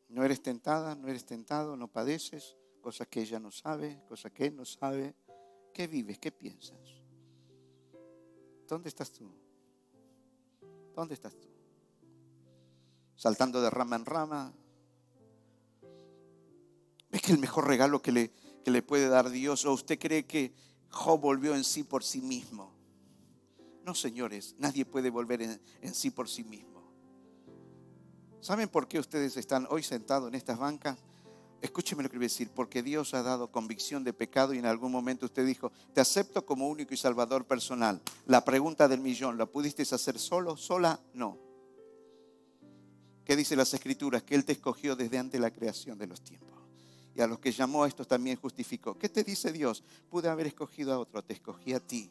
No 0.10 0.26
eres 0.26 0.44
tentada, 0.44 0.96
no 0.96 1.08
eres 1.08 1.26
tentado, 1.26 1.78
no 1.78 1.88
padeces, 1.88 2.58
cosas 2.82 3.08
que 3.08 3.22
ella 3.22 3.40
no 3.40 3.52
sabe, 3.52 4.04
cosas 4.10 4.34
que 4.34 4.48
él 4.48 4.56
no 4.58 4.66
sabe. 4.66 5.16
¿Qué 5.74 5.88
vives? 5.88 6.20
¿Qué 6.20 6.30
piensas? 6.30 6.78
¿Dónde 8.68 8.90
estás 8.90 9.14
tú? 9.14 9.32
¿Dónde 10.94 11.14
estás 11.14 11.40
tú? 11.40 11.48
Saltando 13.16 13.62
de 13.62 13.70
rama 13.70 13.96
en 13.96 14.06
rama, 14.06 14.54
¿Ves 17.10 17.22
que 17.22 17.32
el 17.32 17.38
mejor 17.38 17.66
regalo 17.66 18.02
que 18.02 18.12
le, 18.12 18.34
le 18.66 18.82
puede 18.82 19.08
dar 19.08 19.30
Dios? 19.30 19.64
¿O 19.64 19.72
usted 19.72 19.98
cree 19.98 20.26
que 20.26 20.54
Job 20.90 21.22
volvió 21.22 21.56
en 21.56 21.64
sí 21.64 21.86
por 21.86 22.04
sí 22.04 22.22
mismo? 22.22 22.81
No, 23.86 23.96
señores, 23.96 24.56
nadie 24.58 24.86
puede 24.86 25.10
volver 25.10 25.42
en, 25.42 25.96
sí 25.96 26.12
por 26.12 26.30
sí 26.30 26.44
mismo. 26.44 26.82
¿Saben 28.40 28.70
por 28.70 28.88
qué 28.88 29.00
ustedes 29.00 29.38
están 29.38 29.68
hoy 29.70 29.84
sentados 29.84 30.28
en 30.28 30.36
estas 30.36 30.58
bancas? 30.58 30.98
Escúcheme 31.62 32.02
lo 32.02 32.10
que 32.10 32.18
voy 32.18 32.26
a 32.26 32.30
decir, 32.30 32.50
porque 32.50 32.82
Dios 32.82 33.14
ha 33.14 33.22
dado 33.22 33.52
convicción 33.52 34.04
de 34.04 34.14
pecado 34.14 34.54
y 34.54 34.58
en 34.58 34.66
algún 34.66 34.92
momento 34.92 35.28
usted 35.28 35.46
dijo, 35.46 35.72
te 35.94 36.02
acepto 36.02 36.44
como 36.44 36.68
único 36.68 36.94
y 36.94 36.98
salvador 36.98 37.46
personal. 37.46 38.02
La 38.26 38.44
pregunta 38.44 38.88
del 38.88 39.00
millón, 39.00 39.38
¿la 39.38 39.46
pudiste 39.46 39.84
hacer 39.84 40.18
solo, 40.18 40.58
sola? 40.58 41.00
No. 41.14 41.38
¿Qué 43.24 43.36
dice 43.36 43.56
las 43.56 43.74
escrituras? 43.76 44.24
Que 44.24 44.34
Él 44.34 44.44
te 44.44 44.54
escogió 44.54 44.96
desde 44.96 45.20
antes 45.20 45.34
de 45.34 45.40
la 45.40 45.54
creación 45.54 46.00
de 46.00 46.08
los 46.08 46.24
tiempos 46.24 46.52
y 47.16 47.22
a 47.22 47.28
los 47.28 47.40
que 47.40 47.52
llamó 47.52 47.84
a 47.84 47.88
estos 47.88 48.08
también 48.08 48.38
justificó. 48.38 48.98
¿Qué 48.98 49.10
te 49.10 49.24
dice 49.24 49.52
Dios? 49.52 49.84
Pude 50.10 50.30
haber 50.30 50.48
escogido 50.48 50.94
a 50.94 51.00
otro, 51.00 51.24
te 51.24 51.34
escogí 51.34 51.74
a 51.74 51.80
ti. 51.80 52.10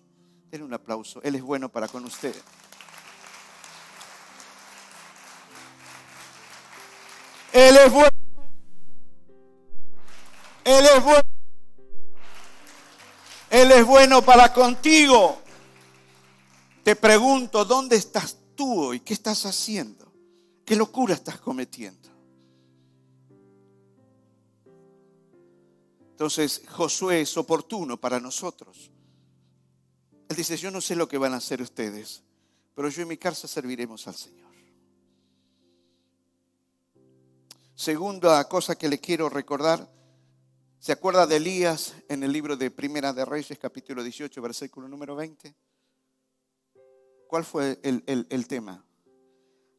Denle 0.51 0.67
un 0.67 0.75
aplauso, 0.75 1.23
Él 1.23 1.37
es 1.37 1.43
bueno 1.43 1.69
para 1.69 1.87
con 1.87 2.05
usted. 2.05 2.35
Él 7.53 7.77
es 7.77 7.93
bueno. 7.93 8.11
Él 10.65 10.87
es 10.97 11.05
bueno. 11.05 11.23
Él 13.51 13.73
es 13.73 13.87
bueno 13.87 14.23
para 14.23 14.53
contigo. 14.53 15.41
Te 16.83 16.97
pregunto, 16.97 17.65
¿dónde 17.65 17.97
estás 17.97 18.37
tú 18.57 18.87
hoy? 18.87 19.01
¿Qué 19.01 19.13
estás 19.13 19.47
haciendo? 19.47 20.13
¿Qué 20.65 20.75
locura 20.75 21.15
estás 21.15 21.39
cometiendo? 21.41 22.09
Entonces 26.11 26.63
Josué 26.69 27.21
es 27.21 27.37
oportuno 27.37 27.97
para 27.97 28.19
nosotros. 28.19 28.91
Él 30.31 30.37
dice, 30.37 30.57
yo 30.57 30.71
no 30.71 30.81
sé 30.81 30.95
lo 30.95 31.09
que 31.09 31.19
van 31.19 31.35
a 31.35 31.39
hacer 31.39 31.61
ustedes, 31.61 32.23
pero 32.77 32.89
yo 32.89 33.03
en 33.03 33.09
mi 33.09 33.17
casa 33.17 33.49
serviremos 33.49 34.07
al 34.07 34.15
Señor. 34.15 34.49
Segunda 37.75 38.49
cosa 38.49 38.77
que 38.77 38.89
le 38.89 39.01
quiero 39.01 39.29
recordar, 39.29 39.91
¿se 40.79 40.93
acuerda 40.93 41.27
de 41.27 41.37
Elías 41.37 41.95
en 42.09 42.23
el 42.23 42.33
libro 42.33 42.57
de 42.57 42.71
Primera 42.71 43.13
de 43.13 43.25
Reyes, 43.25 43.59
capítulo 43.59 44.05
18, 44.05 44.41
versículo 44.41 44.87
número 44.87 45.17
20? 45.17 45.53
¿Cuál 47.27 47.45
fue 47.45 47.81
el, 47.83 48.05
el 48.07 48.47
tema? 48.47 48.85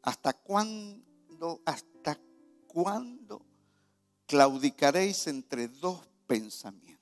¿Hasta 0.02 0.34
cuándo, 0.34 1.62
hasta 1.66 2.20
cuándo 2.68 3.46
claudicaréis 4.26 5.28
entre 5.28 5.70
dos 5.70 6.08
pensamientos. 6.28 7.01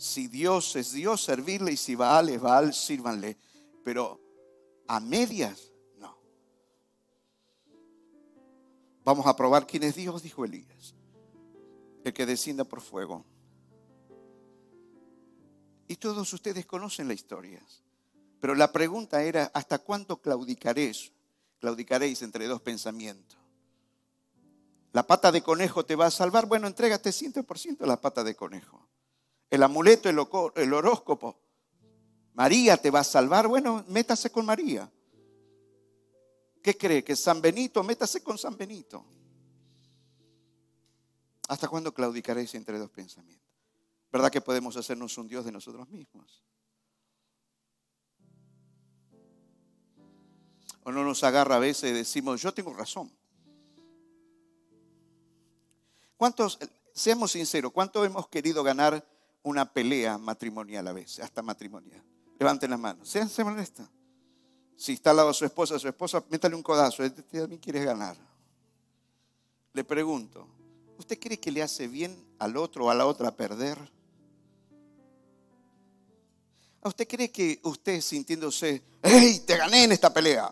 Si 0.00 0.28
Dios 0.28 0.76
es 0.76 0.92
Dios, 0.92 1.22
servirle 1.22 1.72
y 1.72 1.76
si 1.76 1.94
Baal 1.94 2.30
es 2.30 2.40
Baal, 2.40 2.72
sírvanle. 2.72 3.36
Pero 3.84 4.18
a 4.88 4.98
medias, 4.98 5.72
no. 5.98 6.18
Vamos 9.04 9.26
a 9.26 9.36
probar 9.36 9.66
quién 9.66 9.82
es 9.82 9.96
Dios, 9.96 10.22
dijo 10.22 10.46
Elías. 10.46 10.94
El 12.02 12.14
que 12.14 12.24
descienda 12.24 12.64
por 12.64 12.80
fuego. 12.80 13.26
Y 15.86 15.96
todos 15.96 16.32
ustedes 16.32 16.64
conocen 16.64 17.06
la 17.06 17.12
historia. 17.12 17.62
Pero 18.40 18.54
la 18.54 18.72
pregunta 18.72 19.22
era, 19.22 19.50
¿hasta 19.52 19.80
cuánto 19.80 20.22
claudicaréis? 20.22 21.12
Claudicaréis 21.58 22.22
entre 22.22 22.46
dos 22.46 22.62
pensamientos. 22.62 23.38
La 24.92 25.06
pata 25.06 25.30
de 25.30 25.42
conejo 25.42 25.84
te 25.84 25.94
va 25.94 26.06
a 26.06 26.10
salvar. 26.10 26.46
Bueno, 26.46 26.68
entrégate 26.68 27.10
100% 27.10 27.82
a 27.82 27.86
la 27.86 28.00
pata 28.00 28.24
de 28.24 28.34
conejo. 28.34 28.89
El 29.50 29.62
amuleto, 29.62 30.08
el, 30.08 30.18
el 30.62 30.72
horóscopo. 30.72 31.36
María 32.34 32.76
te 32.76 32.90
va 32.90 33.00
a 33.00 33.04
salvar. 33.04 33.48
Bueno, 33.48 33.84
métase 33.88 34.30
con 34.30 34.46
María. 34.46 34.90
¿Qué 36.62 36.76
cree? 36.76 37.02
¿Que 37.02 37.16
San 37.16 37.42
Benito? 37.42 37.82
Métase 37.82 38.22
con 38.22 38.38
San 38.38 38.56
Benito. 38.56 39.04
¿Hasta 41.48 41.66
cuándo 41.66 41.92
claudicaréis 41.92 42.54
entre 42.54 42.78
dos 42.78 42.90
pensamientos? 42.90 43.48
¿Verdad 44.12 44.30
que 44.30 44.40
podemos 44.40 44.76
hacernos 44.76 45.18
un 45.18 45.26
Dios 45.26 45.44
de 45.44 45.52
nosotros 45.52 45.88
mismos? 45.88 46.44
O 50.84 50.92
no 50.92 51.04
nos 51.04 51.24
agarra 51.24 51.56
a 51.56 51.58
veces 51.58 51.90
y 51.90 51.94
decimos, 51.94 52.40
yo 52.40 52.54
tengo 52.54 52.72
razón. 52.72 53.10
¿Cuántos, 56.16 56.58
seamos 56.92 57.32
sinceros, 57.32 57.72
¿cuánto 57.72 58.04
hemos 58.04 58.28
querido 58.28 58.62
ganar 58.62 59.04
una 59.42 59.72
pelea 59.72 60.18
matrimonial 60.18 60.86
a 60.88 60.92
veces, 60.92 61.20
hasta 61.20 61.42
matrimonial? 61.42 62.02
Levanten 62.38 62.70
la 62.70 62.76
mano, 62.76 63.04
sean, 63.04 63.28
se 63.28 63.44
molesta. 63.44 63.88
Si 64.76 64.94
está 64.94 65.10
al 65.10 65.16
lado 65.16 65.28
de 65.28 65.34
su 65.34 65.44
esposa, 65.44 65.78
su 65.78 65.88
esposa, 65.88 66.24
métale 66.30 66.54
un 66.54 66.62
codazo, 66.62 67.04
este 67.04 67.22
también 67.22 67.60
quieres 67.60 67.84
ganar. 67.84 68.16
Le 69.72 69.84
pregunto, 69.84 70.48
¿usted 70.98 71.18
cree 71.18 71.38
que 71.38 71.50
le 71.50 71.62
hace 71.62 71.86
bien 71.86 72.16
al 72.38 72.56
otro 72.56 72.86
o 72.86 72.90
a 72.90 72.94
la 72.94 73.06
otra 73.06 73.30
perder? 73.30 73.78
¿A 76.82 76.88
usted 76.88 77.06
cree 77.06 77.30
que 77.30 77.60
usted 77.62 78.00
sintiéndose, 78.00 78.82
¡hey, 79.02 79.42
te 79.46 79.56
gané 79.56 79.84
en 79.84 79.92
esta 79.92 80.12
pelea! 80.12 80.50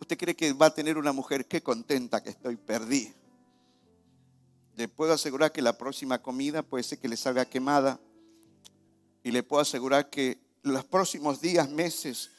¿Usted 0.00 0.16
cree 0.16 0.34
que 0.34 0.52
va 0.54 0.66
a 0.66 0.74
tener 0.74 0.96
una 0.96 1.12
mujer, 1.12 1.46
qué 1.46 1.62
contenta 1.62 2.22
que 2.22 2.30
estoy, 2.30 2.56
perdí? 2.56 3.12
Le 4.76 4.88
puedo 4.88 5.12
asegurar 5.12 5.52
que 5.52 5.62
la 5.62 5.78
próxima 5.78 6.20
comida 6.20 6.62
puede 6.62 6.82
ser 6.82 6.98
que 6.98 7.08
le 7.08 7.16
salga 7.16 7.44
quemada. 7.44 8.00
Y 9.22 9.30
le 9.30 9.42
puedo 9.42 9.62
asegurar 9.62 10.10
que 10.10 10.38
los 10.62 10.84
próximos 10.84 11.40
días, 11.40 11.68
meses, 11.70 12.30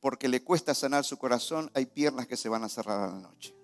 porque 0.00 0.28
le 0.28 0.42
cuesta 0.42 0.74
sanar 0.74 1.04
su 1.04 1.18
corazón, 1.18 1.70
hay 1.74 1.86
piernas 1.86 2.26
que 2.26 2.36
se 2.36 2.48
van 2.48 2.64
a 2.64 2.68
cerrar 2.68 3.00
a 3.00 3.12
la 3.12 3.20
noche. 3.20 3.54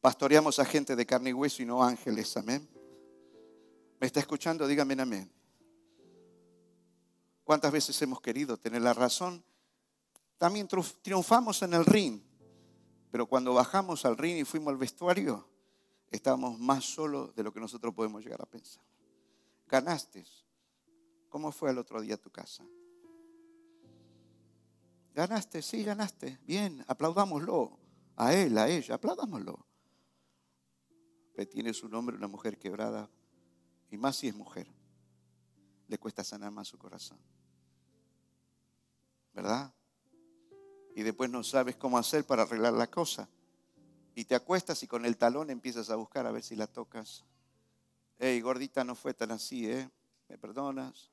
Pastoreamos 0.00 0.58
a 0.58 0.64
gente 0.64 0.94
de 0.94 1.06
carne 1.06 1.30
y 1.30 1.32
hueso 1.32 1.62
y 1.62 1.66
no 1.66 1.82
ángeles, 1.82 2.36
amén. 2.36 2.68
¿Me 4.00 4.06
está 4.06 4.20
escuchando? 4.20 4.66
Dígame 4.66 5.00
amén. 5.00 5.32
¿Cuántas 7.42 7.72
veces 7.72 8.00
hemos 8.02 8.20
querido 8.20 8.56
tener 8.56 8.82
la 8.82 8.92
razón? 8.92 9.44
También 10.38 10.68
triunfamos 11.02 11.62
en 11.62 11.74
el 11.74 11.84
ring, 11.84 12.20
pero 13.14 13.28
cuando 13.28 13.54
bajamos 13.54 14.04
al 14.06 14.18
ring 14.18 14.38
y 14.38 14.44
fuimos 14.44 14.72
al 14.72 14.76
vestuario, 14.76 15.46
estábamos 16.10 16.58
más 16.58 16.84
solos 16.84 17.32
de 17.36 17.44
lo 17.44 17.52
que 17.52 17.60
nosotros 17.60 17.94
podemos 17.94 18.24
llegar 18.24 18.42
a 18.42 18.44
pensar. 18.44 18.82
Ganaste. 19.68 20.24
¿Cómo 21.28 21.52
fue 21.52 21.70
el 21.70 21.78
otro 21.78 22.00
día 22.00 22.16
tu 22.16 22.28
casa? 22.30 22.66
Ganaste, 25.14 25.62
sí, 25.62 25.84
ganaste. 25.84 26.40
Bien, 26.42 26.84
aplaudámoslo. 26.88 27.78
A 28.16 28.34
él, 28.34 28.58
a 28.58 28.66
ella, 28.66 28.96
aplaudámoslo. 28.96 29.64
Que 31.36 31.46
tiene 31.46 31.72
su 31.72 31.88
nombre 31.88 32.16
una 32.16 32.26
mujer 32.26 32.58
quebrada 32.58 33.08
y 33.92 33.96
más 33.96 34.16
si 34.16 34.26
es 34.26 34.34
mujer, 34.34 34.66
le 35.86 35.98
cuesta 35.98 36.24
sanar 36.24 36.50
más 36.50 36.66
su 36.66 36.78
corazón. 36.78 37.20
¿Verdad? 39.32 39.72
Y 40.94 41.02
después 41.02 41.28
no 41.30 41.42
sabes 41.42 41.76
cómo 41.76 41.98
hacer 41.98 42.24
para 42.24 42.42
arreglar 42.42 42.72
la 42.72 42.90
cosa. 42.90 43.28
Y 44.14 44.24
te 44.24 44.34
acuestas 44.34 44.82
y 44.82 44.86
con 44.86 45.04
el 45.04 45.16
talón 45.16 45.50
empiezas 45.50 45.90
a 45.90 45.96
buscar 45.96 46.26
a 46.26 46.30
ver 46.30 46.42
si 46.42 46.54
la 46.54 46.68
tocas. 46.68 47.24
Hey, 48.18 48.40
gordita, 48.40 48.84
no 48.84 48.94
fue 48.94 49.12
tan 49.12 49.32
así, 49.32 49.68
¿eh? 49.68 49.90
¿Me 50.28 50.38
perdonas? 50.38 51.10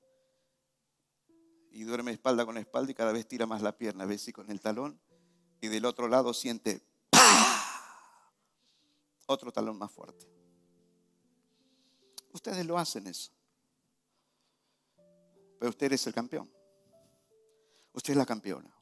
Y 1.71 1.83
duerme 1.83 2.11
espalda 2.11 2.45
con 2.45 2.57
espalda 2.57 2.91
y 2.91 2.95
cada 2.95 3.11
vez 3.11 3.27
tira 3.27 3.47
más 3.47 3.61
la 3.61 3.75
pierna. 3.75 4.05
¿Ves 4.05 4.21
si 4.21 4.31
con 4.31 4.51
el 4.51 4.61
talón? 4.61 4.99
Y 5.61 5.67
del 5.67 5.85
otro 5.85 6.07
lado 6.07 6.33
siente 6.33 6.83
otro 9.25 9.51
talón 9.51 9.77
más 9.77 9.91
fuerte. 9.91 10.27
Ustedes 12.33 12.65
lo 12.65 12.77
hacen 12.77 13.07
eso. 13.07 13.31
Pero 15.59 15.69
usted 15.69 15.91
es 15.91 16.05
el 16.07 16.13
campeón. 16.13 16.51
Usted 17.93 18.13
es 18.13 18.17
la 18.17 18.25
campeona. 18.25 18.80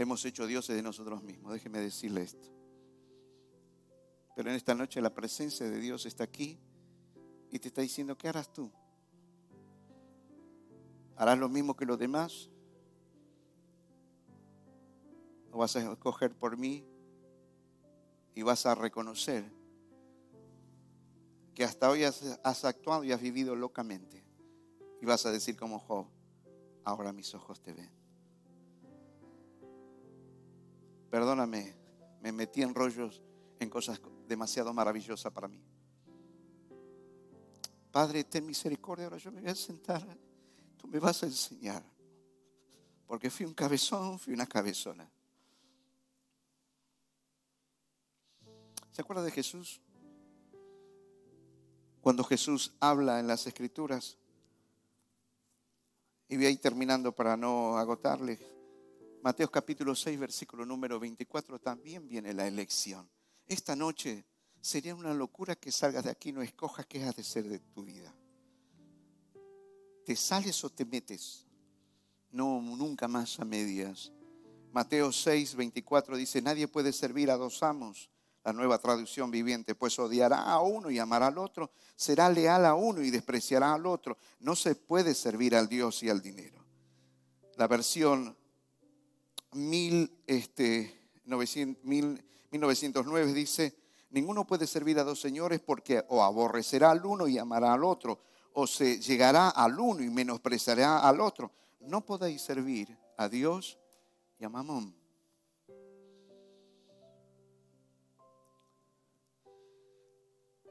Hemos 0.00 0.24
hecho 0.24 0.46
dioses 0.46 0.74
de 0.74 0.82
nosotros 0.82 1.22
mismos. 1.22 1.52
Déjeme 1.52 1.78
decirle 1.78 2.22
esto. 2.22 2.48
Pero 4.34 4.48
en 4.48 4.56
esta 4.56 4.74
noche 4.74 4.98
la 5.02 5.12
presencia 5.12 5.68
de 5.68 5.78
Dios 5.78 6.06
está 6.06 6.24
aquí 6.24 6.58
y 7.50 7.58
te 7.58 7.68
está 7.68 7.82
diciendo, 7.82 8.16
¿qué 8.16 8.26
harás 8.26 8.50
tú? 8.50 8.72
¿Harás 11.16 11.38
lo 11.38 11.50
mismo 11.50 11.76
que 11.76 11.84
los 11.84 11.98
demás? 11.98 12.48
¿O 15.52 15.58
vas 15.58 15.76
a 15.76 15.92
escoger 15.92 16.34
por 16.34 16.56
mí 16.56 16.82
y 18.34 18.40
vas 18.40 18.64
a 18.64 18.74
reconocer 18.74 19.44
que 21.54 21.62
hasta 21.62 21.90
hoy 21.90 22.04
has, 22.04 22.64
actuado 22.64 23.04
y 23.04 23.12
has 23.12 23.20
vivido 23.20 23.54
locamente? 23.54 24.24
Y 25.02 25.04
vas 25.04 25.26
a 25.26 25.30
decir 25.30 25.58
como 25.58 25.78
Job, 25.78 26.06
ahora 26.84 27.12
mis 27.12 27.34
ojos 27.34 27.60
te 27.60 27.74
ven. 27.74 27.99
Perdóname, 31.10 31.74
me 32.20 32.32
metí 32.32 32.62
en 32.62 32.74
rollos, 32.74 33.20
en 33.58 33.68
cosas 33.68 34.00
demasiado 34.28 34.72
maravillosas 34.72 35.32
para 35.32 35.48
mí. 35.48 35.60
Padre, 37.90 38.22
ten 38.24 38.46
misericordia, 38.46 39.06
ahora 39.06 39.18
yo 39.18 39.32
me 39.32 39.40
voy 39.40 39.50
a 39.50 39.54
sentar, 39.54 40.06
tú 40.76 40.86
me 40.86 41.00
vas 41.00 41.22
a 41.24 41.26
enseñar. 41.26 41.82
Porque 43.06 43.28
fui 43.28 43.44
un 43.44 43.54
cabezón, 43.54 44.20
fui 44.20 44.32
una 44.32 44.46
cabezona. 44.46 45.10
¿Se 48.92 49.02
acuerda 49.02 49.24
de 49.24 49.32
Jesús? 49.32 49.80
Cuando 52.00 52.22
Jesús 52.22 52.72
habla 52.78 53.18
en 53.18 53.26
las 53.26 53.46
escrituras, 53.48 54.16
y 56.28 56.36
voy 56.36 56.46
ahí 56.46 56.56
terminando 56.56 57.12
para 57.12 57.36
no 57.36 57.76
agotarle, 57.76 58.38
Mateo 59.22 59.50
capítulo 59.50 59.94
6, 59.94 60.18
versículo 60.18 60.64
número 60.64 60.98
24, 60.98 61.58
también 61.58 62.08
viene 62.08 62.32
la 62.32 62.46
elección. 62.46 63.06
Esta 63.46 63.76
noche 63.76 64.24
sería 64.62 64.94
una 64.94 65.12
locura 65.12 65.56
que 65.56 65.70
salgas 65.70 66.04
de 66.04 66.10
aquí 66.10 66.32
no 66.32 66.40
escojas 66.40 66.86
qué 66.86 67.04
has 67.04 67.16
de 67.16 67.22
ser 67.22 67.46
de 67.46 67.58
tu 67.58 67.84
vida. 67.84 68.14
¿Te 70.06 70.16
sales 70.16 70.64
o 70.64 70.70
te 70.70 70.86
metes? 70.86 71.46
No, 72.30 72.62
nunca 72.62 73.08
más 73.08 73.38
a 73.40 73.44
medias. 73.44 74.10
Mateo 74.72 75.12
6, 75.12 75.54
24 75.54 76.16
dice, 76.16 76.40
nadie 76.40 76.66
puede 76.66 76.92
servir 76.92 77.30
a 77.30 77.36
dos 77.36 77.62
amos 77.62 78.10
la 78.42 78.54
nueva 78.54 78.78
traducción 78.78 79.30
viviente, 79.30 79.74
pues 79.74 79.98
odiará 79.98 80.44
a 80.44 80.60
uno 80.60 80.90
y 80.90 80.98
amará 80.98 81.26
al 81.26 81.36
otro, 81.36 81.70
será 81.94 82.30
leal 82.30 82.64
a 82.64 82.74
uno 82.74 83.02
y 83.02 83.10
despreciará 83.10 83.74
al 83.74 83.84
otro. 83.84 84.16
No 84.38 84.56
se 84.56 84.74
puede 84.74 85.14
servir 85.14 85.54
al 85.54 85.68
Dios 85.68 86.02
y 86.02 86.08
al 86.08 86.22
dinero. 86.22 86.64
La 87.56 87.68
versión 87.68 88.36
1909 89.52 90.14
este, 90.26 90.94
dice, 93.34 93.74
ninguno 94.10 94.46
puede 94.46 94.66
servir 94.66 94.98
a 94.98 95.04
dos 95.04 95.20
señores 95.20 95.60
porque 95.60 96.04
o 96.08 96.22
aborrecerá 96.22 96.90
al 96.90 97.04
uno 97.04 97.26
y 97.28 97.38
amará 97.38 97.72
al 97.72 97.84
otro, 97.84 98.20
o 98.52 98.66
se 98.66 99.00
llegará 99.00 99.48
al 99.50 99.78
uno 99.78 100.02
y 100.02 100.10
menospreciará 100.10 100.98
al 101.00 101.20
otro. 101.20 101.50
No 101.80 102.04
podéis 102.04 102.42
servir 102.42 102.96
a 103.16 103.28
Dios 103.28 103.78
y 104.38 104.44
a 104.44 104.48
Mamón. 104.48 105.00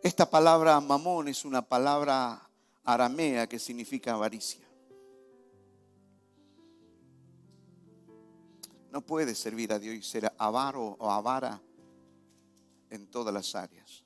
Esta 0.02 0.30
palabra 0.30 0.80
mamón 0.80 1.28
es 1.28 1.44
una 1.44 1.62
palabra 1.62 2.42
aramea 2.86 3.48
que 3.48 3.60
significa 3.60 4.14
avaricia. 4.14 4.68
No 8.92 9.02
puede 9.02 9.36
servir 9.36 9.72
a 9.72 9.80
Dios 9.80 9.96
y 9.96 10.02
ser 10.02 10.34
avaro 10.38 10.98
o 11.00 11.12
avara 11.12 11.62
en 12.90 13.08
todas 13.08 13.34
las 13.34 13.54
áreas. 13.56 14.04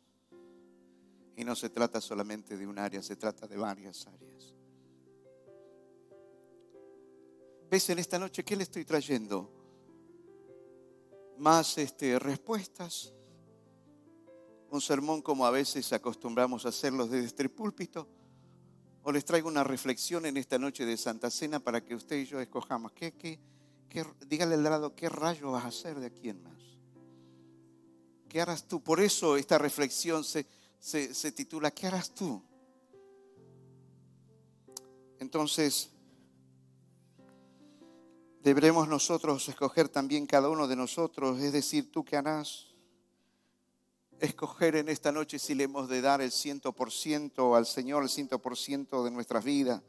Y 1.35 1.43
no 1.43 1.55
se 1.55 1.69
trata 1.69 2.01
solamente 2.01 2.57
de 2.57 2.67
un 2.67 2.77
área, 2.77 3.01
se 3.01 3.15
trata 3.15 3.47
de 3.47 3.57
varias 3.57 4.05
áreas. 4.07 4.53
¿Ves 7.69 7.89
en 7.89 7.99
esta 7.99 8.19
noche 8.19 8.43
qué 8.43 8.55
le 8.55 8.63
estoy 8.63 8.85
trayendo? 8.85 9.49
Más 11.37 11.77
este, 11.77 12.19
respuestas 12.19 13.13
un 14.73 14.81
sermón 14.81 15.21
como 15.21 15.45
a 15.45 15.51
veces 15.51 15.93
acostumbramos 15.93 16.65
a 16.65 16.69
hacerlos 16.69 17.11
desde 17.11 17.27
este 17.27 17.47
púlpito, 17.47 18.07
o 19.03 19.11
les 19.11 19.23
traigo 19.23 19.47
una 19.47 19.63
reflexión 19.63 20.25
en 20.25 20.35
esta 20.35 20.57
noche 20.57 20.83
de 20.83 20.97
Santa 20.97 21.29
Cena 21.29 21.59
para 21.59 21.85
que 21.85 21.93
usted 21.93 22.15
y 22.15 22.25
yo 22.25 22.39
escojamos. 22.39 22.91
¿Qué, 22.93 23.11
qué, 23.11 23.39
dígale 24.27 24.55
al 24.55 24.63
lado, 24.63 24.95
¿qué 24.95 25.09
rayo 25.09 25.51
vas 25.51 25.65
a 25.65 25.67
hacer 25.67 25.99
de 25.99 26.07
aquí 26.07 26.29
en 26.29 26.41
más? 26.41 26.61
¿Qué 28.27 28.41
harás 28.41 28.67
tú? 28.67 28.81
Por 28.81 28.99
eso 28.99 29.37
esta 29.37 29.57
reflexión 29.57 30.23
se, 30.23 30.47
se, 30.79 31.13
se 31.13 31.31
titula, 31.31 31.71
¿qué 31.71 31.87
harás 31.87 32.13
tú? 32.13 32.41
Entonces, 35.19 35.89
deberemos 38.41 38.87
nosotros 38.87 39.47
escoger 39.47 39.87
también 39.87 40.25
cada 40.25 40.49
uno 40.49 40.67
de 40.67 40.75
nosotros, 40.75 41.39
es 41.39 41.53
decir, 41.53 41.91
tú 41.91 42.03
qué 42.03 42.17
harás 42.17 42.73
escoger 44.19 44.75
en 44.75 44.89
esta 44.89 45.11
noche 45.11 45.37
si 45.37 45.53
le 45.53 45.65
hemos 45.65 45.89
de 45.89 46.01
dar 46.01 46.21
el 46.21 46.31
ciento 46.31 46.73
por 46.73 46.91
ciento 46.91 47.55
al 47.55 47.65
Señor, 47.65 48.03
el 48.03 48.09
ciento 48.09 48.39
por 48.39 48.57
ciento 48.57 49.03
de 49.03 49.11
nuestras 49.11 49.43
vidas, 49.43 49.81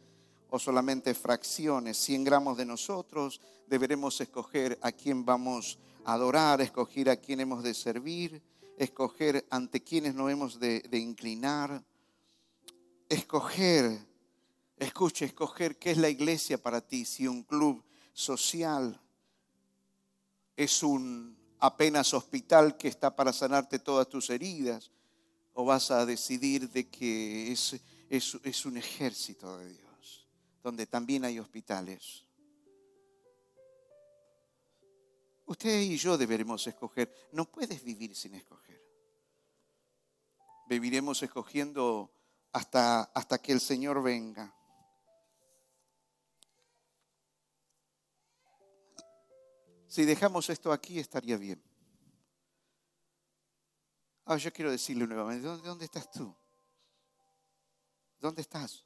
o 0.50 0.58
solamente 0.58 1.14
fracciones, 1.14 1.96
100 1.98 2.24
gramos 2.24 2.56
de 2.56 2.64
nosotros, 2.64 3.40
deberemos 3.66 4.20
escoger 4.20 4.78
a 4.82 4.92
quién 4.92 5.24
vamos 5.24 5.78
a 6.04 6.14
adorar, 6.14 6.60
escoger 6.60 7.10
a 7.10 7.16
quién 7.16 7.40
hemos 7.40 7.62
de 7.62 7.74
servir, 7.74 8.42
escoger 8.76 9.46
ante 9.50 9.82
quiénes 9.82 10.14
nos 10.14 10.30
hemos 10.30 10.60
de, 10.60 10.82
inclinar, 10.92 11.84
escoger, 13.08 13.98
escuche, 14.76 15.24
escoger 15.24 15.78
qué 15.78 15.92
es 15.92 15.98
la 15.98 16.08
iglesia 16.08 16.60
para 16.60 16.80
ti, 16.80 17.04
si 17.04 17.26
un 17.26 17.42
club 17.42 17.82
social 18.12 19.00
es 20.56 20.82
un 20.82 21.36
apenas 21.58 22.14
hospital 22.14 22.76
que 22.76 22.88
está 22.88 23.14
para 23.16 23.32
sanarte 23.32 23.78
todas 23.78 24.08
tus 24.08 24.30
heridas, 24.30 24.90
o 25.54 25.64
vas 25.64 25.90
a 25.90 26.04
decidir 26.04 26.68
de 26.70 26.88
que 26.88 27.52
es 27.52 28.66
un 28.66 28.76
ejército 28.76 29.56
de 29.58 29.68
Dios, 29.68 29.83
donde 30.64 30.86
también 30.86 31.26
hay 31.26 31.38
hospitales. 31.38 32.24
Usted 35.44 35.82
y 35.82 35.98
yo 35.98 36.16
deberemos 36.16 36.66
escoger. 36.66 37.12
No 37.32 37.44
puedes 37.44 37.84
vivir 37.84 38.16
sin 38.16 38.34
escoger. 38.34 38.82
Viviremos 40.66 41.22
escogiendo 41.22 42.10
hasta, 42.50 43.02
hasta 43.02 43.36
que 43.42 43.52
el 43.52 43.60
Señor 43.60 44.02
venga. 44.02 44.56
Si 49.86 50.06
dejamos 50.06 50.48
esto 50.48 50.72
aquí 50.72 50.98
estaría 50.98 51.36
bien. 51.36 51.62
Ahora 54.24 54.40
yo 54.40 54.50
quiero 54.50 54.70
decirle 54.70 55.06
nuevamente, 55.06 55.46
¿dónde, 55.46 55.68
¿dónde 55.68 55.84
estás 55.84 56.10
tú? 56.10 56.34
¿Dónde 58.18 58.40
estás? 58.40 58.83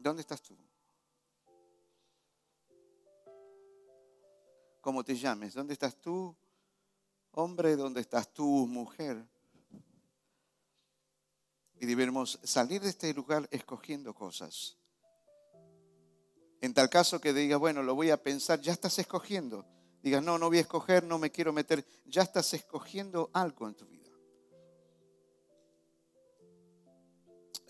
¿Dónde 0.00 0.22
estás 0.22 0.40
tú? 0.40 0.56
¿Cómo 4.80 5.04
te 5.04 5.14
llames? 5.14 5.52
¿Dónde 5.52 5.74
estás 5.74 6.00
tú, 6.00 6.34
hombre? 7.32 7.76
¿Dónde 7.76 8.00
estás 8.00 8.32
tú, 8.32 8.66
mujer? 8.66 9.22
Y 11.78 11.84
debemos 11.84 12.40
salir 12.42 12.80
de 12.80 12.88
este 12.88 13.12
lugar 13.12 13.46
escogiendo 13.50 14.14
cosas. 14.14 14.78
En 16.62 16.72
tal 16.72 16.88
caso 16.88 17.20
que 17.20 17.34
diga, 17.34 17.58
bueno, 17.58 17.82
lo 17.82 17.94
voy 17.94 18.08
a 18.08 18.22
pensar, 18.22 18.58
ya 18.62 18.72
estás 18.72 18.98
escogiendo. 18.98 19.66
Digas, 20.02 20.22
no, 20.22 20.38
no 20.38 20.48
voy 20.48 20.58
a 20.58 20.62
escoger, 20.62 21.04
no 21.04 21.18
me 21.18 21.30
quiero 21.30 21.52
meter. 21.52 21.86
Ya 22.06 22.22
estás 22.22 22.54
escogiendo 22.54 23.30
algo 23.34 23.68
en 23.68 23.74
tu 23.74 23.84
vida. 23.86 23.99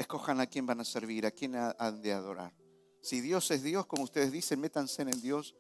Escojan 0.01 0.41
a 0.41 0.47
quién 0.47 0.65
van 0.65 0.81
a 0.81 0.85
servir, 0.87 1.27
a 1.27 1.31
quién 1.31 1.55
han 1.55 2.01
de 2.01 2.15
adorar. 2.15 2.55
Si 3.03 3.21
Dios 3.21 3.51
es 3.51 3.63
Dios, 3.63 3.85
como 3.85 4.05
ustedes 4.05 4.33
dicen, 4.33 4.59
métanse 4.59 5.03
en 5.03 5.11
el 5.11 5.21
Dios 5.21 5.55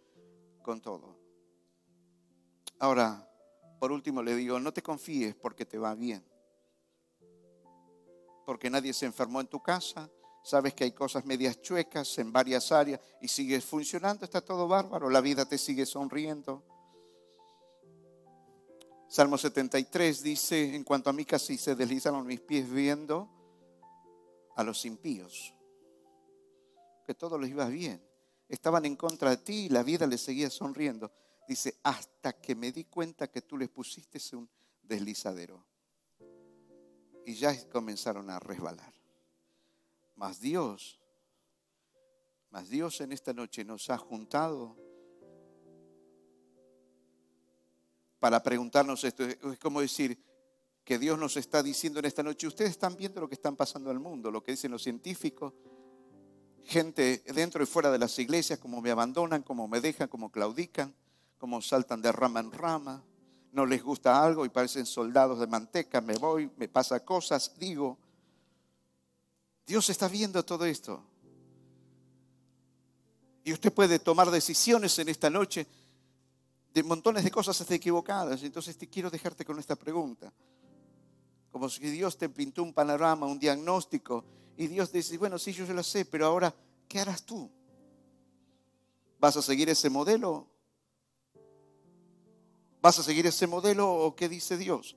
con 0.62 0.80
todo. 0.80 1.18
Ahora, 2.78 3.28
por 3.78 3.92
último 3.92 4.22
le 4.22 4.34
digo, 4.34 4.58
no 4.58 4.72
te 4.72 4.82
confíes 4.82 5.34
porque 5.34 5.66
te 5.66 5.76
va 5.76 5.94
bien. 5.94 6.24
Porque 8.46 8.70
nadie 8.70 8.94
se 8.94 9.04
enfermó 9.04 9.42
en 9.42 9.46
tu 9.46 9.62
casa, 9.62 10.10
sabes 10.42 10.72
que 10.72 10.84
hay 10.84 10.92
cosas 10.92 11.26
medias 11.26 11.60
chuecas 11.60 12.16
en 12.16 12.32
varias 12.32 12.72
áreas 12.72 12.98
y 13.20 13.28
sigues 13.28 13.62
funcionando, 13.62 14.24
está 14.24 14.40
todo 14.40 14.66
bárbaro, 14.66 15.10
la 15.10 15.20
vida 15.20 15.44
te 15.44 15.58
sigue 15.58 15.84
sonriendo. 15.84 16.64
Salmo 19.06 19.36
73 19.36 20.22
dice, 20.22 20.74
en 20.74 20.82
cuanto 20.82 21.10
a 21.10 21.12
mí 21.12 21.26
casi 21.26 21.58
se 21.58 21.74
deslizaron 21.74 22.26
mis 22.26 22.40
pies 22.40 22.70
viendo 22.70 23.28
a 24.60 24.64
los 24.64 24.84
impíos, 24.84 25.54
que 27.06 27.14
todo 27.14 27.38
les 27.38 27.50
iba 27.50 27.66
bien, 27.66 28.02
estaban 28.48 28.84
en 28.84 28.96
contra 28.96 29.30
de 29.30 29.38
ti 29.38 29.66
y 29.66 29.68
la 29.68 29.82
vida 29.82 30.06
les 30.06 30.20
seguía 30.20 30.50
sonriendo. 30.50 31.10
Dice, 31.48 31.78
hasta 31.82 32.34
que 32.34 32.54
me 32.54 32.70
di 32.70 32.84
cuenta 32.84 33.28
que 33.28 33.42
tú 33.42 33.56
les 33.56 33.68
pusiste 33.68 34.18
un 34.36 34.48
deslizadero. 34.82 35.64
Y 37.24 37.34
ya 37.34 37.68
comenzaron 37.68 38.30
a 38.30 38.38
resbalar. 38.38 38.92
Mas 40.14 40.40
Dios, 40.40 41.00
mas 42.50 42.68
Dios 42.68 43.00
en 43.00 43.12
esta 43.12 43.32
noche 43.32 43.64
nos 43.64 43.88
ha 43.90 43.98
juntado 43.98 44.76
para 48.18 48.42
preguntarnos 48.42 49.02
esto. 49.04 49.24
Es 49.24 49.58
como 49.58 49.80
decir 49.80 50.29
que 50.84 50.98
Dios 50.98 51.18
nos 51.18 51.36
está 51.36 51.62
diciendo 51.62 52.00
en 52.00 52.06
esta 52.06 52.22
noche, 52.22 52.46
ustedes 52.46 52.70
están 52.70 52.96
viendo 52.96 53.20
lo 53.20 53.28
que 53.28 53.34
están 53.34 53.56
pasando 53.56 53.90
el 53.90 54.00
mundo, 54.00 54.30
lo 54.30 54.42
que 54.42 54.52
dicen 54.52 54.70
los 54.70 54.82
científicos, 54.82 55.52
gente 56.64 57.22
dentro 57.34 57.62
y 57.62 57.66
fuera 57.66 57.90
de 57.90 57.98
las 57.98 58.18
iglesias, 58.18 58.58
como 58.58 58.80
me 58.80 58.90
abandonan, 58.90 59.42
como 59.42 59.68
me 59.68 59.80
dejan, 59.80 60.08
como 60.08 60.30
claudican, 60.30 60.94
como 61.38 61.62
saltan 61.62 62.02
de 62.02 62.12
rama 62.12 62.40
en 62.40 62.52
rama, 62.52 63.04
no 63.52 63.66
les 63.66 63.82
gusta 63.82 64.22
algo 64.22 64.44
y 64.44 64.48
parecen 64.48 64.86
soldados 64.86 65.40
de 65.40 65.46
manteca, 65.46 66.00
me 66.00 66.14
voy, 66.14 66.50
me 66.56 66.68
pasa 66.68 67.04
cosas, 67.04 67.52
digo, 67.58 67.98
Dios 69.66 69.88
está 69.90 70.08
viendo 70.08 70.44
todo 70.44 70.64
esto. 70.64 71.04
Y 73.44 73.52
usted 73.52 73.72
puede 73.72 73.98
tomar 73.98 74.30
decisiones 74.30 74.98
en 74.98 75.08
esta 75.08 75.30
noche 75.30 75.66
de 76.72 76.82
montones 76.82 77.24
de 77.24 77.30
cosas 77.30 77.68
equivocadas. 77.70 78.42
Entonces 78.42 78.76
te 78.76 78.88
quiero 78.88 79.10
dejarte 79.10 79.44
con 79.44 79.58
esta 79.58 79.76
pregunta. 79.76 80.32
Como 81.50 81.68
si 81.68 81.80
Dios 81.90 82.16
te 82.16 82.28
pintó 82.28 82.62
un 82.62 82.72
panorama, 82.72 83.26
un 83.26 83.38
diagnóstico, 83.38 84.24
y 84.56 84.66
Dios 84.66 84.92
dice, 84.92 85.16
bueno, 85.18 85.38
sí, 85.38 85.52
yo 85.52 85.64
ya 85.64 85.72
lo 85.72 85.82
sé, 85.82 86.04
pero 86.04 86.26
ahora, 86.26 86.54
¿qué 86.86 87.00
harás 87.00 87.24
tú? 87.24 87.50
¿Vas 89.18 89.36
a 89.36 89.42
seguir 89.42 89.68
ese 89.68 89.90
modelo? 89.90 90.46
¿Vas 92.82 92.98
a 92.98 93.02
seguir 93.02 93.26
ese 93.26 93.46
modelo 93.46 93.92
o 93.92 94.14
qué 94.14 94.28
dice 94.28 94.56
Dios? 94.56 94.96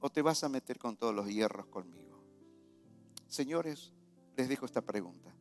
¿O 0.00 0.10
te 0.10 0.22
vas 0.22 0.44
a 0.44 0.48
meter 0.48 0.78
con 0.78 0.96
todos 0.96 1.14
los 1.14 1.26
hierros 1.28 1.66
conmigo? 1.66 2.22
Señores, 3.26 3.92
les 4.36 4.48
dejo 4.48 4.66
esta 4.66 4.80
pregunta. 4.80 5.34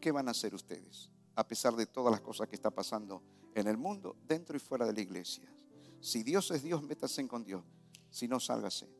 ¿Qué 0.00 0.10
van 0.10 0.28
a 0.28 0.30
hacer 0.32 0.54
ustedes 0.54 1.10
a 1.36 1.46
pesar 1.46 1.74
de 1.76 1.86
todas 1.86 2.10
las 2.10 2.20
cosas 2.20 2.48
que 2.48 2.56
está 2.56 2.70
pasando 2.70 3.22
en 3.54 3.66
el 3.68 3.76
mundo, 3.76 4.16
dentro 4.26 4.56
y 4.56 4.60
fuera 4.60 4.86
de 4.86 4.92
la 4.92 5.00
iglesia? 5.00 5.52
Si 6.00 6.22
Dios 6.22 6.50
es 6.50 6.62
Dios, 6.62 6.82
métase 6.82 7.26
con 7.28 7.44
Dios. 7.44 7.62
Si 8.10 8.26
no, 8.26 8.40
sálgase. 8.40 8.99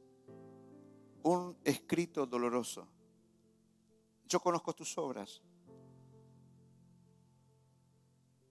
Un 1.22 1.56
escrito 1.64 2.26
doloroso. 2.26 2.86
Yo 4.26 4.40
conozco 4.40 4.72
tus 4.74 4.96
obras. 4.98 5.42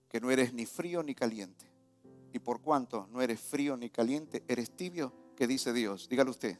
Que 0.07 0.19
no 0.19 0.31
eres 0.31 0.53
ni 0.53 0.65
frío 0.65 1.03
ni 1.03 1.15
caliente. 1.15 1.71
Y 2.33 2.39
por 2.39 2.61
cuanto 2.61 3.07
no 3.11 3.21
eres 3.21 3.39
frío 3.39 3.77
ni 3.77 3.89
caliente, 3.89 4.43
eres 4.47 4.75
tibio, 4.75 5.13
¿qué 5.35 5.47
dice 5.47 5.73
Dios? 5.73 6.07
Dígalo 6.09 6.31
usted. 6.31 6.59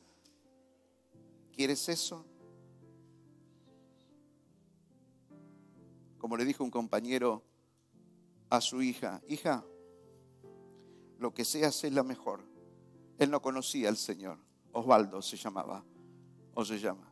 ¿Quieres 1.52 1.90
eso? 1.90 2.26
como 6.20 6.38
le 6.38 6.46
dijo 6.46 6.64
un 6.64 6.70
compañero 6.70 7.44
a 8.50 8.62
su 8.62 8.82
hija, 8.84 9.22
hija, 9.28 9.66
lo 11.18 11.34
que 11.34 11.46
seas 11.46 11.84
es 11.84 11.94
la 11.94 12.04
mejor. 12.04 12.44
Él 13.18 13.32
no 13.32 13.42
conocía 13.42 13.90
al 13.90 13.98
Señor, 13.98 14.38
Osvaldo 14.74 15.22
se 15.22 15.38
llamaba, 15.38 15.84
o 16.60 16.66
se 16.66 16.78
llama. 16.78 17.10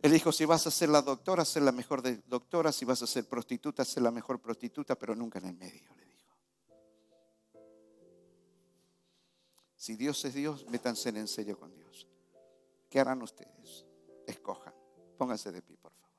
Él 0.00 0.12
dijo, 0.12 0.32
si 0.32 0.44
vas 0.44 0.66
a 0.66 0.70
ser 0.70 0.88
la 0.88 1.02
doctora, 1.02 1.44
ser 1.44 1.62
la 1.62 1.72
mejor 1.72 2.02
doctora, 2.26 2.72
si 2.72 2.84
vas 2.84 3.02
a 3.02 3.06
ser 3.06 3.28
prostituta, 3.28 3.84
ser 3.84 4.02
la 4.02 4.10
mejor 4.10 4.40
prostituta, 4.40 4.96
pero 4.96 5.14
nunca 5.14 5.38
en 5.38 5.46
el 5.46 5.54
medio, 5.54 5.94
le 5.94 6.06
dijo. 6.06 6.34
Si 9.76 9.96
Dios 9.96 10.24
es 10.24 10.34
Dios, 10.34 10.66
métanse 10.68 11.10
en 11.10 11.28
serio 11.28 11.58
con 11.58 11.74
Dios. 11.74 12.08
¿Qué 12.88 13.00
harán 13.00 13.20
ustedes? 13.22 13.84
Escojan. 14.26 14.74
Pónganse 15.18 15.52
de 15.52 15.60
pie, 15.62 15.76
por 15.76 15.92
favor. 15.92 16.10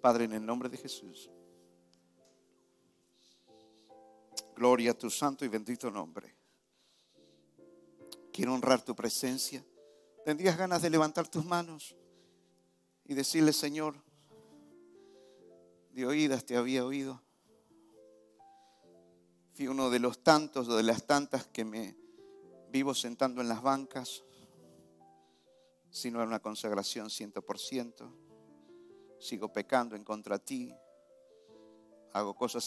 Padre, 0.00 0.24
en 0.24 0.32
el 0.32 0.46
nombre 0.46 0.68
de 0.68 0.76
Jesús. 0.76 1.30
Gloria 4.56 4.92
a 4.92 4.94
tu 4.94 5.10
santo 5.10 5.44
y 5.44 5.48
bendito 5.48 5.90
nombre. 5.90 6.34
Quiero 8.32 8.54
honrar 8.54 8.82
tu 8.82 8.94
presencia. 8.94 9.64
¿Tendrías 10.28 10.58
ganas 10.58 10.82
de 10.82 10.90
levantar 10.90 11.26
tus 11.26 11.42
manos 11.46 11.96
y 13.06 13.14
decirle, 13.14 13.54
Señor, 13.54 13.94
de 15.92 16.04
oídas 16.04 16.44
te 16.44 16.54
había 16.54 16.84
oído? 16.84 17.22
Fui 19.54 19.68
uno 19.68 19.88
de 19.88 20.00
los 20.00 20.22
tantos 20.22 20.68
o 20.68 20.76
de 20.76 20.82
las 20.82 21.06
tantas 21.06 21.46
que 21.46 21.64
me 21.64 21.96
vivo 22.68 22.94
sentando 22.94 23.40
en 23.40 23.48
las 23.48 23.62
bancas, 23.62 24.22
sino 25.88 26.20
en 26.20 26.28
una 26.28 26.40
consagración 26.40 27.08
ciento 27.08 27.40
por 27.40 27.58
ciento 27.58 28.14
sigo 29.18 29.50
pecando 29.50 29.96
en 29.96 30.04
contra 30.04 30.36
de 30.36 30.44
ti, 30.44 30.74
hago 32.12 32.36
cosas 32.36 32.64